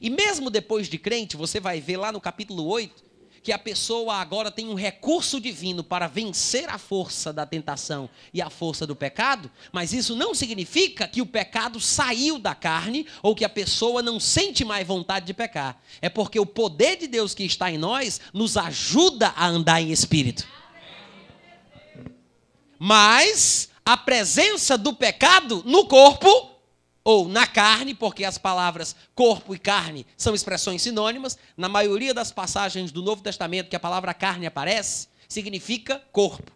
E 0.00 0.10
mesmo 0.10 0.50
depois 0.50 0.88
de 0.88 0.98
crente, 0.98 1.36
você 1.36 1.60
vai 1.60 1.80
ver 1.80 1.96
lá 1.96 2.10
no 2.10 2.20
capítulo 2.20 2.66
8, 2.66 3.03
que 3.44 3.52
a 3.52 3.58
pessoa 3.58 4.14
agora 4.16 4.50
tem 4.50 4.68
um 4.70 4.74
recurso 4.74 5.38
divino 5.38 5.84
para 5.84 6.08
vencer 6.08 6.66
a 6.70 6.78
força 6.78 7.30
da 7.30 7.44
tentação 7.44 8.08
e 8.32 8.40
a 8.40 8.48
força 8.48 8.86
do 8.86 8.96
pecado, 8.96 9.50
mas 9.70 9.92
isso 9.92 10.16
não 10.16 10.34
significa 10.34 11.06
que 11.06 11.20
o 11.20 11.26
pecado 11.26 11.78
saiu 11.78 12.38
da 12.38 12.54
carne 12.54 13.06
ou 13.22 13.34
que 13.34 13.44
a 13.44 13.48
pessoa 13.50 14.00
não 14.00 14.18
sente 14.18 14.64
mais 14.64 14.86
vontade 14.86 15.26
de 15.26 15.34
pecar. 15.34 15.78
É 16.00 16.08
porque 16.08 16.40
o 16.40 16.46
poder 16.46 16.96
de 16.96 17.06
Deus 17.06 17.34
que 17.34 17.44
está 17.44 17.70
em 17.70 17.76
nós 17.76 18.18
nos 18.32 18.56
ajuda 18.56 19.34
a 19.36 19.46
andar 19.46 19.82
em 19.82 19.92
espírito. 19.92 20.48
Mas 22.78 23.68
a 23.84 23.94
presença 23.94 24.78
do 24.78 24.94
pecado 24.94 25.62
no 25.66 25.86
corpo 25.86 26.53
ou 27.04 27.28
na 27.28 27.46
carne, 27.46 27.94
porque 27.94 28.24
as 28.24 28.38
palavras 28.38 28.96
corpo 29.14 29.54
e 29.54 29.58
carne 29.58 30.06
são 30.16 30.34
expressões 30.34 30.80
sinônimas. 30.80 31.36
Na 31.54 31.68
maioria 31.68 32.14
das 32.14 32.32
passagens 32.32 32.90
do 32.90 33.02
Novo 33.02 33.22
Testamento 33.22 33.68
que 33.68 33.76
a 33.76 33.80
palavra 33.80 34.14
carne 34.14 34.46
aparece, 34.46 35.08
significa 35.28 36.02
corpo. 36.10 36.50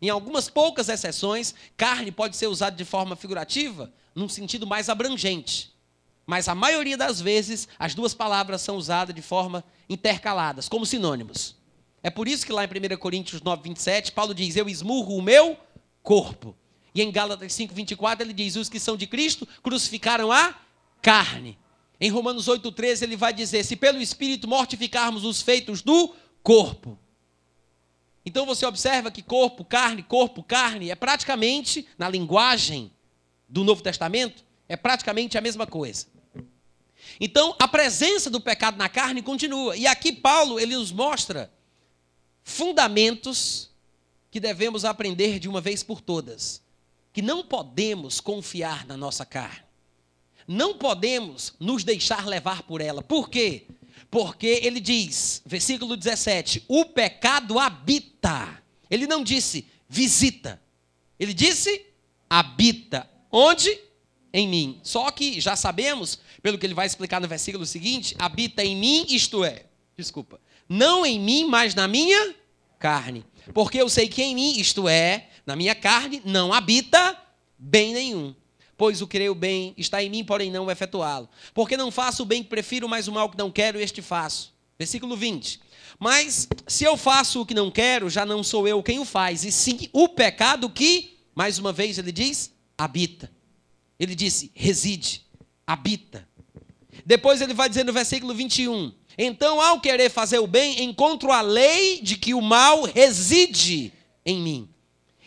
Em 0.00 0.10
algumas 0.10 0.50
poucas 0.50 0.90
exceções, 0.90 1.54
carne 1.76 2.12
pode 2.12 2.36
ser 2.36 2.46
usada 2.46 2.76
de 2.76 2.84
forma 2.84 3.16
figurativa, 3.16 3.90
num 4.14 4.28
sentido 4.28 4.66
mais 4.66 4.90
abrangente. 4.90 5.74
Mas 6.26 6.48
a 6.48 6.54
maioria 6.54 6.98
das 6.98 7.20
vezes, 7.20 7.66
as 7.78 7.94
duas 7.94 8.12
palavras 8.12 8.60
são 8.60 8.76
usadas 8.76 9.14
de 9.14 9.22
forma 9.22 9.64
intercaladas, 9.88 10.68
como 10.68 10.84
sinônimos. 10.84 11.56
É 12.02 12.10
por 12.10 12.28
isso 12.28 12.44
que 12.44 12.52
lá 12.52 12.64
em 12.64 12.68
1 12.68 12.98
Coríntios 12.98 13.40
9, 13.40 13.62
27, 13.62 14.12
Paulo 14.12 14.34
diz: 14.34 14.56
Eu 14.56 14.68
esmurro 14.68 15.16
o 15.16 15.22
meu 15.22 15.56
corpo 16.02 16.54
e 16.96 17.02
em 17.02 17.10
Gálatas 17.10 17.52
5:24 17.52 18.22
ele 18.22 18.32
diz: 18.32 18.56
"Os 18.56 18.70
que 18.70 18.80
são 18.80 18.96
de 18.96 19.06
Cristo 19.06 19.46
crucificaram 19.62 20.32
a 20.32 20.58
carne". 21.02 21.58
Em 22.00 22.10
Romanos 22.10 22.48
8:13 22.48 23.02
ele 23.02 23.16
vai 23.16 23.34
dizer: 23.34 23.62
"Se 23.64 23.76
pelo 23.76 24.00
espírito 24.00 24.48
mortificarmos 24.48 25.22
os 25.22 25.42
feitos 25.42 25.82
do 25.82 26.14
corpo". 26.42 26.98
Então 28.24 28.46
você 28.46 28.64
observa 28.64 29.10
que 29.10 29.22
corpo, 29.22 29.64
carne, 29.64 30.02
corpo, 30.02 30.42
carne 30.42 30.90
é 30.90 30.94
praticamente 30.94 31.86
na 31.98 32.08
linguagem 32.08 32.90
do 33.46 33.62
Novo 33.62 33.82
Testamento 33.82 34.42
é 34.66 34.74
praticamente 34.74 35.36
a 35.36 35.40
mesma 35.40 35.66
coisa. 35.66 36.06
Então, 37.20 37.54
a 37.60 37.68
presença 37.68 38.28
do 38.28 38.40
pecado 38.40 38.76
na 38.76 38.88
carne 38.88 39.22
continua. 39.22 39.76
E 39.76 39.86
aqui 39.86 40.12
Paulo 40.12 40.58
ele 40.58 40.74
nos 40.74 40.90
mostra 40.90 41.52
fundamentos 42.42 43.70
que 44.30 44.40
devemos 44.40 44.84
aprender 44.84 45.38
de 45.38 45.48
uma 45.48 45.60
vez 45.60 45.84
por 45.84 46.00
todas 46.00 46.65
que 47.16 47.22
não 47.22 47.42
podemos 47.42 48.20
confiar 48.20 48.86
na 48.86 48.94
nossa 48.94 49.24
carne. 49.24 49.64
Não 50.46 50.76
podemos 50.76 51.54
nos 51.58 51.82
deixar 51.82 52.26
levar 52.26 52.64
por 52.64 52.82
ela. 52.82 53.00
Por 53.00 53.30
quê? 53.30 53.62
Porque 54.10 54.60
ele 54.62 54.78
diz, 54.80 55.40
versículo 55.46 55.96
17: 55.96 56.64
o 56.68 56.84
pecado 56.84 57.58
habita. 57.58 58.62
Ele 58.90 59.06
não 59.06 59.24
disse 59.24 59.66
visita. 59.88 60.60
Ele 61.18 61.32
disse 61.32 61.86
habita. 62.28 63.08
Onde? 63.32 63.80
Em 64.30 64.46
mim. 64.46 64.78
Só 64.82 65.10
que 65.10 65.40
já 65.40 65.56
sabemos, 65.56 66.18
pelo 66.42 66.58
que 66.58 66.66
ele 66.66 66.74
vai 66.74 66.86
explicar 66.86 67.18
no 67.18 67.26
versículo 67.26 67.64
seguinte, 67.64 68.14
habita 68.18 68.62
em 68.62 68.76
mim, 68.76 69.06
isto 69.08 69.42
é, 69.42 69.64
desculpa, 69.96 70.38
não 70.68 71.06
em 71.06 71.18
mim, 71.18 71.46
mas 71.46 71.74
na 71.74 71.88
minha 71.88 72.34
carne. 72.78 73.24
Porque 73.54 73.80
eu 73.80 73.88
sei 73.88 74.06
que 74.06 74.22
em 74.22 74.34
mim, 74.34 74.58
isto 74.58 74.86
é, 74.86 75.30
na 75.46 75.54
minha 75.54 75.74
carne 75.74 76.20
não 76.24 76.52
habita 76.52 77.16
bem 77.56 77.94
nenhum. 77.94 78.34
Pois 78.76 79.00
o 79.00 79.06
querer 79.06 79.30
o 79.30 79.34
bem 79.34 79.72
está 79.78 80.02
em 80.02 80.10
mim, 80.10 80.22
porém 80.22 80.50
não 80.50 80.70
efetuá-lo. 80.70 81.28
Porque 81.54 81.76
não 81.76 81.90
faço 81.90 82.24
o 82.24 82.26
bem 82.26 82.42
que 82.42 82.50
prefiro, 82.50 82.88
mas 82.88 83.08
o 83.08 83.12
mal 83.12 83.30
que 83.30 83.38
não 83.38 83.50
quero, 83.50 83.80
este 83.80 84.02
faço. 84.02 84.52
Versículo 84.78 85.16
20. 85.16 85.60
Mas 85.98 86.46
se 86.66 86.84
eu 86.84 86.96
faço 86.96 87.40
o 87.40 87.46
que 87.46 87.54
não 87.54 87.70
quero, 87.70 88.10
já 88.10 88.26
não 88.26 88.42
sou 88.42 88.68
eu 88.68 88.82
quem 88.82 88.98
o 88.98 89.04
faz, 89.04 89.44
e 89.44 89.52
sim 89.52 89.88
o 89.92 90.08
pecado 90.08 90.68
que, 90.68 91.16
mais 91.34 91.58
uma 91.58 91.72
vez 91.72 91.96
ele 91.96 92.12
diz, 92.12 92.52
habita. 92.76 93.30
Ele 93.98 94.14
disse, 94.14 94.50
reside, 94.54 95.22
habita. 95.66 96.28
Depois 97.04 97.40
ele 97.40 97.54
vai 97.54 97.68
dizer 97.68 97.84
no 97.84 97.94
versículo 97.94 98.34
21. 98.34 98.92
Então, 99.16 99.58
ao 99.58 99.80
querer 99.80 100.10
fazer 100.10 100.38
o 100.38 100.46
bem, 100.46 100.82
encontro 100.84 101.32
a 101.32 101.40
lei 101.40 102.02
de 102.02 102.16
que 102.16 102.34
o 102.34 102.42
mal 102.42 102.82
reside 102.82 103.90
em 104.24 104.38
mim. 104.38 104.68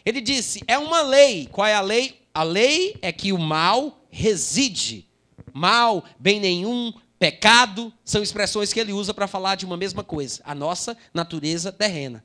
Ele 0.09 0.21
disse: 0.21 0.63
é 0.67 0.77
uma 0.77 1.01
lei. 1.01 1.47
Qual 1.51 1.67
é 1.67 1.75
a 1.75 1.81
lei? 1.81 2.19
A 2.33 2.41
lei 2.41 2.97
é 2.99 3.11
que 3.11 3.31
o 3.31 3.37
mal 3.37 4.01
reside. 4.09 5.05
Mal, 5.53 6.03
bem 6.17 6.39
nenhum, 6.39 6.91
pecado, 7.19 7.93
são 8.03 8.23
expressões 8.23 8.73
que 8.73 8.79
ele 8.79 8.91
usa 8.91 9.13
para 9.13 9.27
falar 9.27 9.55
de 9.55 9.65
uma 9.65 9.77
mesma 9.77 10.03
coisa, 10.03 10.41
a 10.43 10.55
nossa 10.55 10.97
natureza 11.13 11.71
terrena. 11.71 12.23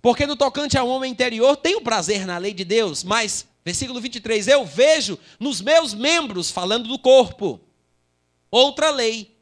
Porque 0.00 0.26
no 0.26 0.36
tocante 0.36 0.78
ao 0.78 0.88
homem 0.88 1.10
interior, 1.10 1.56
tenho 1.56 1.80
prazer 1.82 2.26
na 2.26 2.38
lei 2.38 2.54
de 2.54 2.64
Deus, 2.64 3.02
mas, 3.04 3.46
versículo 3.64 4.00
23, 4.00 4.48
eu 4.48 4.64
vejo 4.64 5.18
nos 5.38 5.60
meus 5.60 5.92
membros, 5.92 6.50
falando 6.50 6.88
do 6.88 6.98
corpo, 6.98 7.60
outra 8.50 8.90
lei, 8.90 9.34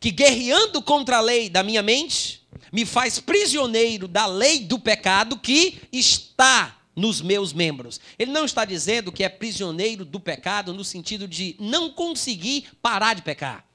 que 0.00 0.10
guerreando 0.10 0.82
contra 0.82 1.18
a 1.18 1.20
lei 1.20 1.48
da 1.48 1.62
minha 1.62 1.82
mente, 1.82 2.45
me 2.72 2.84
faz 2.84 3.18
prisioneiro 3.18 4.08
da 4.08 4.26
lei 4.26 4.60
do 4.60 4.78
pecado 4.78 5.38
que 5.38 5.80
está 5.92 6.76
nos 6.94 7.20
meus 7.20 7.52
membros. 7.52 8.00
Ele 8.18 8.32
não 8.32 8.44
está 8.44 8.64
dizendo 8.64 9.12
que 9.12 9.22
é 9.22 9.28
prisioneiro 9.28 10.04
do 10.04 10.18
pecado 10.18 10.72
no 10.72 10.84
sentido 10.84 11.28
de 11.28 11.54
não 11.58 11.90
conseguir 11.90 12.68
parar 12.80 13.14
de 13.14 13.22
pecar. 13.22 13.66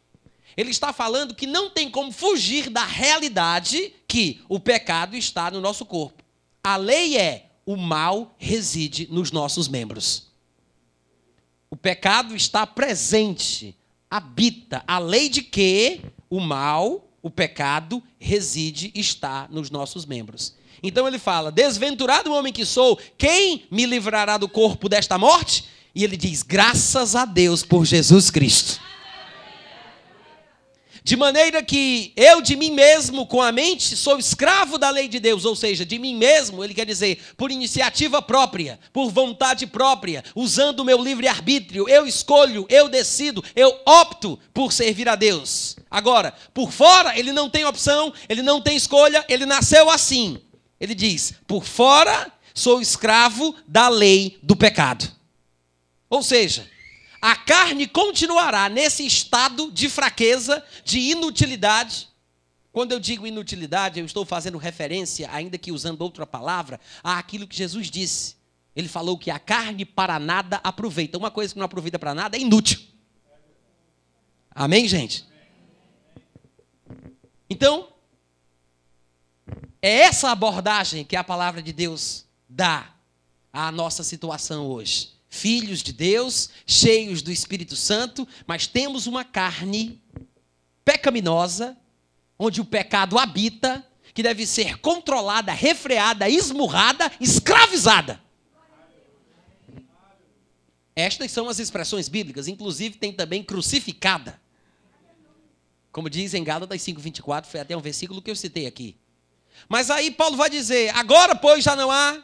Ele 0.57 0.71
está 0.71 0.91
falando 0.91 1.35
que 1.35 1.47
não 1.47 1.69
tem 1.69 1.89
como 1.89 2.11
fugir 2.11 2.69
da 2.69 2.83
realidade 2.83 3.93
que 4.07 4.41
o 4.49 4.59
pecado 4.59 5.15
está 5.15 5.49
no 5.51 5.61
nosso 5.61 5.85
corpo. 5.85 6.23
A 6.63 6.75
lei 6.75 7.17
é 7.17 7.51
o 7.65 7.77
mal 7.77 8.35
reside 8.37 9.07
nos 9.09 9.31
nossos 9.31 9.67
membros. 9.67 10.27
O 11.69 11.75
pecado 11.75 12.35
está 12.35 12.67
presente, 12.67 13.77
habita. 14.09 14.83
A 14.85 14.99
lei 14.99 15.29
de 15.29 15.41
que 15.41 16.01
o 16.29 16.39
mal 16.39 17.07
o 17.21 17.29
pecado 17.29 18.01
reside, 18.19 18.91
está 18.95 19.47
nos 19.49 19.69
nossos 19.69 20.05
membros. 20.05 20.55
Então 20.81 21.07
ele 21.07 21.19
fala: 21.19 21.51
Desventurado 21.51 22.33
homem 22.33 22.51
que 22.51 22.65
sou, 22.65 22.99
quem 23.17 23.63
me 23.69 23.85
livrará 23.85 24.37
do 24.37 24.49
corpo 24.49 24.89
desta 24.89 25.17
morte? 25.17 25.65
E 25.93 26.03
ele 26.03 26.17
diz: 26.17 26.43
Graças 26.43 27.15
a 27.15 27.25
Deus 27.25 27.63
por 27.63 27.85
Jesus 27.85 28.31
Cristo. 28.31 28.79
De 31.03 31.17
maneira 31.17 31.63
que 31.63 32.13
eu 32.15 32.41
de 32.41 32.55
mim 32.55 32.69
mesmo, 32.71 33.25
com 33.25 33.41
a 33.41 33.51
mente, 33.51 33.97
sou 33.97 34.19
escravo 34.19 34.77
da 34.77 34.91
lei 34.91 35.07
de 35.07 35.19
Deus, 35.19 35.45
ou 35.45 35.55
seja, 35.55 35.83
de 35.83 35.97
mim 35.97 36.15
mesmo, 36.15 36.63
ele 36.63 36.75
quer 36.75 36.85
dizer, 36.85 37.19
por 37.35 37.49
iniciativa 37.49 38.21
própria, 38.21 38.79
por 38.93 39.09
vontade 39.09 39.65
própria, 39.65 40.23
usando 40.35 40.81
o 40.81 40.85
meu 40.85 41.01
livre-arbítrio, 41.03 41.89
eu 41.89 42.05
escolho, 42.05 42.67
eu 42.69 42.87
decido, 42.87 43.43
eu 43.55 43.79
opto 43.83 44.39
por 44.53 44.71
servir 44.71 45.09
a 45.09 45.15
Deus. 45.15 45.75
Agora, 45.89 46.35
por 46.53 46.71
fora, 46.71 47.17
ele 47.17 47.33
não 47.33 47.49
tem 47.49 47.65
opção, 47.65 48.13
ele 48.29 48.43
não 48.43 48.61
tem 48.61 48.77
escolha, 48.77 49.25
ele 49.27 49.47
nasceu 49.47 49.89
assim. 49.89 50.39
Ele 50.79 50.93
diz: 50.93 51.33
por 51.47 51.65
fora, 51.65 52.31
sou 52.53 52.79
escravo 52.79 53.55
da 53.67 53.89
lei 53.89 54.37
do 54.43 54.55
pecado. 54.55 55.11
Ou 56.07 56.21
seja, 56.21 56.69
a 57.21 57.35
carne 57.35 57.87
continuará 57.87 58.67
nesse 58.67 59.05
estado 59.05 59.71
de 59.71 59.87
fraqueza, 59.87 60.65
de 60.83 60.97
inutilidade. 60.97 62.09
Quando 62.71 62.93
eu 62.93 62.99
digo 62.99 63.27
inutilidade, 63.27 63.99
eu 63.99 64.05
estou 64.05 64.25
fazendo 64.25 64.57
referência, 64.57 65.29
ainda 65.31 65.57
que 65.57 65.71
usando 65.71 66.01
outra 66.01 66.25
palavra, 66.25 66.79
àquilo 67.03 67.47
que 67.47 67.55
Jesus 67.55 67.91
disse. 67.91 68.37
Ele 68.75 68.87
falou 68.87 69.19
que 69.19 69.29
a 69.29 69.37
carne 69.37 69.85
para 69.85 70.17
nada 70.17 70.59
aproveita. 70.63 71.17
Uma 71.17 71.29
coisa 71.29 71.53
que 71.53 71.59
não 71.59 71.65
aproveita 71.65 71.99
para 71.99 72.15
nada 72.15 72.37
é 72.37 72.39
inútil. 72.39 72.79
Amém, 74.49 74.87
gente? 74.87 75.25
Então, 77.47 77.89
é 79.81 79.99
essa 79.99 80.31
abordagem 80.31 81.05
que 81.05 81.15
a 81.15 81.23
palavra 81.23 81.61
de 81.61 81.71
Deus 81.71 82.25
dá 82.49 82.95
à 83.53 83.71
nossa 83.71 84.03
situação 84.03 84.65
hoje 84.65 85.20
filhos 85.31 85.81
de 85.81 85.93
Deus, 85.93 86.49
cheios 86.67 87.21
do 87.21 87.31
Espírito 87.31 87.73
Santo, 87.73 88.27
mas 88.45 88.67
temos 88.67 89.07
uma 89.07 89.23
carne 89.23 89.99
pecaminosa, 90.83 91.77
onde 92.37 92.59
o 92.59 92.65
pecado 92.65 93.17
habita, 93.17 93.83
que 94.13 94.21
deve 94.21 94.45
ser 94.45 94.77
controlada, 94.79 95.53
refreada, 95.53 96.29
esmurrada, 96.29 97.09
escravizada. 97.17 98.21
Estas 100.93 101.31
são 101.31 101.47
as 101.47 101.59
expressões 101.59 102.09
bíblicas, 102.09 102.49
inclusive 102.49 102.97
tem 102.97 103.13
também 103.13 103.41
crucificada. 103.41 104.39
Como 105.93 106.09
diz 106.09 106.33
em 106.33 106.43
Gálatas 106.43 106.81
5:24, 106.81 107.45
foi 107.45 107.61
até 107.61 107.75
um 107.75 107.81
versículo 107.81 108.21
que 108.21 108.29
eu 108.29 108.35
citei 108.35 108.67
aqui. 108.67 108.97
Mas 109.69 109.89
aí 109.89 110.11
Paulo 110.11 110.35
vai 110.35 110.49
dizer: 110.49 110.93
agora, 110.93 111.35
pois, 111.35 111.63
já 111.63 111.73
não 111.73 111.89
há 111.89 112.21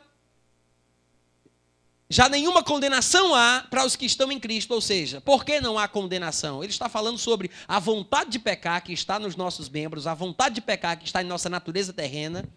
já 2.09 2.29
nenhuma 2.29 2.63
condenação 2.63 3.35
há 3.35 3.65
para 3.69 3.85
os 3.85 3.95
que 3.95 4.05
estão 4.05 4.31
em 4.31 4.39
Cristo, 4.39 4.73
ou 4.73 4.79
seja, 4.79 5.19
por 5.19 5.43
que 5.43 5.59
não 5.59 5.77
há 5.77 5.87
condenação? 5.87 6.63
Ele 6.63 6.71
está 6.71 6.87
falando 6.87 7.17
sobre 7.17 7.51
a 7.67 7.79
vontade 7.79 8.29
de 8.29 8.39
pecar 8.39 8.81
que 8.81 8.93
está 8.93 9.19
nos 9.19 9.35
nossos 9.35 9.67
membros, 9.67 10.07
a 10.07 10.13
vontade 10.13 10.55
de 10.55 10.61
pecar 10.61 10.97
que 10.97 11.05
está 11.05 11.21
em 11.21 11.25
nossa 11.25 11.49
natureza 11.49 11.91
terrena. 11.91 12.47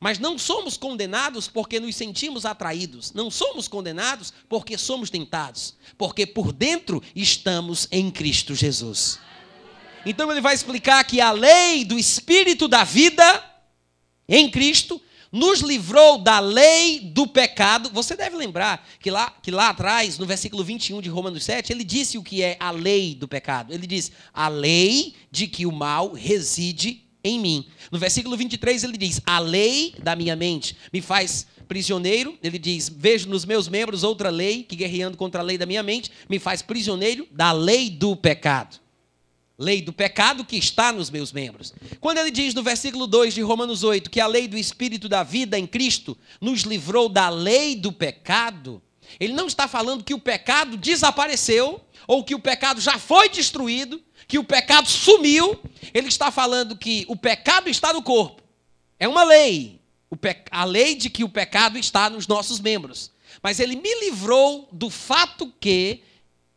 Mas 0.00 0.20
não 0.20 0.38
somos 0.38 0.76
condenados 0.76 1.48
porque 1.48 1.80
nos 1.80 1.96
sentimos 1.96 2.46
atraídos, 2.46 3.12
não 3.12 3.28
somos 3.28 3.66
condenados 3.66 4.32
porque 4.48 4.78
somos 4.78 5.10
tentados, 5.10 5.74
porque 5.96 6.24
por 6.24 6.52
dentro 6.52 7.02
estamos 7.16 7.88
em 7.90 8.08
Cristo 8.08 8.54
Jesus. 8.54 9.18
Então 10.06 10.30
ele 10.30 10.40
vai 10.40 10.54
explicar 10.54 11.02
que 11.02 11.20
a 11.20 11.32
lei 11.32 11.84
do 11.84 11.98
espírito 11.98 12.68
da 12.68 12.84
vida 12.84 13.44
em 14.28 14.48
Cristo 14.48 15.02
nos 15.30 15.60
livrou 15.60 16.18
da 16.18 16.40
lei 16.40 17.00
do 17.00 17.26
pecado. 17.26 17.90
Você 17.92 18.16
deve 18.16 18.36
lembrar 18.36 18.86
que 19.00 19.10
lá, 19.10 19.30
que 19.42 19.50
lá 19.50 19.70
atrás, 19.70 20.18
no 20.18 20.26
versículo 20.26 20.64
21 20.64 21.00
de 21.00 21.08
Romanos 21.08 21.44
7, 21.44 21.72
ele 21.72 21.84
disse 21.84 22.18
o 22.18 22.22
que 22.22 22.42
é 22.42 22.56
a 22.58 22.70
lei 22.70 23.14
do 23.14 23.28
pecado. 23.28 23.72
Ele 23.72 23.86
diz: 23.86 24.10
a 24.32 24.48
lei 24.48 25.14
de 25.30 25.46
que 25.46 25.66
o 25.66 25.72
mal 25.72 26.12
reside 26.12 27.04
em 27.22 27.38
mim. 27.38 27.66
No 27.90 27.98
versículo 27.98 28.36
23, 28.36 28.84
ele 28.84 28.96
diz: 28.96 29.20
a 29.26 29.38
lei 29.38 29.94
da 30.02 30.16
minha 30.16 30.36
mente 30.36 30.76
me 30.92 31.00
faz 31.00 31.46
prisioneiro. 31.66 32.38
Ele 32.42 32.58
diz: 32.58 32.88
vejo 32.88 33.28
nos 33.28 33.44
meus 33.44 33.68
membros 33.68 34.02
outra 34.02 34.30
lei 34.30 34.62
que, 34.62 34.76
guerreando 34.76 35.16
contra 35.16 35.40
a 35.40 35.44
lei 35.44 35.58
da 35.58 35.66
minha 35.66 35.82
mente, 35.82 36.10
me 36.28 36.38
faz 36.38 36.62
prisioneiro 36.62 37.26
da 37.30 37.52
lei 37.52 37.90
do 37.90 38.16
pecado 38.16 38.78
lei 39.58 39.82
do 39.82 39.92
pecado 39.92 40.44
que 40.44 40.56
está 40.56 40.92
nos 40.92 41.10
meus 41.10 41.32
membros. 41.32 41.74
Quando 42.00 42.18
ele 42.18 42.30
diz 42.30 42.54
no 42.54 42.62
versículo 42.62 43.08
2 43.08 43.34
de 43.34 43.42
Romanos 43.42 43.82
8 43.82 44.08
que 44.08 44.20
a 44.20 44.26
lei 44.26 44.46
do 44.46 44.56
Espírito 44.56 45.08
da 45.08 45.24
vida 45.24 45.58
em 45.58 45.66
Cristo 45.66 46.16
nos 46.40 46.60
livrou 46.60 47.08
da 47.08 47.28
lei 47.28 47.74
do 47.74 47.92
pecado, 47.92 48.80
ele 49.18 49.32
não 49.32 49.48
está 49.48 49.66
falando 49.66 50.04
que 50.04 50.14
o 50.14 50.20
pecado 50.20 50.76
desapareceu 50.76 51.80
ou 52.06 52.22
que 52.22 52.34
o 52.34 52.38
pecado 52.38 52.80
já 52.80 52.98
foi 52.98 53.28
destruído, 53.28 54.00
que 54.28 54.38
o 54.38 54.44
pecado 54.44 54.88
sumiu. 54.88 55.60
Ele 55.92 56.08
está 56.08 56.30
falando 56.30 56.76
que 56.76 57.04
o 57.08 57.16
pecado 57.16 57.68
está 57.68 57.92
no 57.92 58.02
corpo. 58.02 58.42
É 59.00 59.08
uma 59.08 59.24
lei, 59.24 59.80
a 60.50 60.64
lei 60.64 60.94
de 60.94 61.10
que 61.10 61.24
o 61.24 61.28
pecado 61.28 61.78
está 61.78 62.08
nos 62.08 62.28
nossos 62.28 62.60
membros. 62.60 63.10
Mas 63.42 63.58
ele 63.58 63.76
me 63.76 64.00
livrou 64.04 64.68
do 64.72 64.88
fato 64.88 65.52
que 65.60 66.02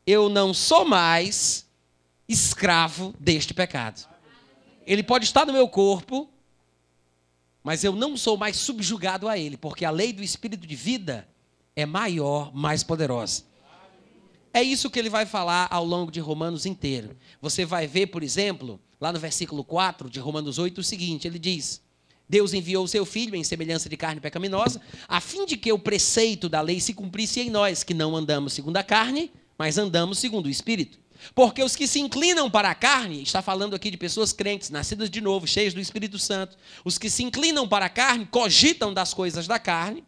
eu 0.06 0.30
não 0.30 0.54
sou 0.54 0.86
mais 0.86 1.66
escravo 2.32 3.14
deste 3.20 3.54
pecado. 3.54 4.08
Ele 4.86 5.04
pode 5.04 5.26
estar 5.26 5.46
no 5.46 5.54
meu 5.54 5.68
corpo, 5.68 6.30
mas 7.64 7.84
eu 7.84 7.94
não 7.94 8.18
sou 8.18 8.38
mais 8.38 8.58
subjugado 8.58 9.28
a 9.28 9.38
ele, 9.38 9.58
porque 9.58 9.86
a 9.86 9.92
lei 9.92 10.12
do 10.12 10.24
espírito 10.24 10.66
de 10.66 10.76
vida 10.76 11.28
é 11.76 11.86
maior, 11.86 12.54
mais 12.54 12.84
poderosa. 12.84 13.44
É 14.54 14.62
isso 14.62 14.90
que 14.90 15.00
ele 15.00 15.10
vai 15.10 15.26
falar 15.26 15.68
ao 15.72 15.86
longo 15.86 16.12
de 16.12 16.20
Romanos 16.20 16.66
inteiro. 16.66 17.16
Você 17.42 17.64
vai 17.64 17.88
ver, 17.88 18.08
por 18.08 18.22
exemplo, 18.22 18.80
lá 19.00 19.14
no 19.14 19.20
versículo 19.20 19.64
4 19.64 20.10
de 20.10 20.20
Romanos 20.20 20.58
8, 20.58 20.80
o 20.80 20.84
seguinte: 20.84 21.28
ele 21.28 21.40
diz. 21.40 21.82
Deus 22.28 22.54
enviou 22.54 22.86
o 22.86 22.88
seu 22.88 23.06
filho 23.06 23.36
em 23.36 23.44
semelhança 23.44 23.90
de 23.90 23.98
carne 23.98 24.22
pecaminosa, 24.22 24.82
a 25.06 25.20
fim 25.20 25.46
de 25.46 25.58
que 25.58 25.74
o 25.74 25.78
preceito 25.78 26.48
da 26.48 26.62
lei 26.62 26.80
se 26.80 26.94
cumprisse 26.94 27.42
em 27.42 27.50
nós, 27.50 27.84
que 27.84 27.94
não 27.94 28.16
andamos 28.16 28.54
segundo 28.54 28.78
a 28.78 28.84
carne, 28.84 29.30
mas 29.58 29.78
andamos 29.78 30.18
segundo 30.18 30.46
o 30.46 30.50
Espírito. 30.50 30.98
Porque 31.34 31.64
os 31.64 31.76
que 31.76 31.88
se 31.88 32.00
inclinam 32.00 32.50
para 32.50 32.70
a 32.70 32.76
carne, 32.76 33.22
está 33.22 33.42
falando 33.42 33.76
aqui 33.76 33.92
de 33.92 33.98
pessoas 33.98 34.34
crentes, 34.34 34.70
nascidas 34.70 35.10
de 35.10 35.22
novo, 35.22 35.48
cheias 35.48 35.74
do 35.74 35.80
Espírito 35.80 36.18
Santo. 36.18 36.58
Os 36.84 36.98
que 36.98 37.10
se 37.10 37.24
inclinam 37.24 37.68
para 37.68 37.86
a 37.86 37.90
carne 37.90 38.26
cogitam 38.26 38.94
das 38.94 39.14
coisas 39.14 39.48
da 39.48 39.60
carne, 39.60 40.04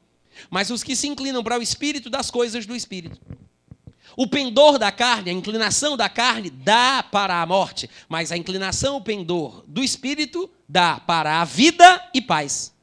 mas 0.50 0.70
os 0.70 0.84
que 0.84 0.96
se 0.96 1.08
inclinam 1.08 1.44
para 1.44 1.60
o 1.60 1.62
Espírito, 1.62 2.10
das 2.10 2.32
coisas 2.32 2.66
do 2.66 2.76
Espírito. 2.76 3.20
O 4.16 4.28
pendor 4.28 4.78
da 4.78 4.92
carne, 4.92 5.32
a 5.32 5.34
inclinação 5.34 5.98
da 5.98 6.08
carne, 6.08 6.50
dá 6.50 7.02
para 7.02 7.42
a 7.42 7.46
morte, 7.46 7.90
mas 8.08 8.32
a 8.32 8.38
inclinação, 8.38 8.98
o 8.98 9.02
pendor 9.02 9.64
do 9.68 9.84
Espírito, 9.84 10.50
dá 10.70 11.00
para 11.00 11.42
a 11.42 11.46
vida 11.46 12.10
e 12.14 12.22
paz. 12.22 12.74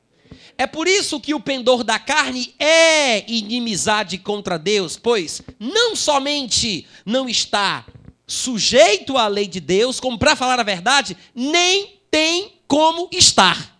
É 0.58 0.66
por 0.66 0.86
isso 0.86 1.20
que 1.20 1.32
o 1.32 1.40
pendor 1.40 1.82
da 1.82 1.98
carne 1.98 2.54
é 2.58 3.30
inimizade 3.30 4.18
contra 4.18 4.58
Deus, 4.58 4.96
pois 4.96 5.40
não 5.58 5.96
somente 5.96 6.86
não 7.06 7.28
está 7.28 7.86
sujeito 8.30 9.18
à 9.18 9.26
lei 9.26 9.48
de 9.48 9.58
Deus, 9.58 9.98
como 9.98 10.16
para 10.16 10.36
falar 10.36 10.60
a 10.60 10.62
verdade, 10.62 11.16
nem 11.34 12.00
tem 12.10 12.60
como 12.68 13.08
estar. 13.12 13.76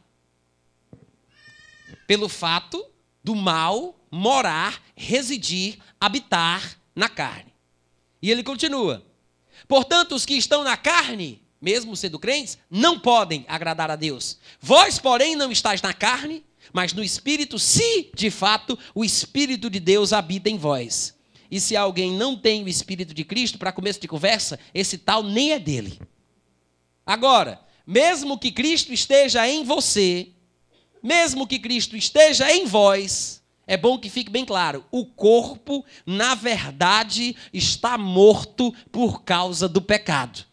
Pelo 2.07 2.29
fato 2.29 2.85
do 3.23 3.37
mal 3.37 3.95
morar, 4.11 4.83
residir, 4.97 5.79
habitar 6.01 6.77
na 6.97 7.09
carne. 7.09 7.55
E 8.21 8.29
ele 8.29 8.43
continua: 8.43 9.07
Portanto, 9.69 10.17
os 10.17 10.27
que 10.27 10.35
estão 10.35 10.65
na 10.65 10.77
carne, 10.77 11.41
mesmo 11.61 11.95
sendo 11.95 12.19
crentes, 12.19 12.59
não 12.69 12.99
podem 12.99 13.45
agradar 13.47 13.89
a 13.89 13.97
Deus. 13.97 14.37
Vós, 14.61 14.99
porém, 14.99 15.37
não 15.37 15.53
estáis 15.53 15.81
na 15.81 15.95
carne, 15.95 16.45
mas 16.73 16.93
no 16.93 17.05
espírito, 17.05 17.57
se 17.57 18.11
de 18.15 18.31
fato 18.31 18.77
o 18.95 19.05
espírito 19.05 19.71
de 19.71 19.79
Deus 19.79 20.13
habita 20.13 20.51
em 20.51 20.59
vós. 20.59 21.15
E 21.51 21.61
se 21.61 21.77
alguém 21.77 22.13
não 22.13 22.37
tem 22.37 22.63
o 22.63 22.69
Espírito 22.69 23.13
de 23.13 23.25
Cristo, 23.25 23.59
para 23.59 23.73
começo 23.73 24.01
de 24.01 24.07
conversa, 24.07 24.59
esse 24.73 24.97
tal 24.97 25.23
nem 25.23 25.53
é 25.53 25.59
dele. 25.59 25.99
Agora, 27.05 27.61
mesmo 27.87 28.39
que 28.39 28.53
Cristo 28.53 28.93
esteja 28.93 29.49
em 29.49 29.65
você, 29.65 30.29
mesmo 31.03 31.47
que 31.47 31.59
Cristo 31.59 31.97
esteja 31.97 32.53
em 32.53 32.67
vós, 32.67 33.43
é 33.67 33.77
bom 33.77 33.99
que 33.99 34.09
fique 34.09 34.31
bem 34.31 34.45
claro: 34.45 34.85
o 34.91 35.05
corpo, 35.05 35.85
na 36.07 36.35
verdade, 36.35 37.35
está 37.53 37.99
morto 37.99 38.73
por 38.93 39.23
causa 39.23 39.69
do 39.69 39.83
pecado. 39.83 40.45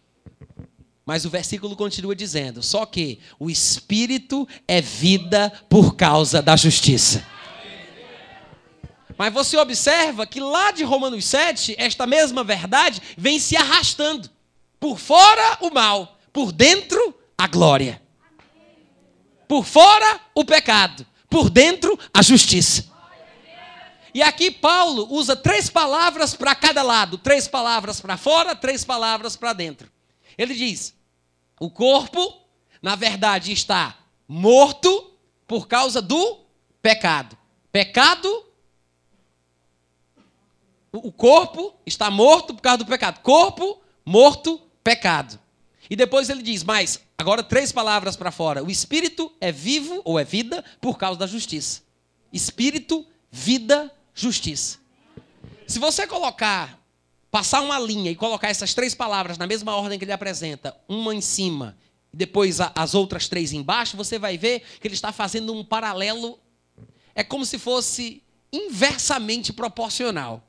Mas 1.06 1.26
o 1.26 1.30
versículo 1.30 1.76
continua 1.76 2.16
dizendo: 2.16 2.62
só 2.64 2.86
que 2.86 3.20
o 3.40 3.50
espírito 3.50 4.48
é 4.68 4.82
vida 4.82 5.52
por 5.70 5.96
causa 5.96 6.42
da 6.42 6.56
justiça. 6.56 7.26
Mas 9.18 9.34
você 9.34 9.58
observa 9.58 10.28
que 10.28 10.40
lá 10.40 10.72
de 10.72 10.84
Romanos 10.84 11.26
7, 11.26 11.76
esta 11.78 12.06
mesma 12.06 12.44
verdade 12.44 13.02
vem 13.18 13.40
se 13.40 13.58
arrastando. 13.58 14.30
Por 14.80 15.00
fora 15.00 15.58
o 15.62 15.72
mal, 15.72 16.20
por 16.32 16.52
dentro 16.52 17.18
a 17.38 17.48
glória. 17.48 18.02
Por 19.48 19.66
fora 19.66 20.20
o 20.36 20.46
pecado, 20.46 21.06
por 21.30 21.50
dentro 21.50 21.98
a 22.14 22.22
justiça. 22.22 22.86
E 24.14 24.22
aqui 24.22 24.50
Paulo 24.50 25.08
usa 25.12 25.36
três 25.36 25.70
palavras 25.70 26.36
para 26.36 26.54
cada 26.56 26.82
lado: 26.82 27.18
três 27.18 27.48
palavras 27.48 28.02
para 28.02 28.18
fora, 28.18 28.56
três 28.56 28.84
palavras 28.84 29.36
para 29.36 29.54
dentro. 29.54 29.92
Ele 30.38 30.54
diz: 30.54 30.96
O 31.60 31.70
corpo, 31.70 32.42
na 32.82 32.96
verdade, 32.96 33.52
está 33.52 33.96
morto 34.28 35.12
por 35.48 35.68
causa 35.68 36.02
do 36.02 36.40
pecado. 36.82 37.38
Pecado. 37.72 38.47
O 41.04 41.12
corpo 41.12 41.74
está 41.86 42.10
morto 42.12 42.54
por 42.54 42.62
causa 42.62 42.80
do 42.80 42.86
pecado. 42.86 43.20
Corpo, 43.22 43.82
morto, 44.06 44.60
pecado. 44.84 45.40
E 45.90 45.96
depois 45.96 46.30
ele 46.30 46.42
diz, 46.42 46.64
mas, 46.64 47.00
agora 47.18 47.42
três 47.42 47.72
palavras 47.72 48.16
para 48.16 48.32
fora. 48.32 48.64
O 48.64 48.70
espírito 48.70 49.32
é 49.40 49.52
vivo 49.52 50.02
ou 50.04 50.20
é 50.20 50.24
vida 50.24 50.64
por 50.82 50.98
causa 50.98 51.20
da 51.20 51.28
justiça. 51.28 51.82
Espírito, 52.32 53.06
vida, 53.32 53.92
justiça. 54.14 54.80
Se 55.66 55.80
você 55.80 56.06
colocar, 56.06 56.80
passar 57.30 57.62
uma 57.62 57.80
linha 57.80 58.12
e 58.12 58.16
colocar 58.16 58.50
essas 58.50 58.74
três 58.74 58.94
palavras 58.94 59.38
na 59.38 59.48
mesma 59.48 59.76
ordem 59.76 59.98
que 59.98 60.06
ele 60.06 60.12
apresenta, 60.12 60.76
uma 60.88 61.14
em 61.14 61.22
cima 61.22 61.78
e 62.14 62.18
depois 62.18 62.60
as 62.60 62.96
outras 62.96 63.28
três 63.28 63.52
embaixo, 63.52 63.98
você 63.98 64.18
vai 64.18 64.38
ver 64.38 64.62
que 64.80 64.88
ele 64.88 64.96
está 64.96 65.12
fazendo 65.12 65.54
um 65.54 65.64
paralelo. 65.64 66.40
É 67.14 67.24
como 67.24 67.46
se 67.46 67.58
fosse 67.58 68.24
inversamente 68.52 69.52
proporcional. 69.52 70.47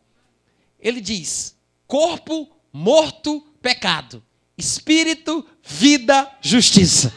Ele 0.80 1.00
diz: 1.00 1.56
corpo 1.86 2.58
morto, 2.72 3.40
pecado. 3.60 4.22
Espírito, 4.56 5.46
vida, 5.62 6.30
justiça. 6.40 7.12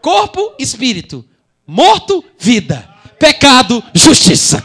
Corpo, 0.00 0.54
espírito. 0.58 1.24
Morto, 1.66 2.24
vida. 2.38 2.88
Pecado, 3.18 3.82
justiça. 3.94 4.64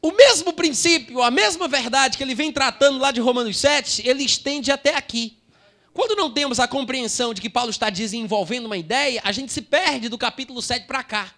O 0.00 0.12
mesmo 0.12 0.52
princípio, 0.52 1.20
a 1.20 1.30
mesma 1.32 1.66
verdade 1.66 2.16
que 2.16 2.22
ele 2.22 2.34
vem 2.34 2.52
tratando 2.52 2.98
lá 2.98 3.10
de 3.10 3.20
Romanos 3.20 3.58
7, 3.58 4.06
ele 4.06 4.22
estende 4.22 4.70
até 4.70 4.94
aqui. 4.94 5.36
Quando 5.92 6.14
não 6.14 6.30
temos 6.30 6.60
a 6.60 6.68
compreensão 6.68 7.34
de 7.34 7.40
que 7.40 7.50
Paulo 7.50 7.70
está 7.70 7.90
desenvolvendo 7.90 8.66
uma 8.66 8.76
ideia, 8.76 9.20
a 9.24 9.32
gente 9.32 9.52
se 9.52 9.62
perde 9.62 10.08
do 10.08 10.16
capítulo 10.16 10.62
7 10.62 10.86
para 10.86 11.02
cá. 11.02 11.34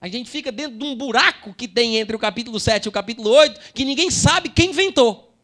A 0.00 0.08
gente 0.08 0.30
fica 0.30 0.50
dentro 0.50 0.78
de 0.78 0.84
um 0.84 0.96
buraco 0.96 1.52
que 1.52 1.68
tem 1.68 1.98
entre 1.98 2.16
o 2.16 2.18
capítulo 2.18 2.58
7 2.58 2.86
e 2.86 2.88
o 2.88 2.92
capítulo 2.92 3.28
8, 3.30 3.72
que 3.74 3.84
ninguém 3.84 4.10
sabe 4.10 4.48
quem 4.48 4.70
inventou. 4.70 5.34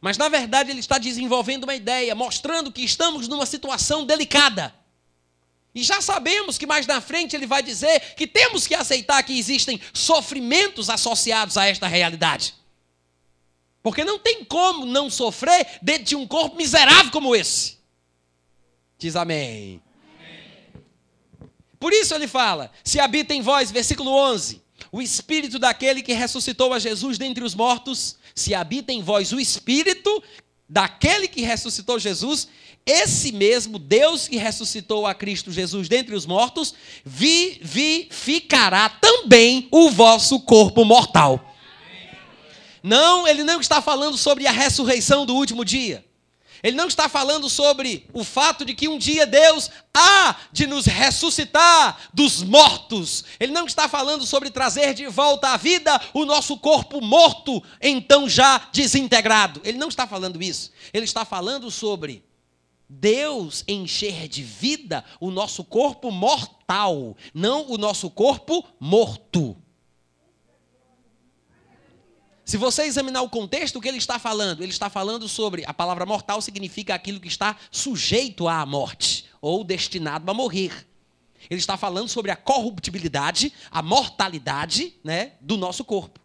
Mas 0.00 0.18
na 0.18 0.28
verdade 0.28 0.70
ele 0.70 0.80
está 0.80 0.98
desenvolvendo 0.98 1.64
uma 1.64 1.74
ideia, 1.74 2.14
mostrando 2.14 2.70
que 2.70 2.82
estamos 2.82 3.26
numa 3.26 3.46
situação 3.46 4.04
delicada. 4.04 4.74
E 5.74 5.82
já 5.82 6.02
sabemos 6.02 6.58
que 6.58 6.66
mais 6.66 6.86
na 6.86 7.00
frente 7.00 7.34
ele 7.34 7.46
vai 7.46 7.62
dizer 7.62 8.14
que 8.14 8.26
temos 8.26 8.66
que 8.66 8.74
aceitar 8.74 9.22
que 9.22 9.36
existem 9.38 9.80
sofrimentos 9.94 10.90
associados 10.90 11.56
a 11.56 11.66
esta 11.66 11.88
realidade. 11.88 12.54
Porque 13.82 14.04
não 14.04 14.18
tem 14.18 14.44
como 14.44 14.84
não 14.84 15.08
sofrer 15.08 15.78
dentro 15.80 16.04
de 16.04 16.16
um 16.16 16.26
corpo 16.26 16.56
miserável 16.56 17.10
como 17.10 17.34
esse. 17.34 17.78
Diz 18.98 19.16
amém. 19.16 19.83
Por 21.84 21.92
isso 21.92 22.14
ele 22.14 22.26
fala: 22.26 22.70
se 22.82 22.98
habita 22.98 23.34
em 23.34 23.42
vós, 23.42 23.70
versículo 23.70 24.10
11, 24.10 24.62
o 24.90 25.02
espírito 25.02 25.58
daquele 25.58 26.00
que 26.00 26.14
ressuscitou 26.14 26.72
a 26.72 26.78
Jesus 26.78 27.18
dentre 27.18 27.44
os 27.44 27.54
mortos, 27.54 28.16
se 28.34 28.54
habita 28.54 28.90
em 28.90 29.02
vós 29.02 29.34
o 29.34 29.38
Espírito 29.38 30.22
daquele 30.66 31.28
que 31.28 31.42
ressuscitou 31.42 31.98
Jesus, 31.98 32.48
esse 32.86 33.32
mesmo 33.32 33.78
Deus 33.78 34.26
que 34.26 34.38
ressuscitou 34.38 35.06
a 35.06 35.14
Cristo 35.14 35.52
Jesus 35.52 35.86
dentre 35.86 36.14
os 36.14 36.24
mortos, 36.24 36.74
vivificará 37.04 38.88
também 38.88 39.68
o 39.70 39.90
vosso 39.90 40.40
corpo 40.40 40.86
mortal. 40.86 41.54
Não, 42.82 43.28
ele 43.28 43.44
não 43.44 43.60
está 43.60 43.82
falando 43.82 44.16
sobre 44.16 44.46
a 44.46 44.52
ressurreição 44.52 45.26
do 45.26 45.34
último 45.34 45.62
dia. 45.62 46.02
Ele 46.64 46.78
não 46.78 46.88
está 46.88 47.10
falando 47.10 47.50
sobre 47.50 48.08
o 48.14 48.24
fato 48.24 48.64
de 48.64 48.72
que 48.72 48.88
um 48.88 48.96
dia 48.96 49.26
Deus 49.26 49.70
há 49.92 50.34
de 50.50 50.66
nos 50.66 50.86
ressuscitar 50.86 52.08
dos 52.14 52.42
mortos. 52.42 53.22
Ele 53.38 53.52
não 53.52 53.66
está 53.66 53.86
falando 53.86 54.24
sobre 54.24 54.50
trazer 54.50 54.94
de 54.94 55.06
volta 55.06 55.50
à 55.50 55.58
vida 55.58 56.00
o 56.14 56.24
nosso 56.24 56.56
corpo 56.56 57.02
morto, 57.02 57.62
então 57.82 58.26
já 58.26 58.66
desintegrado. 58.72 59.60
Ele 59.62 59.76
não 59.76 59.88
está 59.88 60.06
falando 60.06 60.42
isso. 60.42 60.72
Ele 60.94 61.04
está 61.04 61.22
falando 61.22 61.70
sobre 61.70 62.24
Deus 62.88 63.62
encher 63.68 64.26
de 64.26 64.42
vida 64.42 65.04
o 65.20 65.30
nosso 65.30 65.64
corpo 65.64 66.10
mortal, 66.10 67.14
não 67.34 67.70
o 67.70 67.76
nosso 67.76 68.08
corpo 68.08 68.64
morto. 68.80 69.54
Se 72.44 72.58
você 72.58 72.82
examinar 72.82 73.22
o 73.22 73.30
contexto, 73.30 73.76
o 73.76 73.80
que 73.80 73.88
ele 73.88 73.96
está 73.96 74.18
falando? 74.18 74.62
Ele 74.62 74.72
está 74.72 74.90
falando 74.90 75.28
sobre 75.28 75.64
a 75.66 75.72
palavra 75.72 76.04
mortal 76.04 76.42
significa 76.42 76.94
aquilo 76.94 77.18
que 77.18 77.28
está 77.28 77.56
sujeito 77.70 78.46
à 78.46 78.66
morte 78.66 79.24
ou 79.40 79.64
destinado 79.64 80.30
a 80.30 80.34
morrer. 80.34 80.86
Ele 81.48 81.60
está 81.60 81.76
falando 81.76 82.08
sobre 82.08 82.30
a 82.30 82.36
corruptibilidade, 82.36 83.52
a 83.70 83.82
mortalidade, 83.82 84.94
né, 85.02 85.32
do 85.40 85.56
nosso 85.56 85.84
corpo. 85.84 86.20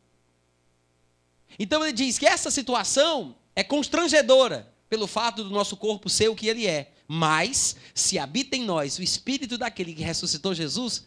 Então 1.57 1.83
ele 1.83 1.93
diz 1.93 2.17
que 2.17 2.25
essa 2.25 2.51
situação 2.51 3.35
é 3.55 3.63
constrangedora 3.63 4.73
pelo 4.89 5.07
fato 5.07 5.43
do 5.43 5.49
nosso 5.49 5.77
corpo 5.77 6.09
ser 6.09 6.29
o 6.29 6.35
que 6.35 6.47
ele 6.47 6.67
é, 6.67 6.91
mas 7.07 7.75
se 7.93 8.17
habita 8.17 8.55
em 8.55 8.63
nós 8.63 8.97
o 8.97 9.03
espírito 9.03 9.57
daquele 9.57 9.93
que 9.93 10.03
ressuscitou 10.03 10.53
Jesus, 10.53 11.05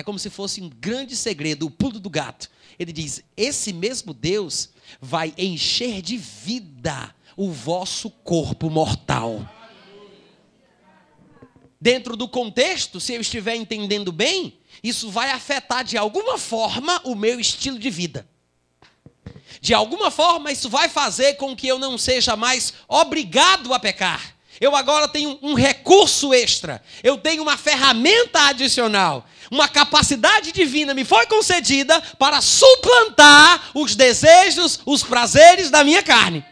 é 0.00 0.04
como 0.04 0.18
se 0.18 0.30
fosse 0.30 0.60
um 0.60 0.68
grande 0.68 1.16
segredo, 1.16 1.66
o 1.66 1.70
pulo 1.70 2.00
do 2.00 2.10
gato 2.10 2.48
ele 2.80 2.92
diz: 2.92 3.22
esse 3.36 3.74
mesmo 3.74 4.14
Deus 4.14 4.70
vai 5.00 5.34
encher 5.36 6.00
de 6.00 6.16
vida 6.16 7.14
o 7.36 7.50
vosso 7.52 8.10
corpo 8.10 8.70
mortal. 8.70 9.46
Dentro 11.78 12.16
do 12.16 12.26
contexto, 12.26 12.98
se 12.98 13.12
eu 13.12 13.20
estiver 13.20 13.54
entendendo 13.54 14.10
bem, 14.10 14.58
isso 14.82 15.10
vai 15.10 15.30
afetar 15.30 15.84
de 15.84 15.98
alguma 15.98 16.38
forma 16.38 17.00
o 17.04 17.14
meu 17.14 17.38
estilo 17.38 17.78
de 17.78 17.90
vida. 17.90 18.26
De 19.60 19.74
alguma 19.74 20.10
forma, 20.10 20.50
isso 20.50 20.70
vai 20.70 20.88
fazer 20.88 21.34
com 21.34 21.54
que 21.54 21.68
eu 21.68 21.78
não 21.78 21.98
seja 21.98 22.34
mais 22.34 22.72
obrigado 22.88 23.74
a 23.74 23.78
pecar. 23.78 24.34
Eu 24.60 24.76
agora 24.76 25.08
tenho 25.08 25.38
um 25.40 25.54
recurso 25.54 26.34
extra. 26.34 26.82
Eu 27.02 27.16
tenho 27.16 27.42
uma 27.42 27.56
ferramenta 27.56 28.48
adicional 28.48 29.26
uma 29.50 29.68
capacidade 29.68 30.52
divina 30.52 30.94
me 30.94 31.04
foi 31.04 31.26
concedida 31.26 32.00
para 32.18 32.40
suplantar 32.40 33.70
os 33.74 33.96
desejos, 33.96 34.80
os 34.86 35.02
prazeres 35.02 35.70
da 35.70 35.82
minha 35.82 36.02
carne. 36.02 36.44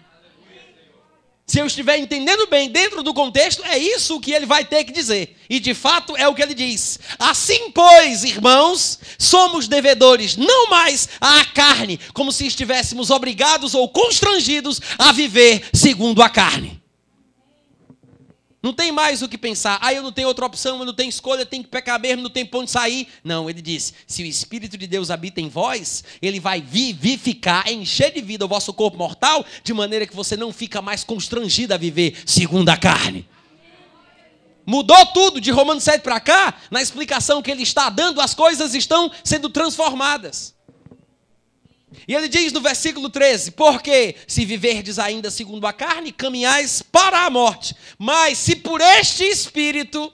Se 1.47 1.61
eu 1.61 1.67
estiver 1.67 1.97
entendendo 1.97 2.47
bem 2.49 2.69
dentro 2.69 3.03
do 3.03 3.15
contexto, 3.15 3.65
é 3.65 3.79
isso 3.79 4.21
que 4.21 4.33
ele 4.33 4.45
vai 4.45 4.67
ter 4.67 4.85
que 4.85 4.93
dizer. 4.93 5.35
E 5.49 5.59
de 5.59 5.73
fato 5.73 6.15
é 6.15 6.29
o 6.29 6.35
que 6.35 6.43
ele 6.43 6.53
diz. 6.53 6.99
Assim, 7.19 7.71
pois, 7.71 8.23
irmãos, 8.23 8.99
somos 9.19 9.67
devedores 9.67 10.37
não 10.37 10.69
mais 10.69 11.09
à 11.19 11.43
carne, 11.47 11.99
como 12.13 12.33
se 12.33 12.47
estivéssemos 12.47 13.09
obrigados 13.09 13.73
ou 13.75 13.89
constrangidos 13.89 14.79
a 14.99 15.11
viver 15.11 15.65
segundo 15.73 16.21
a 16.21 16.29
carne. 16.29 16.83
Não 18.61 18.73
tem 18.73 18.91
mais 18.91 19.23
o 19.23 19.29
que 19.29 19.39
pensar. 19.39 19.79
Ah, 19.81 19.95
eu 19.95 20.03
não 20.03 20.11
tenho 20.11 20.27
outra 20.27 20.45
opção, 20.45 20.81
eu 20.81 20.85
não 20.85 20.93
tenho 20.93 21.09
escolha, 21.09 21.47
tenho 21.47 21.63
que 21.63 21.71
pecar 21.71 22.01
mesmo, 22.01 22.25
não 22.25 22.31
tem 22.31 22.45
ponto 22.45 22.65
de 22.65 22.73
sair. 22.73 23.07
Não, 23.23 23.49
ele 23.49 23.63
disse: 23.63 23.93
se 24.07 24.23
o 24.23 24.27
Espírito 24.27 24.77
de 24.77 24.87
Deus 24.87 25.11
habita 25.11 25.41
em 25.41 25.49
vós, 25.49 26.03
ele 26.21 26.41
vai 26.41 26.61
vivificar, 26.61 27.71
encher 27.71 28.13
de 28.13 28.21
vida 28.21 28.45
o 28.45 28.49
vosso 28.49 28.73
corpo 28.73 28.99
mortal, 28.99 29.47
de 29.63 29.73
maneira 29.73 30.07
que 30.07 30.17
você 30.17 30.37
não 30.37 30.53
fica 30.53 30.83
mais 30.83 31.05
constrangido 31.05 31.73
a 31.73 31.77
viver 31.77 32.21
segundo 32.27 32.69
a 32.69 32.77
carne. 32.77 33.29
Mudou 34.67 35.07
tudo 35.07 35.41
de 35.41 35.51
Romanos 35.51 35.85
7 35.85 36.03
para 36.03 36.21
cá, 36.21 36.55
na 36.71 36.83
explicação 36.83 37.41
que 37.41 37.51
ele 37.51 37.63
está 37.63 37.89
dando, 37.89 38.21
as 38.21 38.35
coisas 38.35 38.75
estão 38.75 39.11
sendo 39.25 39.49
transformadas. 39.49 40.58
E 42.07 42.15
ele 42.15 42.29
diz 42.29 42.53
no 42.53 42.61
versículo 42.61 43.09
13: 43.09 43.53
Porque 43.53 44.17
se 44.27 44.45
viverdes 44.45 44.99
ainda 44.99 45.31
segundo 45.31 45.67
a 45.67 45.73
carne, 45.73 46.13
caminhais 46.13 46.83
para 46.83 47.25
a 47.25 47.31
morte. 47.31 47.75
Mas 47.99 48.39
se 48.39 48.57
por 48.57 48.81
este 48.81 49.25
espírito 49.25 50.13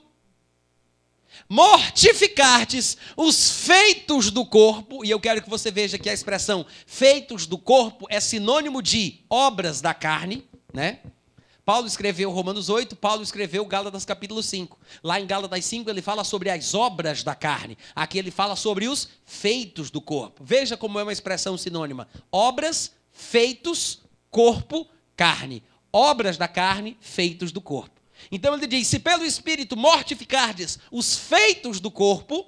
mortificardes 1.48 2.96
os 3.16 3.50
feitos 3.50 4.30
do 4.30 4.46
corpo, 4.46 5.04
e 5.04 5.10
eu 5.10 5.20
quero 5.20 5.42
que 5.42 5.50
você 5.50 5.70
veja 5.70 5.98
que 5.98 6.08
a 6.08 6.14
expressão 6.14 6.64
feitos 6.86 7.46
do 7.46 7.58
corpo 7.58 8.06
é 8.08 8.18
sinônimo 8.20 8.82
de 8.82 9.20
obras 9.28 9.80
da 9.80 9.92
carne, 9.92 10.44
né? 10.72 11.00
Paulo 11.64 11.86
escreveu 11.86 12.30
Romanos 12.30 12.68
8, 12.68 12.94
Paulo 12.94 13.22
escreveu 13.22 13.64
Gálatas 13.64 14.04
capítulo 14.04 14.42
5. 14.42 14.78
Lá 15.02 15.18
em 15.18 15.26
Gálatas 15.26 15.64
5 15.64 15.88
ele 15.88 16.02
fala 16.02 16.22
sobre 16.22 16.50
as 16.50 16.74
obras 16.74 17.22
da 17.22 17.34
carne. 17.34 17.78
Aqui 17.94 18.18
ele 18.18 18.30
fala 18.30 18.54
sobre 18.54 18.86
os 18.86 19.08
feitos 19.24 19.90
do 19.90 20.00
corpo. 20.00 20.44
Veja 20.44 20.76
como 20.76 20.98
é 20.98 21.02
uma 21.02 21.12
expressão 21.12 21.56
sinônima: 21.56 22.06
obras, 22.30 22.92
feitos, 23.10 24.00
corpo, 24.30 24.86
carne. 25.16 25.62
Obras 25.90 26.36
da 26.36 26.48
carne, 26.48 26.98
feitos 27.00 27.50
do 27.50 27.62
corpo. 27.62 27.98
Então 28.30 28.54
ele 28.54 28.66
diz: 28.66 28.86
se 28.86 28.98
pelo 28.98 29.24
espírito 29.24 29.74
mortificardes 29.74 30.78
os 30.90 31.16
feitos 31.16 31.80
do 31.80 31.90
corpo, 31.90 32.46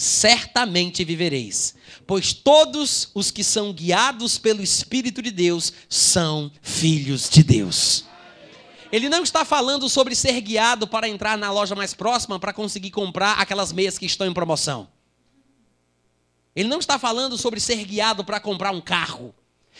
certamente 0.00 1.04
vivereis. 1.04 1.74
Pois 2.06 2.32
todos 2.32 3.10
os 3.14 3.30
que 3.30 3.44
são 3.44 3.70
guiados 3.70 4.38
pelo 4.38 4.62
Espírito 4.62 5.20
de 5.20 5.30
Deus 5.30 5.74
são 5.90 6.50
filhos 6.62 7.28
de 7.28 7.42
Deus. 7.42 8.06
Ele 8.90 9.10
não 9.10 9.22
está 9.22 9.44
falando 9.44 9.90
sobre 9.90 10.14
ser 10.14 10.40
guiado 10.40 10.88
para 10.88 11.06
entrar 11.06 11.36
na 11.36 11.52
loja 11.52 11.74
mais 11.74 11.92
próxima 11.92 12.40
para 12.40 12.54
conseguir 12.54 12.90
comprar 12.90 13.34
aquelas 13.34 13.74
meias 13.74 13.98
que 13.98 14.06
estão 14.06 14.26
em 14.26 14.32
promoção. 14.32 14.88
Ele 16.56 16.68
não 16.68 16.78
está 16.78 16.98
falando 16.98 17.36
sobre 17.36 17.60
ser 17.60 17.84
guiado 17.84 18.24
para 18.24 18.40
comprar 18.40 18.70
um 18.70 18.80
carro. 18.80 19.34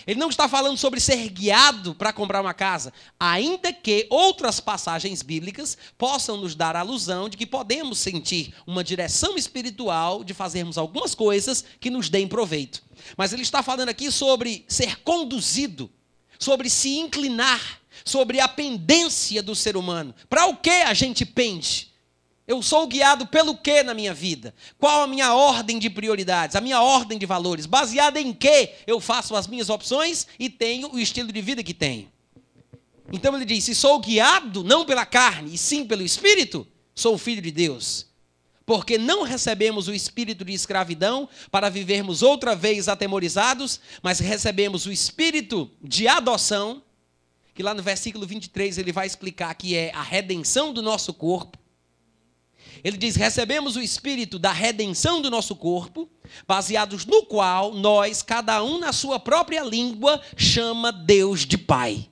Ele 0.06 0.18
não 0.18 0.28
está 0.28 0.48
falando 0.48 0.76
sobre 0.76 1.00
ser 1.00 1.28
guiado 1.28 1.94
para 1.94 2.12
comprar 2.12 2.40
uma 2.40 2.54
casa, 2.54 2.92
ainda 3.18 3.72
que 3.72 4.06
outras 4.10 4.60
passagens 4.60 5.22
bíblicas 5.22 5.76
possam 5.98 6.36
nos 6.36 6.54
dar 6.54 6.76
a 6.76 6.80
alusão 6.80 7.28
de 7.28 7.36
que 7.36 7.46
podemos 7.46 7.98
sentir 7.98 8.54
uma 8.66 8.84
direção 8.84 9.36
espiritual 9.36 10.24
de 10.24 10.34
fazermos 10.34 10.78
algumas 10.78 11.14
coisas 11.14 11.64
que 11.78 11.90
nos 11.90 12.08
deem 12.08 12.28
proveito. 12.28 12.82
Mas 13.16 13.32
ele 13.32 13.42
está 13.42 13.62
falando 13.62 13.88
aqui 13.88 14.10
sobre 14.10 14.64
ser 14.68 15.00
conduzido, 15.02 15.90
sobre 16.38 16.70
se 16.70 16.98
inclinar, 16.98 17.80
sobre 18.04 18.40
a 18.40 18.48
pendência 18.48 19.42
do 19.42 19.54
ser 19.54 19.76
humano. 19.76 20.14
Para 20.28 20.46
o 20.46 20.56
que 20.56 20.70
a 20.70 20.94
gente 20.94 21.24
pende? 21.26 21.89
Eu 22.50 22.60
sou 22.64 22.84
guiado 22.88 23.28
pelo 23.28 23.56
que 23.56 23.84
na 23.84 23.94
minha 23.94 24.12
vida? 24.12 24.52
Qual 24.76 25.04
a 25.04 25.06
minha 25.06 25.32
ordem 25.32 25.78
de 25.78 25.88
prioridades, 25.88 26.56
a 26.56 26.60
minha 26.60 26.82
ordem 26.82 27.16
de 27.16 27.24
valores? 27.24 27.64
Baseada 27.64 28.20
em 28.20 28.32
que 28.32 28.70
eu 28.88 28.98
faço 28.98 29.36
as 29.36 29.46
minhas 29.46 29.70
opções 29.70 30.26
e 30.36 30.50
tenho 30.50 30.92
o 30.92 30.98
estilo 30.98 31.30
de 31.30 31.40
vida 31.40 31.62
que 31.62 31.72
tenho? 31.72 32.10
Então 33.12 33.36
ele 33.36 33.44
diz: 33.44 33.62
se 33.62 33.72
sou 33.72 34.00
guiado 34.00 34.64
não 34.64 34.84
pela 34.84 35.06
carne, 35.06 35.54
e 35.54 35.56
sim 35.56 35.84
pelo 35.84 36.02
espírito, 36.02 36.66
sou 36.92 37.16
filho 37.16 37.40
de 37.40 37.52
Deus. 37.52 38.08
Porque 38.66 38.98
não 38.98 39.22
recebemos 39.22 39.86
o 39.86 39.94
espírito 39.94 40.44
de 40.44 40.52
escravidão 40.52 41.28
para 41.52 41.68
vivermos 41.68 42.20
outra 42.20 42.56
vez 42.56 42.88
atemorizados, 42.88 43.78
mas 44.02 44.18
recebemos 44.18 44.86
o 44.86 44.92
espírito 44.92 45.70
de 45.80 46.08
adoção, 46.08 46.82
que 47.54 47.62
lá 47.62 47.72
no 47.72 47.82
versículo 47.84 48.26
23 48.26 48.76
ele 48.76 48.90
vai 48.90 49.06
explicar 49.06 49.54
que 49.54 49.76
é 49.76 49.92
a 49.94 50.02
redenção 50.02 50.72
do 50.72 50.82
nosso 50.82 51.14
corpo 51.14 51.59
ele 52.82 52.96
diz: 52.96 53.16
recebemos 53.16 53.76
o 53.76 53.80
espírito 53.80 54.38
da 54.38 54.52
redenção 54.52 55.20
do 55.20 55.30
nosso 55.30 55.54
corpo, 55.56 56.08
baseados 56.46 57.04
no 57.04 57.24
qual 57.24 57.74
nós, 57.74 58.22
cada 58.22 58.62
um 58.62 58.78
na 58.78 58.92
sua 58.92 59.18
própria 59.18 59.62
língua, 59.62 60.20
chama 60.36 60.90
Deus 60.92 61.46
de 61.46 61.58
Pai. 61.58 62.08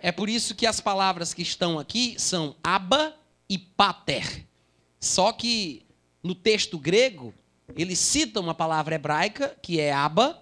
É 0.00 0.10
por 0.10 0.28
isso 0.28 0.54
que 0.54 0.66
as 0.66 0.80
palavras 0.80 1.32
que 1.32 1.42
estão 1.42 1.78
aqui 1.78 2.16
são 2.18 2.56
Abba 2.62 3.14
e 3.48 3.56
Pater. 3.56 4.46
Só 4.98 5.32
que 5.32 5.84
no 6.22 6.34
texto 6.34 6.78
grego, 6.78 7.32
ele 7.76 7.94
cita 7.94 8.40
uma 8.40 8.54
palavra 8.54 8.94
hebraica, 8.94 9.56
que 9.62 9.80
é 9.80 9.92
Abba, 9.92 10.40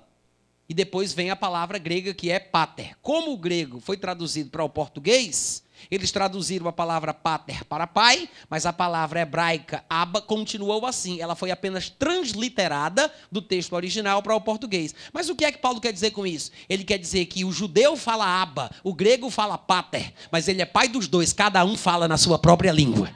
e 0.68 0.74
depois 0.74 1.12
vem 1.12 1.30
a 1.30 1.36
palavra 1.36 1.78
grega, 1.78 2.14
que 2.14 2.30
é 2.30 2.38
Pater. 2.38 2.96
Como 3.02 3.32
o 3.32 3.36
grego 3.36 3.80
foi 3.80 3.96
traduzido 3.96 4.50
para 4.50 4.62
o 4.62 4.68
português, 4.68 5.64
eles 5.90 6.10
traduziram 6.10 6.66
a 6.66 6.72
palavra 6.72 7.14
pater 7.14 7.64
para 7.64 7.86
pai, 7.86 8.28
mas 8.48 8.66
a 8.66 8.72
palavra 8.72 9.20
hebraica 9.20 9.84
aba 9.88 10.20
continuou 10.20 10.86
assim. 10.86 11.20
Ela 11.20 11.36
foi 11.36 11.50
apenas 11.50 11.88
transliterada 11.88 13.12
do 13.30 13.40
texto 13.40 13.74
original 13.74 14.22
para 14.22 14.34
o 14.34 14.40
português. 14.40 14.94
Mas 15.12 15.28
o 15.28 15.36
que 15.36 15.44
é 15.44 15.52
que 15.52 15.58
Paulo 15.58 15.80
quer 15.80 15.92
dizer 15.92 16.10
com 16.10 16.26
isso? 16.26 16.50
Ele 16.68 16.84
quer 16.84 16.98
dizer 16.98 17.26
que 17.26 17.44
o 17.44 17.52
judeu 17.52 17.96
fala 17.96 18.42
aba, 18.42 18.70
o 18.82 18.94
grego 18.94 19.30
fala 19.30 19.56
pater, 19.56 20.12
mas 20.30 20.48
ele 20.48 20.62
é 20.62 20.66
pai 20.66 20.88
dos 20.88 21.06
dois, 21.06 21.32
cada 21.32 21.64
um 21.64 21.76
fala 21.76 22.08
na 22.08 22.16
sua 22.16 22.38
própria 22.38 22.72
língua. 22.72 23.10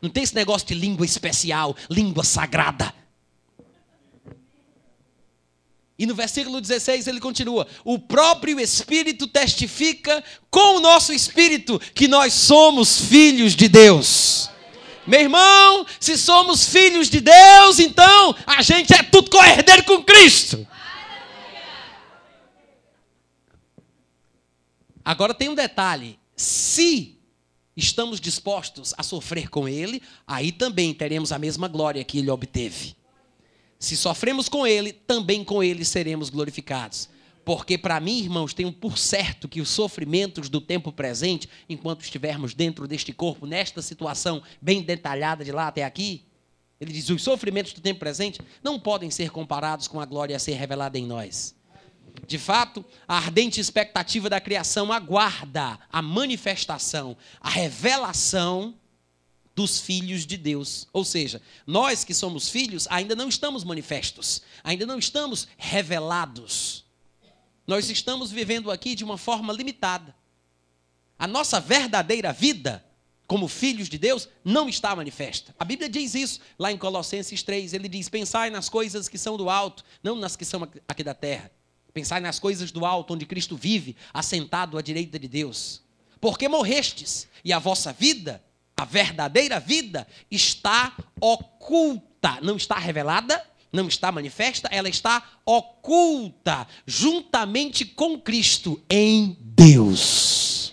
Não 0.00 0.10
tem 0.10 0.22
esse 0.22 0.34
negócio 0.34 0.68
de 0.68 0.74
língua 0.74 1.06
especial, 1.06 1.74
língua 1.88 2.24
sagrada. 2.24 2.92
E 5.98 6.06
no 6.06 6.14
versículo 6.14 6.60
16 6.60 7.06
ele 7.06 7.20
continua: 7.20 7.66
O 7.84 7.98
próprio 7.98 8.58
Espírito 8.58 9.28
testifica 9.28 10.22
com 10.50 10.76
o 10.76 10.80
nosso 10.80 11.12
espírito 11.12 11.80
que 11.94 12.08
nós 12.08 12.32
somos 12.32 13.00
filhos 13.00 13.54
de 13.54 13.68
Deus. 13.68 14.50
Meu 15.06 15.20
irmão, 15.20 15.86
se 16.00 16.16
somos 16.16 16.66
filhos 16.66 17.08
de 17.08 17.20
Deus, 17.20 17.78
então 17.78 18.34
a 18.46 18.62
gente 18.62 18.92
é 18.92 19.02
tudo 19.02 19.30
corredeiro 19.30 19.84
com 19.84 20.02
Cristo. 20.02 20.66
Agora 25.04 25.34
tem 25.34 25.48
um 25.48 25.54
detalhe: 25.54 26.18
se 26.34 27.20
estamos 27.76 28.20
dispostos 28.20 28.94
a 28.96 29.02
sofrer 29.02 29.48
com 29.48 29.68
Ele, 29.68 30.02
aí 30.26 30.50
também 30.50 30.92
teremos 30.92 31.30
a 31.30 31.38
mesma 31.38 31.68
glória 31.68 32.02
que 32.02 32.18
Ele 32.18 32.30
obteve. 32.30 32.96
Se 33.84 33.98
sofremos 33.98 34.48
com 34.48 34.66
ele, 34.66 34.94
também 34.94 35.44
com 35.44 35.62
ele 35.62 35.84
seremos 35.84 36.30
glorificados. 36.30 37.06
Porque 37.44 37.76
para 37.76 38.00
mim, 38.00 38.18
irmãos, 38.20 38.54
tenho 38.54 38.72
por 38.72 38.96
certo 38.96 39.46
que 39.46 39.60
os 39.60 39.68
sofrimentos 39.68 40.48
do 40.48 40.58
tempo 40.58 40.90
presente, 40.90 41.46
enquanto 41.68 42.00
estivermos 42.00 42.54
dentro 42.54 42.88
deste 42.88 43.12
corpo, 43.12 43.44
nesta 43.44 43.82
situação 43.82 44.42
bem 44.58 44.80
detalhada 44.80 45.44
de 45.44 45.52
lá 45.52 45.68
até 45.68 45.84
aqui, 45.84 46.24
ele 46.80 46.94
diz: 46.94 47.10
os 47.10 47.22
sofrimentos 47.22 47.74
do 47.74 47.82
tempo 47.82 48.00
presente 48.00 48.40
não 48.62 48.80
podem 48.80 49.10
ser 49.10 49.28
comparados 49.28 49.86
com 49.86 50.00
a 50.00 50.06
glória 50.06 50.34
a 50.34 50.38
ser 50.38 50.54
revelada 50.54 50.98
em 50.98 51.04
nós. 51.04 51.54
De 52.26 52.38
fato, 52.38 52.82
a 53.06 53.18
ardente 53.18 53.60
expectativa 53.60 54.30
da 54.30 54.40
criação 54.40 54.90
aguarda 54.90 55.78
a 55.92 56.00
manifestação, 56.00 57.14
a 57.38 57.50
revelação 57.50 58.74
dos 59.54 59.80
filhos 59.80 60.26
de 60.26 60.36
Deus. 60.36 60.88
Ou 60.92 61.04
seja, 61.04 61.40
nós 61.66 62.04
que 62.04 62.12
somos 62.12 62.48
filhos 62.48 62.86
ainda 62.90 63.14
não 63.14 63.28
estamos 63.28 63.64
manifestos, 63.64 64.42
ainda 64.62 64.84
não 64.84 64.98
estamos 64.98 65.46
revelados. 65.56 66.84
Nós 67.66 67.88
estamos 67.88 68.30
vivendo 68.30 68.70
aqui 68.70 68.94
de 68.94 69.04
uma 69.04 69.16
forma 69.16 69.52
limitada. 69.52 70.14
A 71.18 71.26
nossa 71.26 71.60
verdadeira 71.60 72.32
vida, 72.32 72.84
como 73.26 73.48
filhos 73.48 73.88
de 73.88 73.96
Deus, 73.96 74.28
não 74.44 74.68
está 74.68 74.94
manifesta. 74.94 75.54
A 75.58 75.64
Bíblia 75.64 75.88
diz 75.88 76.14
isso 76.14 76.40
lá 76.58 76.70
em 76.70 76.76
Colossenses 76.76 77.42
3. 77.42 77.72
Ele 77.72 77.88
diz: 77.88 78.08
Pensai 78.08 78.50
nas 78.50 78.68
coisas 78.68 79.08
que 79.08 79.16
são 79.16 79.36
do 79.36 79.48
alto, 79.48 79.84
não 80.02 80.16
nas 80.16 80.36
que 80.36 80.44
são 80.44 80.68
aqui 80.88 81.02
da 81.02 81.14
terra. 81.14 81.50
Pensai 81.94 82.20
nas 82.20 82.40
coisas 82.40 82.72
do 82.72 82.84
alto, 82.84 83.14
onde 83.14 83.24
Cristo 83.24 83.56
vive, 83.56 83.96
assentado 84.12 84.76
à 84.76 84.82
direita 84.82 85.16
de 85.16 85.28
Deus. 85.28 85.80
Porque 86.20 86.48
morrestes, 86.48 87.28
e 87.44 87.52
a 87.52 87.58
vossa 87.60 87.92
vida 87.92 88.42
a 88.76 88.84
verdadeira 88.84 89.60
vida 89.60 90.06
está 90.30 90.92
oculta, 91.20 92.38
não 92.42 92.56
está 92.56 92.76
revelada, 92.76 93.42
não 93.72 93.88
está 93.88 94.12
manifesta, 94.12 94.68
ela 94.70 94.88
está 94.88 95.22
oculta, 95.44 96.66
juntamente 96.86 97.84
com 97.84 98.18
Cristo 98.18 98.82
em 98.88 99.36
Deus. 99.40 100.72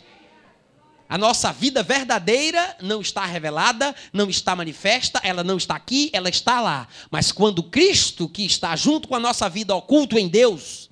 A 1.09 1.17
nossa 1.17 1.51
vida 1.51 1.83
verdadeira 1.83 2.77
não 2.81 3.01
está 3.01 3.25
revelada, 3.25 3.93
não 4.13 4.29
está 4.29 4.55
manifesta, 4.55 5.19
ela 5.23 5.43
não 5.43 5.57
está 5.57 5.75
aqui, 5.75 6.09
ela 6.13 6.29
está 6.29 6.61
lá. 6.61 6.87
Mas 7.09 7.31
quando 7.31 7.63
Cristo, 7.63 8.29
que 8.29 8.45
está 8.45 8.75
junto 8.75 9.09
com 9.09 9.15
a 9.15 9.19
nossa 9.19 9.49
vida 9.49 9.75
oculto 9.75 10.17
em 10.17 10.29
Deus, 10.29 10.90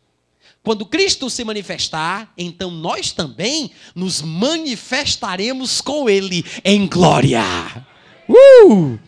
quando 0.64 0.86
Cristo 0.86 1.30
se 1.30 1.44
manifestar, 1.44 2.32
então 2.38 2.70
nós 2.70 3.12
também 3.12 3.72
nos 3.96 4.22
manifestaremos 4.22 5.82
com 5.82 6.10
Ele 6.10 6.46
em 6.64 6.86
glória. 6.86 7.44
Uh! 8.28 9.00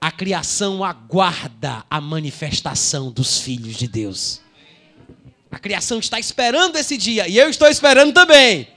A 0.00 0.10
criação 0.10 0.82
aguarda 0.82 1.84
a 1.90 2.00
manifestação 2.00 3.10
dos 3.10 3.40
filhos 3.40 3.76
de 3.76 3.86
Deus. 3.86 4.40
A 5.50 5.58
criação 5.58 5.98
está 5.98 6.18
esperando 6.18 6.76
esse 6.76 6.96
dia 6.96 7.28
e 7.28 7.36
eu 7.36 7.48
estou 7.48 7.68
esperando 7.68 8.12
também. 8.12 8.68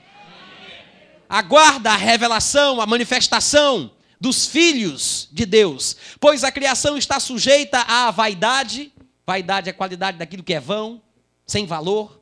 Aguarda 1.28 1.92
a 1.92 1.96
revelação, 1.96 2.80
a 2.80 2.86
manifestação 2.86 3.90
dos 4.20 4.46
filhos 4.46 5.28
de 5.32 5.46
Deus, 5.46 5.96
pois 6.20 6.44
a 6.44 6.52
criação 6.52 6.96
está 6.96 7.18
sujeita 7.18 7.80
à 7.80 8.10
vaidade. 8.10 8.92
Vaidade 9.26 9.68
é 9.68 9.72
a 9.72 9.74
qualidade 9.74 10.18
daquilo 10.18 10.42
que 10.42 10.54
é 10.54 10.60
vão, 10.60 11.00
sem 11.52 11.66
valor. 11.66 12.18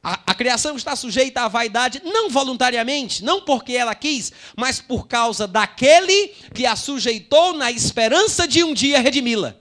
A, 0.00 0.20
a, 0.26 0.34
criação 0.34 0.76
está 0.76 0.94
sujeita 0.94 1.40
à 1.40 1.48
vaidade, 1.48 2.00
não 2.04 2.28
voluntariamente, 2.28 3.24
não 3.24 3.40
porque 3.40 3.72
ela 3.72 3.94
quis, 3.94 4.32
mas 4.56 4.80
por 4.80 5.08
causa 5.08 5.48
daquele 5.48 6.28
que 6.54 6.64
a 6.64 6.76
sujeitou 6.76 7.54
na 7.54 7.72
esperança 7.72 8.46
de 8.46 8.62
um 8.62 8.72
dia 8.72 9.00
redimi-la. 9.00 9.56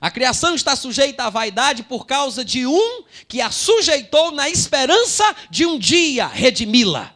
A 0.00 0.10
criação 0.10 0.54
está 0.54 0.76
sujeita 0.76 1.24
à 1.24 1.30
vaidade 1.30 1.82
por 1.82 2.06
causa 2.06 2.44
de 2.44 2.66
um 2.66 3.02
que 3.26 3.40
a 3.40 3.50
sujeitou 3.50 4.30
na 4.30 4.48
esperança 4.48 5.24
de 5.50 5.66
um 5.66 5.78
dia 5.78 6.26
redimi-la. 6.26 7.14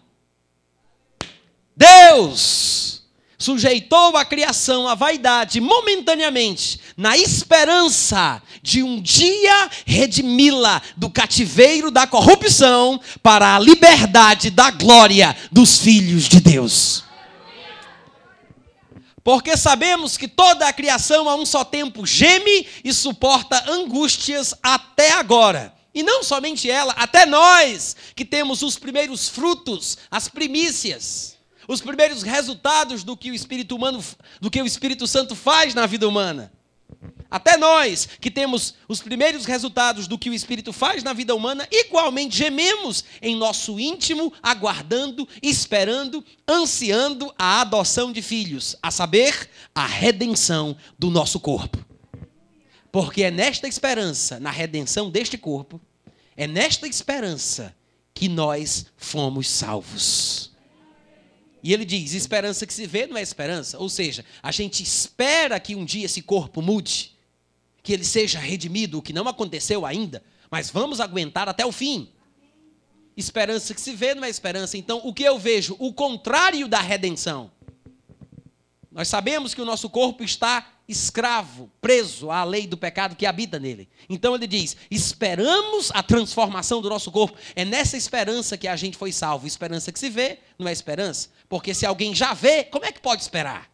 Deus 1.76 3.03
sujeitou 3.44 4.16
a 4.16 4.24
criação 4.24 4.88
à 4.88 4.94
vaidade 4.94 5.60
momentaneamente, 5.60 6.80
na 6.96 7.16
esperança 7.16 8.42
de 8.62 8.82
um 8.82 9.00
dia 9.02 9.70
redimi-la 9.84 10.80
do 10.96 11.10
cativeiro 11.10 11.90
da 11.90 12.06
corrupção 12.06 12.98
para 13.22 13.54
a 13.54 13.58
liberdade 13.58 14.48
da 14.48 14.70
glória 14.70 15.36
dos 15.52 15.78
filhos 15.78 16.24
de 16.24 16.40
Deus. 16.40 17.04
Porque 19.22 19.56
sabemos 19.56 20.16
que 20.16 20.28
toda 20.28 20.66
a 20.66 20.72
criação 20.72 21.28
a 21.28 21.34
um 21.34 21.44
só 21.44 21.64
tempo 21.64 22.06
geme 22.06 22.66
e 22.82 22.92
suporta 22.94 23.62
angústias 23.70 24.54
até 24.62 25.12
agora. 25.12 25.74
E 25.94 26.02
não 26.02 26.22
somente 26.22 26.70
ela, 26.70 26.92
até 26.94 27.24
nós, 27.24 27.94
que 28.16 28.24
temos 28.24 28.62
os 28.62 28.78
primeiros 28.78 29.28
frutos, 29.28 29.96
as 30.10 30.28
primícias, 30.28 31.33
os 31.68 31.80
primeiros 31.80 32.22
resultados 32.22 33.02
do 33.02 33.16
que 33.16 33.30
o 33.30 33.34
Espírito 33.34 33.76
humano, 33.76 34.02
do 34.40 34.50
que 34.50 34.60
o 34.60 34.66
Espírito 34.66 35.06
Santo 35.06 35.34
faz 35.34 35.74
na 35.74 35.86
vida 35.86 36.08
humana. 36.08 36.52
Até 37.30 37.56
nós, 37.56 38.08
que 38.20 38.30
temos 38.30 38.74
os 38.88 39.02
primeiros 39.02 39.44
resultados 39.44 40.06
do 40.06 40.16
que 40.16 40.30
o 40.30 40.34
Espírito 40.34 40.72
faz 40.72 41.02
na 41.02 41.12
vida 41.12 41.34
humana, 41.34 41.66
igualmente 41.70 42.36
gememos 42.36 43.04
em 43.20 43.34
nosso 43.34 43.80
íntimo, 43.80 44.32
aguardando, 44.40 45.28
esperando, 45.42 46.24
ansiando 46.46 47.34
a 47.36 47.62
adoção 47.62 48.12
de 48.12 48.22
filhos, 48.22 48.76
a 48.80 48.90
saber, 48.90 49.50
a 49.74 49.84
redenção 49.84 50.76
do 50.96 51.10
nosso 51.10 51.40
corpo. 51.40 51.84
Porque 52.92 53.24
é 53.24 53.30
nesta 53.32 53.66
esperança, 53.66 54.38
na 54.38 54.52
redenção 54.52 55.10
deste 55.10 55.36
corpo, 55.36 55.80
é 56.36 56.46
nesta 56.46 56.86
esperança 56.86 57.74
que 58.14 58.28
nós 58.28 58.86
fomos 58.96 59.48
salvos. 59.48 60.53
E 61.64 61.72
ele 61.72 61.86
diz: 61.86 62.12
esperança 62.12 62.66
que 62.66 62.74
se 62.74 62.86
vê 62.86 63.06
não 63.06 63.16
é 63.16 63.22
esperança. 63.22 63.78
Ou 63.78 63.88
seja, 63.88 64.22
a 64.42 64.52
gente 64.52 64.82
espera 64.82 65.58
que 65.58 65.74
um 65.74 65.82
dia 65.82 66.04
esse 66.04 66.20
corpo 66.20 66.60
mude 66.60 67.12
que 67.82 67.92
ele 67.92 68.04
seja 68.04 68.38
redimido, 68.38 68.98
o 68.98 69.02
que 69.02 69.12
não 69.12 69.26
aconteceu 69.26 69.84
ainda, 69.84 70.22
mas 70.50 70.70
vamos 70.70 71.00
aguentar 71.00 71.48
até 71.48 71.64
o 71.64 71.72
fim. 71.72 72.10
Esperança 73.16 73.74
que 73.74 73.80
se 73.80 73.94
vê 73.94 74.14
não 74.14 74.24
é 74.24 74.28
esperança. 74.28 74.76
Então, 74.76 75.00
o 75.04 75.12
que 75.12 75.22
eu 75.22 75.38
vejo? 75.38 75.74
O 75.78 75.92
contrário 75.92 76.68
da 76.68 76.80
redenção. 76.80 77.50
Nós 78.90 79.08
sabemos 79.08 79.54
que 79.54 79.60
o 79.60 79.64
nosso 79.64 79.88
corpo 79.88 80.22
está 80.22 80.73
escravo, 80.88 81.70
preso 81.80 82.30
à 82.30 82.44
lei 82.44 82.66
do 82.66 82.76
pecado 82.76 83.16
que 83.16 83.26
habita 83.26 83.58
nele. 83.58 83.88
Então 84.08 84.34
ele 84.34 84.46
diz: 84.46 84.76
esperamos 84.90 85.90
a 85.94 86.02
transformação 86.02 86.82
do 86.82 86.88
nosso 86.88 87.10
corpo. 87.10 87.36
É 87.54 87.64
nessa 87.64 87.96
esperança 87.96 88.56
que 88.56 88.68
a 88.68 88.76
gente 88.76 88.96
foi 88.96 89.12
salvo. 89.12 89.46
Esperança 89.46 89.90
que 89.90 89.98
se 89.98 90.10
vê 90.10 90.38
não 90.58 90.68
é 90.68 90.72
esperança. 90.72 91.28
Porque 91.48 91.74
se 91.74 91.86
alguém 91.86 92.14
já 92.14 92.34
vê, 92.34 92.64
como 92.64 92.84
é 92.84 92.92
que 92.92 93.00
pode 93.00 93.22
esperar? 93.22 93.70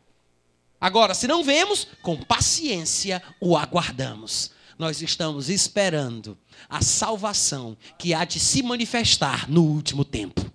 Agora, 0.80 1.12
se 1.12 1.26
não 1.26 1.44
vemos, 1.44 1.86
com 2.02 2.16
paciência 2.16 3.22
o 3.40 3.56
aguardamos. 3.56 4.52
Nós 4.78 5.02
estamos 5.02 5.50
esperando 5.50 6.38
a 6.66 6.80
salvação 6.80 7.76
que 7.98 8.14
há 8.14 8.24
de 8.24 8.40
se 8.40 8.62
manifestar 8.62 9.50
no 9.50 9.62
último 9.62 10.06
tempo. 10.06 10.50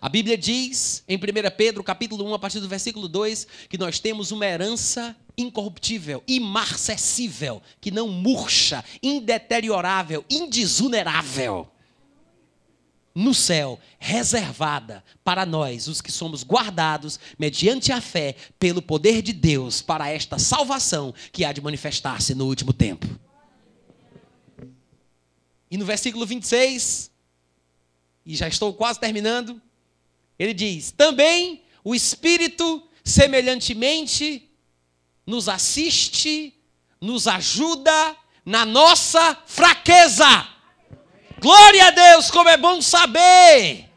A 0.00 0.08
Bíblia 0.08 0.36
diz 0.36 1.04
em 1.06 1.16
1 1.16 1.20
Pedro, 1.56 1.84
capítulo 1.84 2.24
1, 2.30 2.34
a 2.34 2.38
partir 2.38 2.60
do 2.60 2.68
versículo 2.68 3.08
2, 3.08 3.46
que 3.68 3.78
nós 3.78 3.98
temos 3.98 4.30
uma 4.30 4.46
herança 4.46 5.16
incorruptível, 5.36 6.22
imarcessível, 6.26 7.62
que 7.80 7.90
não 7.90 8.08
murcha, 8.08 8.84
indeteriorável, 9.02 10.24
indisunerável 10.28 11.68
no 13.14 13.34
céu, 13.34 13.78
reservada 13.98 15.04
para 15.22 15.44
nós, 15.44 15.86
os 15.86 16.00
que 16.00 16.10
somos 16.10 16.42
guardados 16.42 17.20
mediante 17.38 17.92
a 17.92 18.00
fé 18.00 18.34
pelo 18.58 18.80
poder 18.80 19.20
de 19.22 19.32
Deus 19.32 19.82
para 19.82 20.08
esta 20.08 20.38
salvação 20.38 21.14
que 21.30 21.44
há 21.44 21.52
de 21.52 21.60
manifestar-se 21.60 22.34
no 22.34 22.46
último 22.46 22.72
tempo. 22.72 23.06
E 25.70 25.76
no 25.76 25.84
versículo 25.84 26.26
26, 26.26 27.10
e 28.24 28.34
já 28.34 28.48
estou 28.48 28.72
quase 28.72 29.00
terminando, 29.00 29.60
ele 30.38 30.54
diz: 30.54 30.90
Também 30.90 31.62
o 31.84 31.94
Espírito 31.94 32.82
semelhantemente 33.04 34.50
nos 35.26 35.48
assiste, 35.48 36.54
nos 37.00 37.26
ajuda 37.26 38.16
na 38.44 38.64
nossa 38.64 39.36
fraqueza 39.46 40.52
Glória 41.42 41.88
a 41.88 41.90
Deus, 41.90 42.30
como 42.30 42.48
é 42.48 42.56
bom 42.56 42.80
saber. 42.80 43.90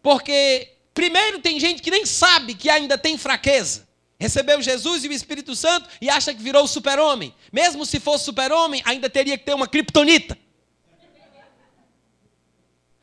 Porque, 0.00 0.68
primeiro, 0.94 1.40
tem 1.40 1.58
gente 1.58 1.82
que 1.82 1.90
nem 1.90 2.06
sabe 2.06 2.54
que 2.54 2.70
ainda 2.70 2.96
tem 2.96 3.18
fraqueza. 3.18 3.88
Recebeu 4.20 4.62
Jesus 4.62 5.02
e 5.02 5.08
o 5.08 5.12
Espírito 5.12 5.56
Santo 5.56 5.88
e 6.00 6.08
acha 6.08 6.32
que 6.32 6.40
virou 6.40 6.68
super-homem. 6.68 7.34
Mesmo 7.52 7.84
se 7.84 7.98
fosse 7.98 8.24
super-homem, 8.24 8.82
ainda 8.84 9.10
teria 9.10 9.36
que 9.36 9.44
ter 9.44 9.52
uma 9.52 9.66
criptonita. 9.66 10.38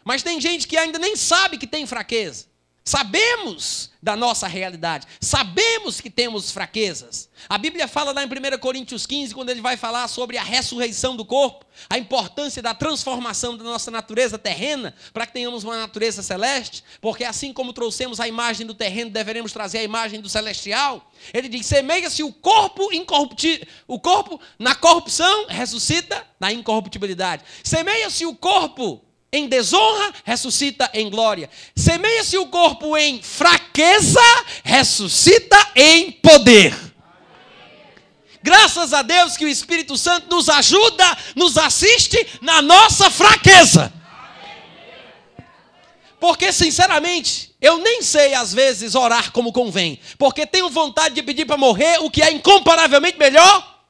Mas 0.03 0.23
tem 0.23 0.39
gente 0.41 0.67
que 0.67 0.77
ainda 0.77 0.99
nem 0.99 1.15
sabe 1.15 1.57
que 1.57 1.67
tem 1.67 1.85
fraqueza. 1.85 2.51
Sabemos 2.83 3.91
da 4.01 4.15
nossa 4.15 4.47
realidade, 4.47 5.05
sabemos 5.19 6.01
que 6.01 6.09
temos 6.09 6.49
fraquezas. 6.49 7.29
A 7.47 7.55
Bíblia 7.55 7.87
fala 7.87 8.11
lá 8.11 8.23
em 8.23 8.25
1 8.25 8.57
Coríntios 8.57 9.05
15, 9.05 9.35
quando 9.35 9.51
ele 9.51 9.61
vai 9.61 9.77
falar 9.77 10.07
sobre 10.07 10.35
a 10.35 10.43
ressurreição 10.43 11.15
do 11.15 11.23
corpo, 11.23 11.63
a 11.87 11.99
importância 11.99 12.59
da 12.59 12.73
transformação 12.73 13.55
da 13.55 13.63
nossa 13.63 13.91
natureza 13.91 14.39
terrena 14.39 14.95
para 15.13 15.27
que 15.27 15.33
tenhamos 15.33 15.63
uma 15.63 15.77
natureza 15.77 16.23
celeste, 16.23 16.83
porque 16.99 17.23
assim 17.23 17.53
como 17.53 17.71
trouxemos 17.71 18.19
a 18.19 18.27
imagem 18.27 18.65
do 18.65 18.73
terreno, 18.73 19.11
deveremos 19.11 19.53
trazer 19.53 19.77
a 19.77 19.83
imagem 19.83 20.19
do 20.19 20.27
celestial. 20.27 21.11
Ele 21.31 21.47
diz: 21.47 21.67
semeia-se 21.67 22.23
o 22.23 22.33
corpo 22.33 22.91
incorruptível, 22.91 23.67
o 23.87 23.99
corpo 23.99 24.41
na 24.57 24.73
corrupção, 24.73 25.45
ressuscita 25.47 26.25
na 26.39 26.51
incorruptibilidade. 26.51 27.43
Semeia-se 27.63 28.25
o 28.25 28.35
corpo 28.35 29.05
em 29.33 29.47
desonra, 29.47 30.13
ressuscita 30.25 30.89
em 30.93 31.09
glória. 31.09 31.49
Semeia-se 31.75 32.37
o 32.37 32.47
corpo 32.47 32.97
em 32.97 33.21
fraqueza, 33.21 34.19
ressuscita 34.63 35.57
em 35.75 36.11
poder. 36.11 36.75
Graças 38.43 38.93
a 38.93 39.01
Deus 39.01 39.37
que 39.37 39.45
o 39.45 39.49
Espírito 39.49 39.95
Santo 39.95 40.27
nos 40.29 40.49
ajuda, 40.49 41.17
nos 41.35 41.57
assiste 41.57 42.17
na 42.41 42.61
nossa 42.61 43.09
fraqueza. 43.09 43.93
Porque, 46.19 46.51
sinceramente, 46.51 47.55
eu 47.61 47.77
nem 47.77 48.01
sei 48.01 48.33
às 48.33 48.53
vezes 48.53 48.95
orar 48.95 49.31
como 49.31 49.51
convém. 49.51 49.99
Porque 50.17 50.45
tenho 50.45 50.69
vontade 50.69 51.15
de 51.15 51.23
pedir 51.23 51.45
para 51.45 51.57
morrer 51.57 51.99
o 51.99 52.11
que 52.11 52.21
é 52.21 52.31
incomparavelmente 52.31 53.17
melhor. 53.17 53.81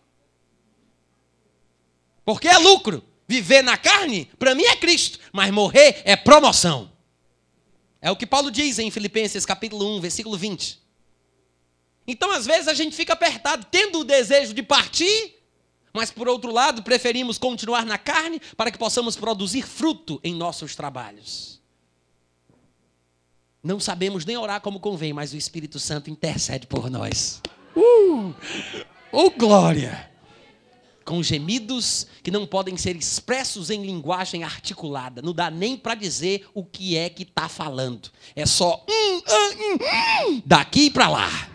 Porque 2.23 2.47
é 2.47 2.57
lucro. 2.57 3.03
Viver 3.31 3.63
na 3.63 3.77
carne, 3.77 4.25
para 4.37 4.53
mim 4.53 4.63
é 4.63 4.75
Cristo, 4.75 5.17
mas 5.31 5.49
morrer 5.51 6.01
é 6.03 6.17
promoção. 6.17 6.91
É 8.01 8.11
o 8.11 8.15
que 8.17 8.27
Paulo 8.27 8.51
diz 8.51 8.77
em 8.77 8.91
Filipenses 8.91 9.45
capítulo 9.45 9.95
1, 9.95 10.01
versículo 10.01 10.37
20. 10.37 10.77
Então, 12.05 12.29
às 12.29 12.45
vezes, 12.45 12.67
a 12.67 12.73
gente 12.73 12.93
fica 12.93 13.13
apertado, 13.13 13.65
tendo 13.71 14.01
o 14.01 14.03
desejo 14.03 14.53
de 14.53 14.61
partir, 14.61 15.33
mas 15.93 16.11
por 16.11 16.27
outro 16.27 16.51
lado, 16.51 16.83
preferimos 16.83 17.37
continuar 17.37 17.85
na 17.85 17.97
carne 17.97 18.41
para 18.57 18.69
que 18.69 18.77
possamos 18.77 19.15
produzir 19.15 19.61
fruto 19.61 20.19
em 20.25 20.35
nossos 20.35 20.75
trabalhos. 20.75 21.61
Não 23.63 23.79
sabemos 23.79 24.25
nem 24.25 24.35
orar 24.35 24.59
como 24.59 24.77
convém, 24.77 25.13
mas 25.13 25.31
o 25.31 25.37
Espírito 25.37 25.79
Santo 25.79 26.09
intercede 26.09 26.67
por 26.67 26.89
nós. 26.89 27.41
Uh! 27.77 28.35
Oh, 29.09 29.29
glória! 29.29 30.10
Com 31.11 31.21
gemidos 31.21 32.07
que 32.23 32.31
não 32.31 32.47
podem 32.47 32.77
ser 32.77 32.95
expressos 32.95 33.69
em 33.69 33.85
linguagem 33.85 34.45
articulada. 34.45 35.21
Não 35.21 35.33
dá 35.33 35.51
nem 35.51 35.75
para 35.75 35.93
dizer 35.93 36.47
o 36.53 36.63
que 36.63 36.95
é 36.95 37.09
que 37.09 37.23
está 37.23 37.49
falando. 37.49 38.09
É 38.33 38.45
só 38.45 38.81
hum, 38.89 39.17
hum, 39.17 39.77
hum, 40.29 40.41
daqui 40.45 40.89
para 40.89 41.09
lá. 41.09 41.49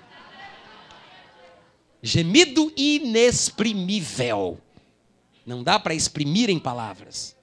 Gemido 2.03 2.71
inexprimível. 2.77 4.61
Não 5.47 5.63
dá 5.63 5.81
para 5.81 5.95
exprimir 5.95 6.51
em 6.51 6.59
palavras. 6.59 7.35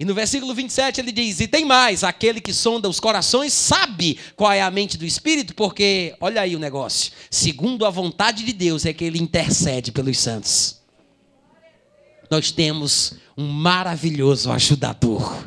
E 0.00 0.04
no 0.04 0.14
versículo 0.14 0.52
27 0.52 1.00
ele 1.00 1.12
diz: 1.12 1.38
E 1.38 1.46
tem 1.46 1.64
mais, 1.64 2.02
aquele 2.02 2.40
que 2.40 2.52
sonda 2.52 2.88
os 2.88 2.98
corações 2.98 3.52
sabe 3.52 4.18
qual 4.34 4.50
é 4.50 4.62
a 4.62 4.70
mente 4.70 4.98
do 4.98 5.04
Espírito, 5.04 5.54
porque, 5.54 6.12
olha 6.20 6.40
aí 6.40 6.56
o 6.56 6.58
negócio, 6.58 7.12
segundo 7.30 7.86
a 7.86 7.90
vontade 7.90 8.44
de 8.44 8.52
Deus 8.52 8.84
é 8.84 8.92
que 8.92 9.04
ele 9.04 9.22
intercede 9.22 9.92
pelos 9.92 10.18
santos 10.18 10.84
nós 12.30 12.50
temos 12.50 13.14
um 13.36 13.46
maravilhoso 13.46 14.50
ajudador. 14.50 15.46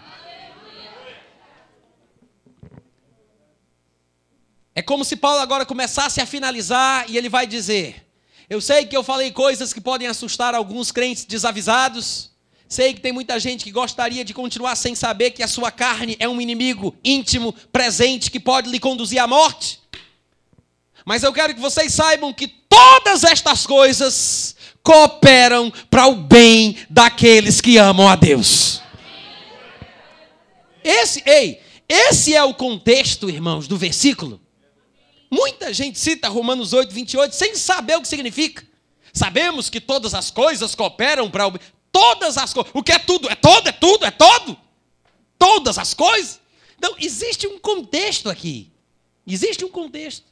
É 4.74 4.82
como 4.82 5.04
se 5.04 5.18
Paulo 5.18 5.40
agora 5.42 5.66
começasse 5.66 6.22
a 6.22 6.26
finalizar 6.26 7.10
e 7.10 7.18
ele 7.18 7.28
vai 7.28 7.46
dizer: 7.46 8.08
Eu 8.50 8.62
sei 8.62 8.86
que 8.86 8.96
eu 8.96 9.04
falei 9.04 9.32
coisas 9.32 9.74
que 9.74 9.82
podem 9.82 10.08
assustar 10.08 10.56
alguns 10.56 10.92
crentes 10.92 11.26
desavisados. 11.26 12.30
Sei 12.68 12.94
que 12.94 13.02
tem 13.02 13.12
muita 13.12 13.40
gente 13.40 13.64
que 13.64 13.72
gostaria 13.72 14.24
de 14.24 14.34
continuar 14.34 14.76
sem 14.76 14.94
saber 14.94 15.32
que 15.32 15.42
a 15.42 15.48
sua 15.48 15.72
carne 15.72 16.16
é 16.20 16.30
um 16.30 16.40
inimigo 16.40 16.96
íntimo, 17.04 17.52
presente, 17.74 18.30
que 18.30 18.40
pode 18.40 18.70
lhe 18.70 18.80
conduzir 18.80 19.20
à 19.20 19.28
morte. 19.28 19.80
Mas 21.04 21.24
eu 21.24 21.34
quero 21.34 21.56
que 21.56 21.60
vocês 21.60 21.92
saibam 21.92 22.32
que 22.32 22.48
todas 22.48 23.24
estas 23.24 23.66
coisas 23.66 24.56
cooperam 24.84 25.72
para 25.90 26.08
o 26.08 26.16
bem 26.16 26.78
daqueles 26.90 27.62
que 27.62 27.78
amam 27.78 28.08
a 28.08 28.16
Deus. 28.16 28.82
Esse, 30.84 31.22
ei, 31.26 31.62
esse 31.88 32.36
é 32.36 32.44
o 32.44 32.54
contexto, 32.54 33.30
irmãos, 33.30 33.68
do 33.68 33.78
versículo. 33.78 34.42
Muita 35.30 35.74
gente 35.74 36.00
cita 36.00 36.28
Romanos 36.28 36.74
8, 36.74 36.94
28 36.94 37.36
sem 37.36 37.56
saber 37.56 37.98
o 37.98 38.02
que 38.02 38.08
significa. 38.08 38.68
Sabemos 39.14 39.70
que 39.70 39.80
todas 39.80 40.14
as 40.14 40.32
coisas 40.32 40.74
cooperam 40.76 41.30
para 41.30 41.48
o 41.48 41.52
bem. 41.52 41.62
Todas 41.92 42.38
as 42.38 42.54
coisas. 42.54 42.72
O 42.74 42.84
que 42.84 42.92
é 42.92 43.00
tudo? 43.00 43.30
É 43.30 43.36
todo, 43.36 43.68
é 43.68 43.72
tudo, 43.72 44.06
é 44.06 44.12
todo. 44.12 44.58
Todas 45.38 45.78
as 45.78 45.94
coisas. 45.94 46.40
Então, 46.78 46.96
existe 47.00 47.48
um 47.48 47.60
contexto 47.60 48.30
aqui. 48.30 48.72
Existe 49.26 49.66
um 49.66 49.70
contexto. 49.70 50.26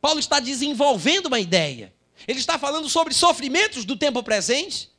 Paulo 0.00 0.18
está 0.18 0.40
desenvolvendo 0.40 1.26
uma 1.26 1.38
ideia. 1.38 1.92
Ele 2.26 2.38
está 2.38 2.58
falando 2.58 2.88
sobre 2.88 3.14
sofrimentos 3.14 3.84
do 3.84 3.96
tempo 3.96 4.22
presente. 4.22 4.90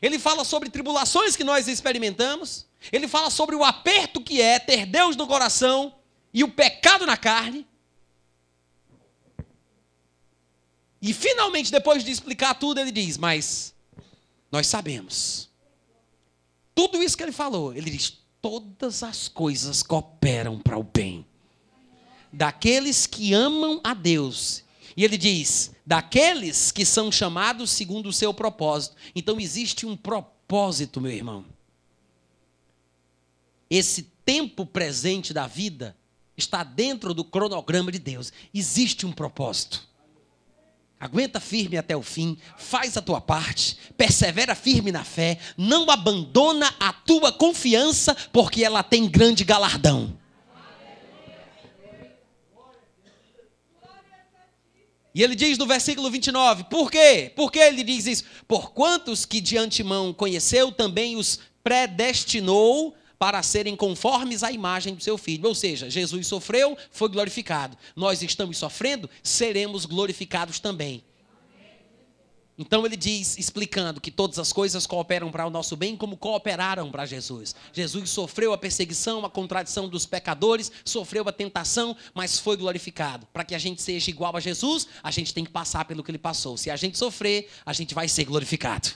Ele 0.00 0.18
fala 0.18 0.44
sobre 0.44 0.70
tribulações 0.70 1.36
que 1.36 1.44
nós 1.44 1.68
experimentamos. 1.68 2.66
Ele 2.92 3.08
fala 3.08 3.30
sobre 3.30 3.54
o 3.54 3.64
aperto 3.64 4.20
que 4.20 4.40
é 4.40 4.58
ter 4.58 4.86
Deus 4.86 5.16
no 5.16 5.26
coração 5.26 5.94
e 6.32 6.42
o 6.44 6.48
pecado 6.48 7.06
na 7.06 7.16
carne. 7.16 7.66
E 11.02 11.14
finalmente, 11.14 11.72
depois 11.72 12.04
de 12.04 12.10
explicar 12.10 12.54
tudo, 12.54 12.78
ele 12.78 12.92
diz: 12.92 13.16
Mas 13.16 13.74
nós 14.52 14.66
sabemos. 14.66 15.48
Tudo 16.74 17.02
isso 17.02 17.16
que 17.16 17.22
ele 17.22 17.32
falou, 17.32 17.74
ele 17.74 17.90
diz: 17.90 18.18
Todas 18.40 19.02
as 19.02 19.28
coisas 19.28 19.82
cooperam 19.82 20.58
para 20.58 20.78
o 20.78 20.82
bem 20.82 21.26
daqueles 22.32 23.06
que 23.06 23.34
amam 23.34 23.80
a 23.82 23.94
Deus. 23.94 24.62
E 24.96 25.04
ele 25.04 25.16
diz: 25.16 25.72
daqueles 25.86 26.70
que 26.70 26.84
são 26.84 27.10
chamados 27.10 27.70
segundo 27.70 28.08
o 28.08 28.12
seu 28.12 28.32
propósito. 28.32 28.96
Então 29.14 29.40
existe 29.40 29.86
um 29.86 29.96
propósito, 29.96 31.00
meu 31.00 31.12
irmão. 31.12 31.44
Esse 33.68 34.02
tempo 34.24 34.66
presente 34.66 35.32
da 35.32 35.46
vida 35.46 35.96
está 36.36 36.64
dentro 36.64 37.14
do 37.14 37.24
cronograma 37.24 37.92
de 37.92 37.98
Deus. 37.98 38.32
Existe 38.52 39.06
um 39.06 39.12
propósito. 39.12 39.88
Aguenta 40.98 41.40
firme 41.40 41.78
até 41.78 41.96
o 41.96 42.02
fim, 42.02 42.36
faz 42.58 42.96
a 42.96 43.00
tua 43.00 43.22
parte, 43.22 43.78
persevera 43.96 44.54
firme 44.54 44.92
na 44.92 45.02
fé, 45.02 45.38
não 45.56 45.90
abandona 45.90 46.74
a 46.78 46.92
tua 46.92 47.32
confiança, 47.32 48.14
porque 48.30 48.62
ela 48.62 48.82
tem 48.82 49.08
grande 49.08 49.42
galardão. 49.42 50.14
E 55.20 55.22
ele 55.22 55.34
diz 55.34 55.58
no 55.58 55.66
versículo 55.66 56.10
29, 56.10 56.64
por 56.64 56.90
quê? 56.90 57.30
Por 57.36 57.52
que 57.52 57.58
ele 57.58 57.84
diz 57.84 58.06
isso? 58.06 58.24
Por 58.48 58.72
quantos 58.72 59.26
que 59.26 59.38
de 59.38 59.58
antemão 59.58 60.14
conheceu, 60.14 60.72
também 60.72 61.14
os 61.14 61.38
predestinou 61.62 62.94
para 63.18 63.42
serem 63.42 63.76
conformes 63.76 64.42
à 64.42 64.50
imagem 64.50 64.94
do 64.94 65.02
seu 65.02 65.18
filho. 65.18 65.46
Ou 65.46 65.54
seja, 65.54 65.90
Jesus 65.90 66.26
sofreu, 66.26 66.74
foi 66.90 67.10
glorificado. 67.10 67.76
Nós 67.94 68.22
estamos 68.22 68.56
sofrendo, 68.56 69.10
seremos 69.22 69.84
glorificados 69.84 70.58
também. 70.58 71.04
Então 72.60 72.84
ele 72.84 72.94
diz, 72.94 73.38
explicando 73.38 74.02
que 74.02 74.10
todas 74.10 74.38
as 74.38 74.52
coisas 74.52 74.86
cooperam 74.86 75.30
para 75.30 75.46
o 75.46 75.50
nosso 75.50 75.74
bem, 75.78 75.96
como 75.96 76.14
cooperaram 76.14 76.90
para 76.90 77.06
Jesus. 77.06 77.54
Jesus 77.72 78.10
sofreu 78.10 78.52
a 78.52 78.58
perseguição, 78.58 79.24
a 79.24 79.30
contradição 79.30 79.88
dos 79.88 80.04
pecadores, 80.04 80.70
sofreu 80.84 81.26
a 81.26 81.32
tentação, 81.32 81.96
mas 82.12 82.38
foi 82.38 82.58
glorificado. 82.58 83.26
Para 83.32 83.44
que 83.44 83.54
a 83.54 83.58
gente 83.58 83.80
seja 83.80 84.10
igual 84.10 84.36
a 84.36 84.40
Jesus, 84.40 84.86
a 85.02 85.10
gente 85.10 85.32
tem 85.32 85.42
que 85.42 85.50
passar 85.50 85.86
pelo 85.86 86.04
que 86.04 86.10
ele 86.10 86.18
passou. 86.18 86.58
Se 86.58 86.70
a 86.70 86.76
gente 86.76 86.98
sofrer, 86.98 87.48
a 87.64 87.72
gente 87.72 87.94
vai 87.94 88.06
ser 88.08 88.26
glorificado. 88.26 88.90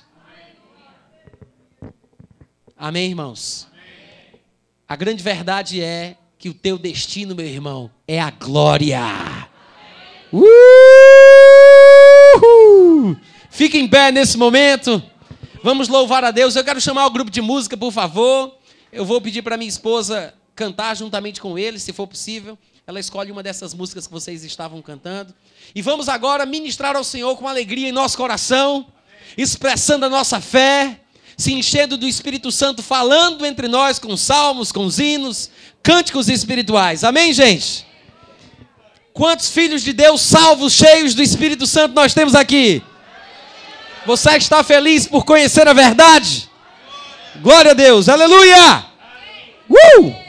Amém, 2.76 3.08
irmãos? 3.08 3.66
A 4.86 4.94
grande 4.94 5.22
verdade 5.22 5.80
é 5.80 6.18
que 6.38 6.50
o 6.50 6.54
teu 6.54 6.76
destino, 6.76 7.34
meu 7.34 7.46
irmão, 7.46 7.90
é 8.06 8.20
a 8.20 8.30
glória. 8.30 9.00
Uh! 10.30 10.44
Fique 13.54 13.78
em 13.78 13.86
pé 13.86 14.10
nesse 14.10 14.36
momento. 14.36 15.00
Vamos 15.62 15.86
louvar 15.86 16.24
a 16.24 16.32
Deus. 16.32 16.56
Eu 16.56 16.64
quero 16.64 16.80
chamar 16.80 17.06
o 17.06 17.10
grupo 17.10 17.30
de 17.30 17.40
música, 17.40 17.76
por 17.76 17.92
favor. 17.92 18.52
Eu 18.92 19.04
vou 19.04 19.20
pedir 19.20 19.42
para 19.42 19.56
minha 19.56 19.68
esposa 19.68 20.34
cantar 20.56 20.96
juntamente 20.96 21.40
com 21.40 21.56
eles, 21.56 21.84
se 21.84 21.92
for 21.92 22.08
possível. 22.08 22.58
Ela 22.84 22.98
escolhe 22.98 23.30
uma 23.30 23.44
dessas 23.44 23.72
músicas 23.72 24.08
que 24.08 24.12
vocês 24.12 24.42
estavam 24.42 24.82
cantando. 24.82 25.32
E 25.72 25.80
vamos 25.80 26.08
agora 26.08 26.44
ministrar 26.44 26.96
ao 26.96 27.04
Senhor 27.04 27.36
com 27.36 27.46
alegria 27.46 27.88
em 27.88 27.92
nosso 27.92 28.16
coração, 28.16 28.88
expressando 29.38 30.04
a 30.04 30.10
nossa 30.10 30.40
fé, 30.40 30.98
se 31.36 31.52
enchendo 31.52 31.96
do 31.96 32.08
Espírito 32.08 32.50
Santo, 32.50 32.82
falando 32.82 33.46
entre 33.46 33.68
nós 33.68 34.00
com 34.00 34.16
salmos, 34.16 34.72
com 34.72 34.88
hinos, 34.98 35.48
cânticos 35.80 36.28
espirituais. 36.28 37.04
Amém, 37.04 37.32
gente? 37.32 37.86
Quantos 39.12 39.48
filhos 39.48 39.84
de 39.84 39.92
Deus 39.92 40.22
salvos, 40.22 40.72
cheios 40.72 41.14
do 41.14 41.22
Espírito 41.22 41.68
Santo 41.68 41.94
nós 41.94 42.12
temos 42.12 42.34
aqui? 42.34 42.82
Você 44.06 44.36
está 44.36 44.62
feliz 44.62 45.06
por 45.06 45.24
conhecer 45.24 45.66
a 45.66 45.72
verdade? 45.72 46.48
Glória 47.36 47.72
a 47.72 47.74
Deus, 47.74 48.08
aleluia! 48.08 48.84
Uh! 49.68 50.23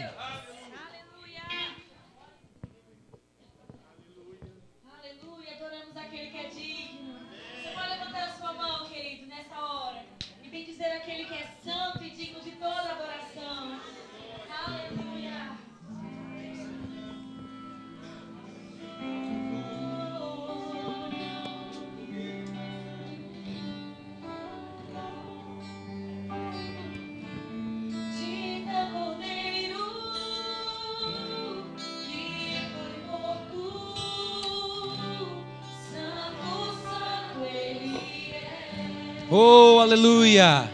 Aleluia! 39.96 40.70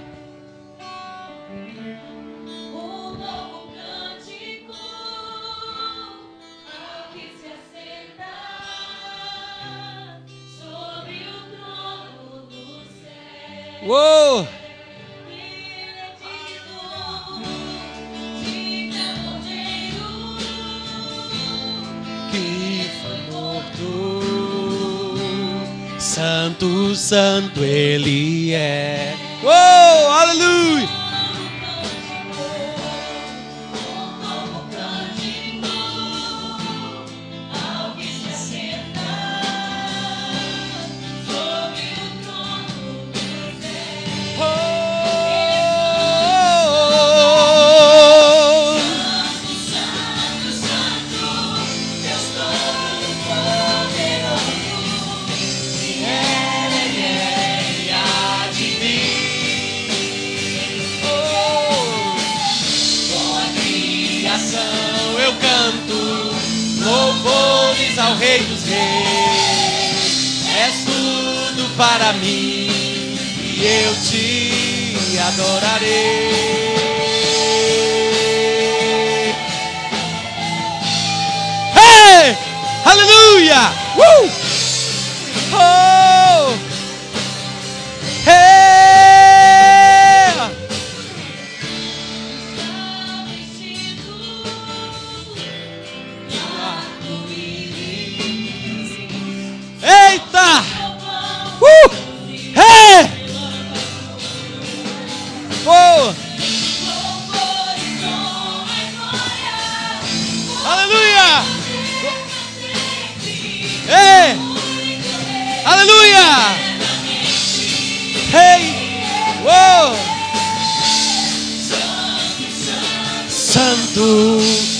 Uou! 13.83 14.47
Que 22.31 22.89
foi 23.01 23.19
morto. 23.31 24.31
Santo, 25.99 26.95
santo 26.95 27.63
ele 27.63 28.53
é. 28.53 29.10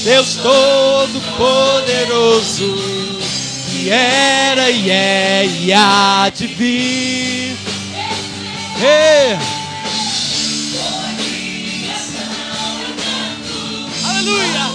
Deus 0.03 0.35
Todo-Poderoso, 0.37 1.21
que 3.69 3.89
era 3.91 4.71
e 4.71 4.89
é 4.89 5.45
e 5.45 5.71
há 5.71 6.31
de 6.35 6.47
vir. 6.47 7.55
Ei. 8.81 9.37
Aleluia! 14.03 14.71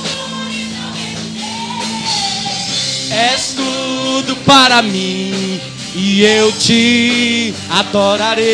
És 3.11 3.55
tudo 3.57 4.37
para 4.45 4.81
mim 4.81 5.61
e 5.97 6.23
eu 6.23 6.53
te 6.53 7.53
adorarei. 7.71 8.47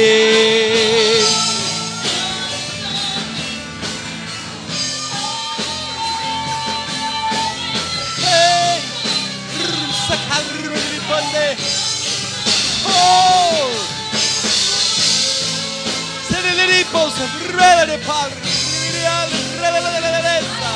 Real, 18.92 19.28
relelelelelesa. 19.60 20.74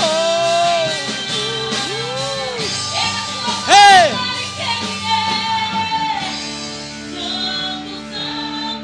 Oh! 0.00 0.88
Ei! 3.70 4.10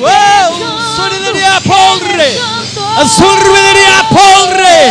Uou! 0.00 0.56
Solidaria 0.96 1.60
polre! 1.66 2.40
A 2.96 3.04
sorvederia 3.04 4.04
polre! 4.08 4.88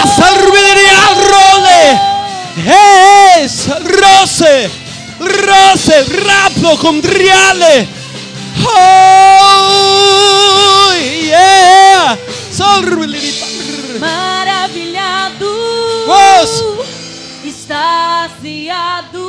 A 0.00 0.06
sorvederia 0.06 1.00
role! 1.08 1.32
Reis! 1.32 1.41
Rose! 4.02 4.70
Rose! 5.18 6.04
Raplo 6.26 6.76
condriale! 6.76 7.86
Oh! 8.64 9.82
Yeah! 10.92 12.18
Maravilhado, 14.00 15.46
extasiado, 17.44 19.20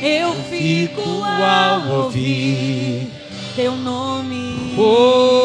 eu 0.00 0.32
fico 0.48 1.24
ao 1.24 1.88
ouvir 2.04 3.10
teu 3.56 3.74
nome. 3.74 4.74
Oh, 4.78 5.39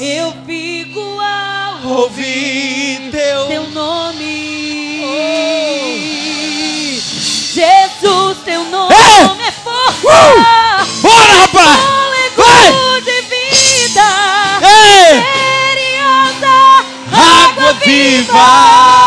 eu 0.00 0.32
fico 0.46 1.00
ao 1.20 1.92
Ouvi 1.98 3.10
teu 3.10 3.46
teu 3.48 3.70
nome. 3.70 4.62
Jesus, 7.52 8.38
teu 8.44 8.64
nome 8.64 8.94
é 8.94 9.52
força, 9.52 10.86
Bora, 11.02 11.32
rapaz! 11.40 11.78
fôlego 12.34 13.00
de 13.04 13.20
vida, 13.22 14.08
Ei! 14.62 15.20
misteriosa 15.20 16.56
Água 17.12 17.72
viva! 17.84 18.96
Ei! 18.96 19.01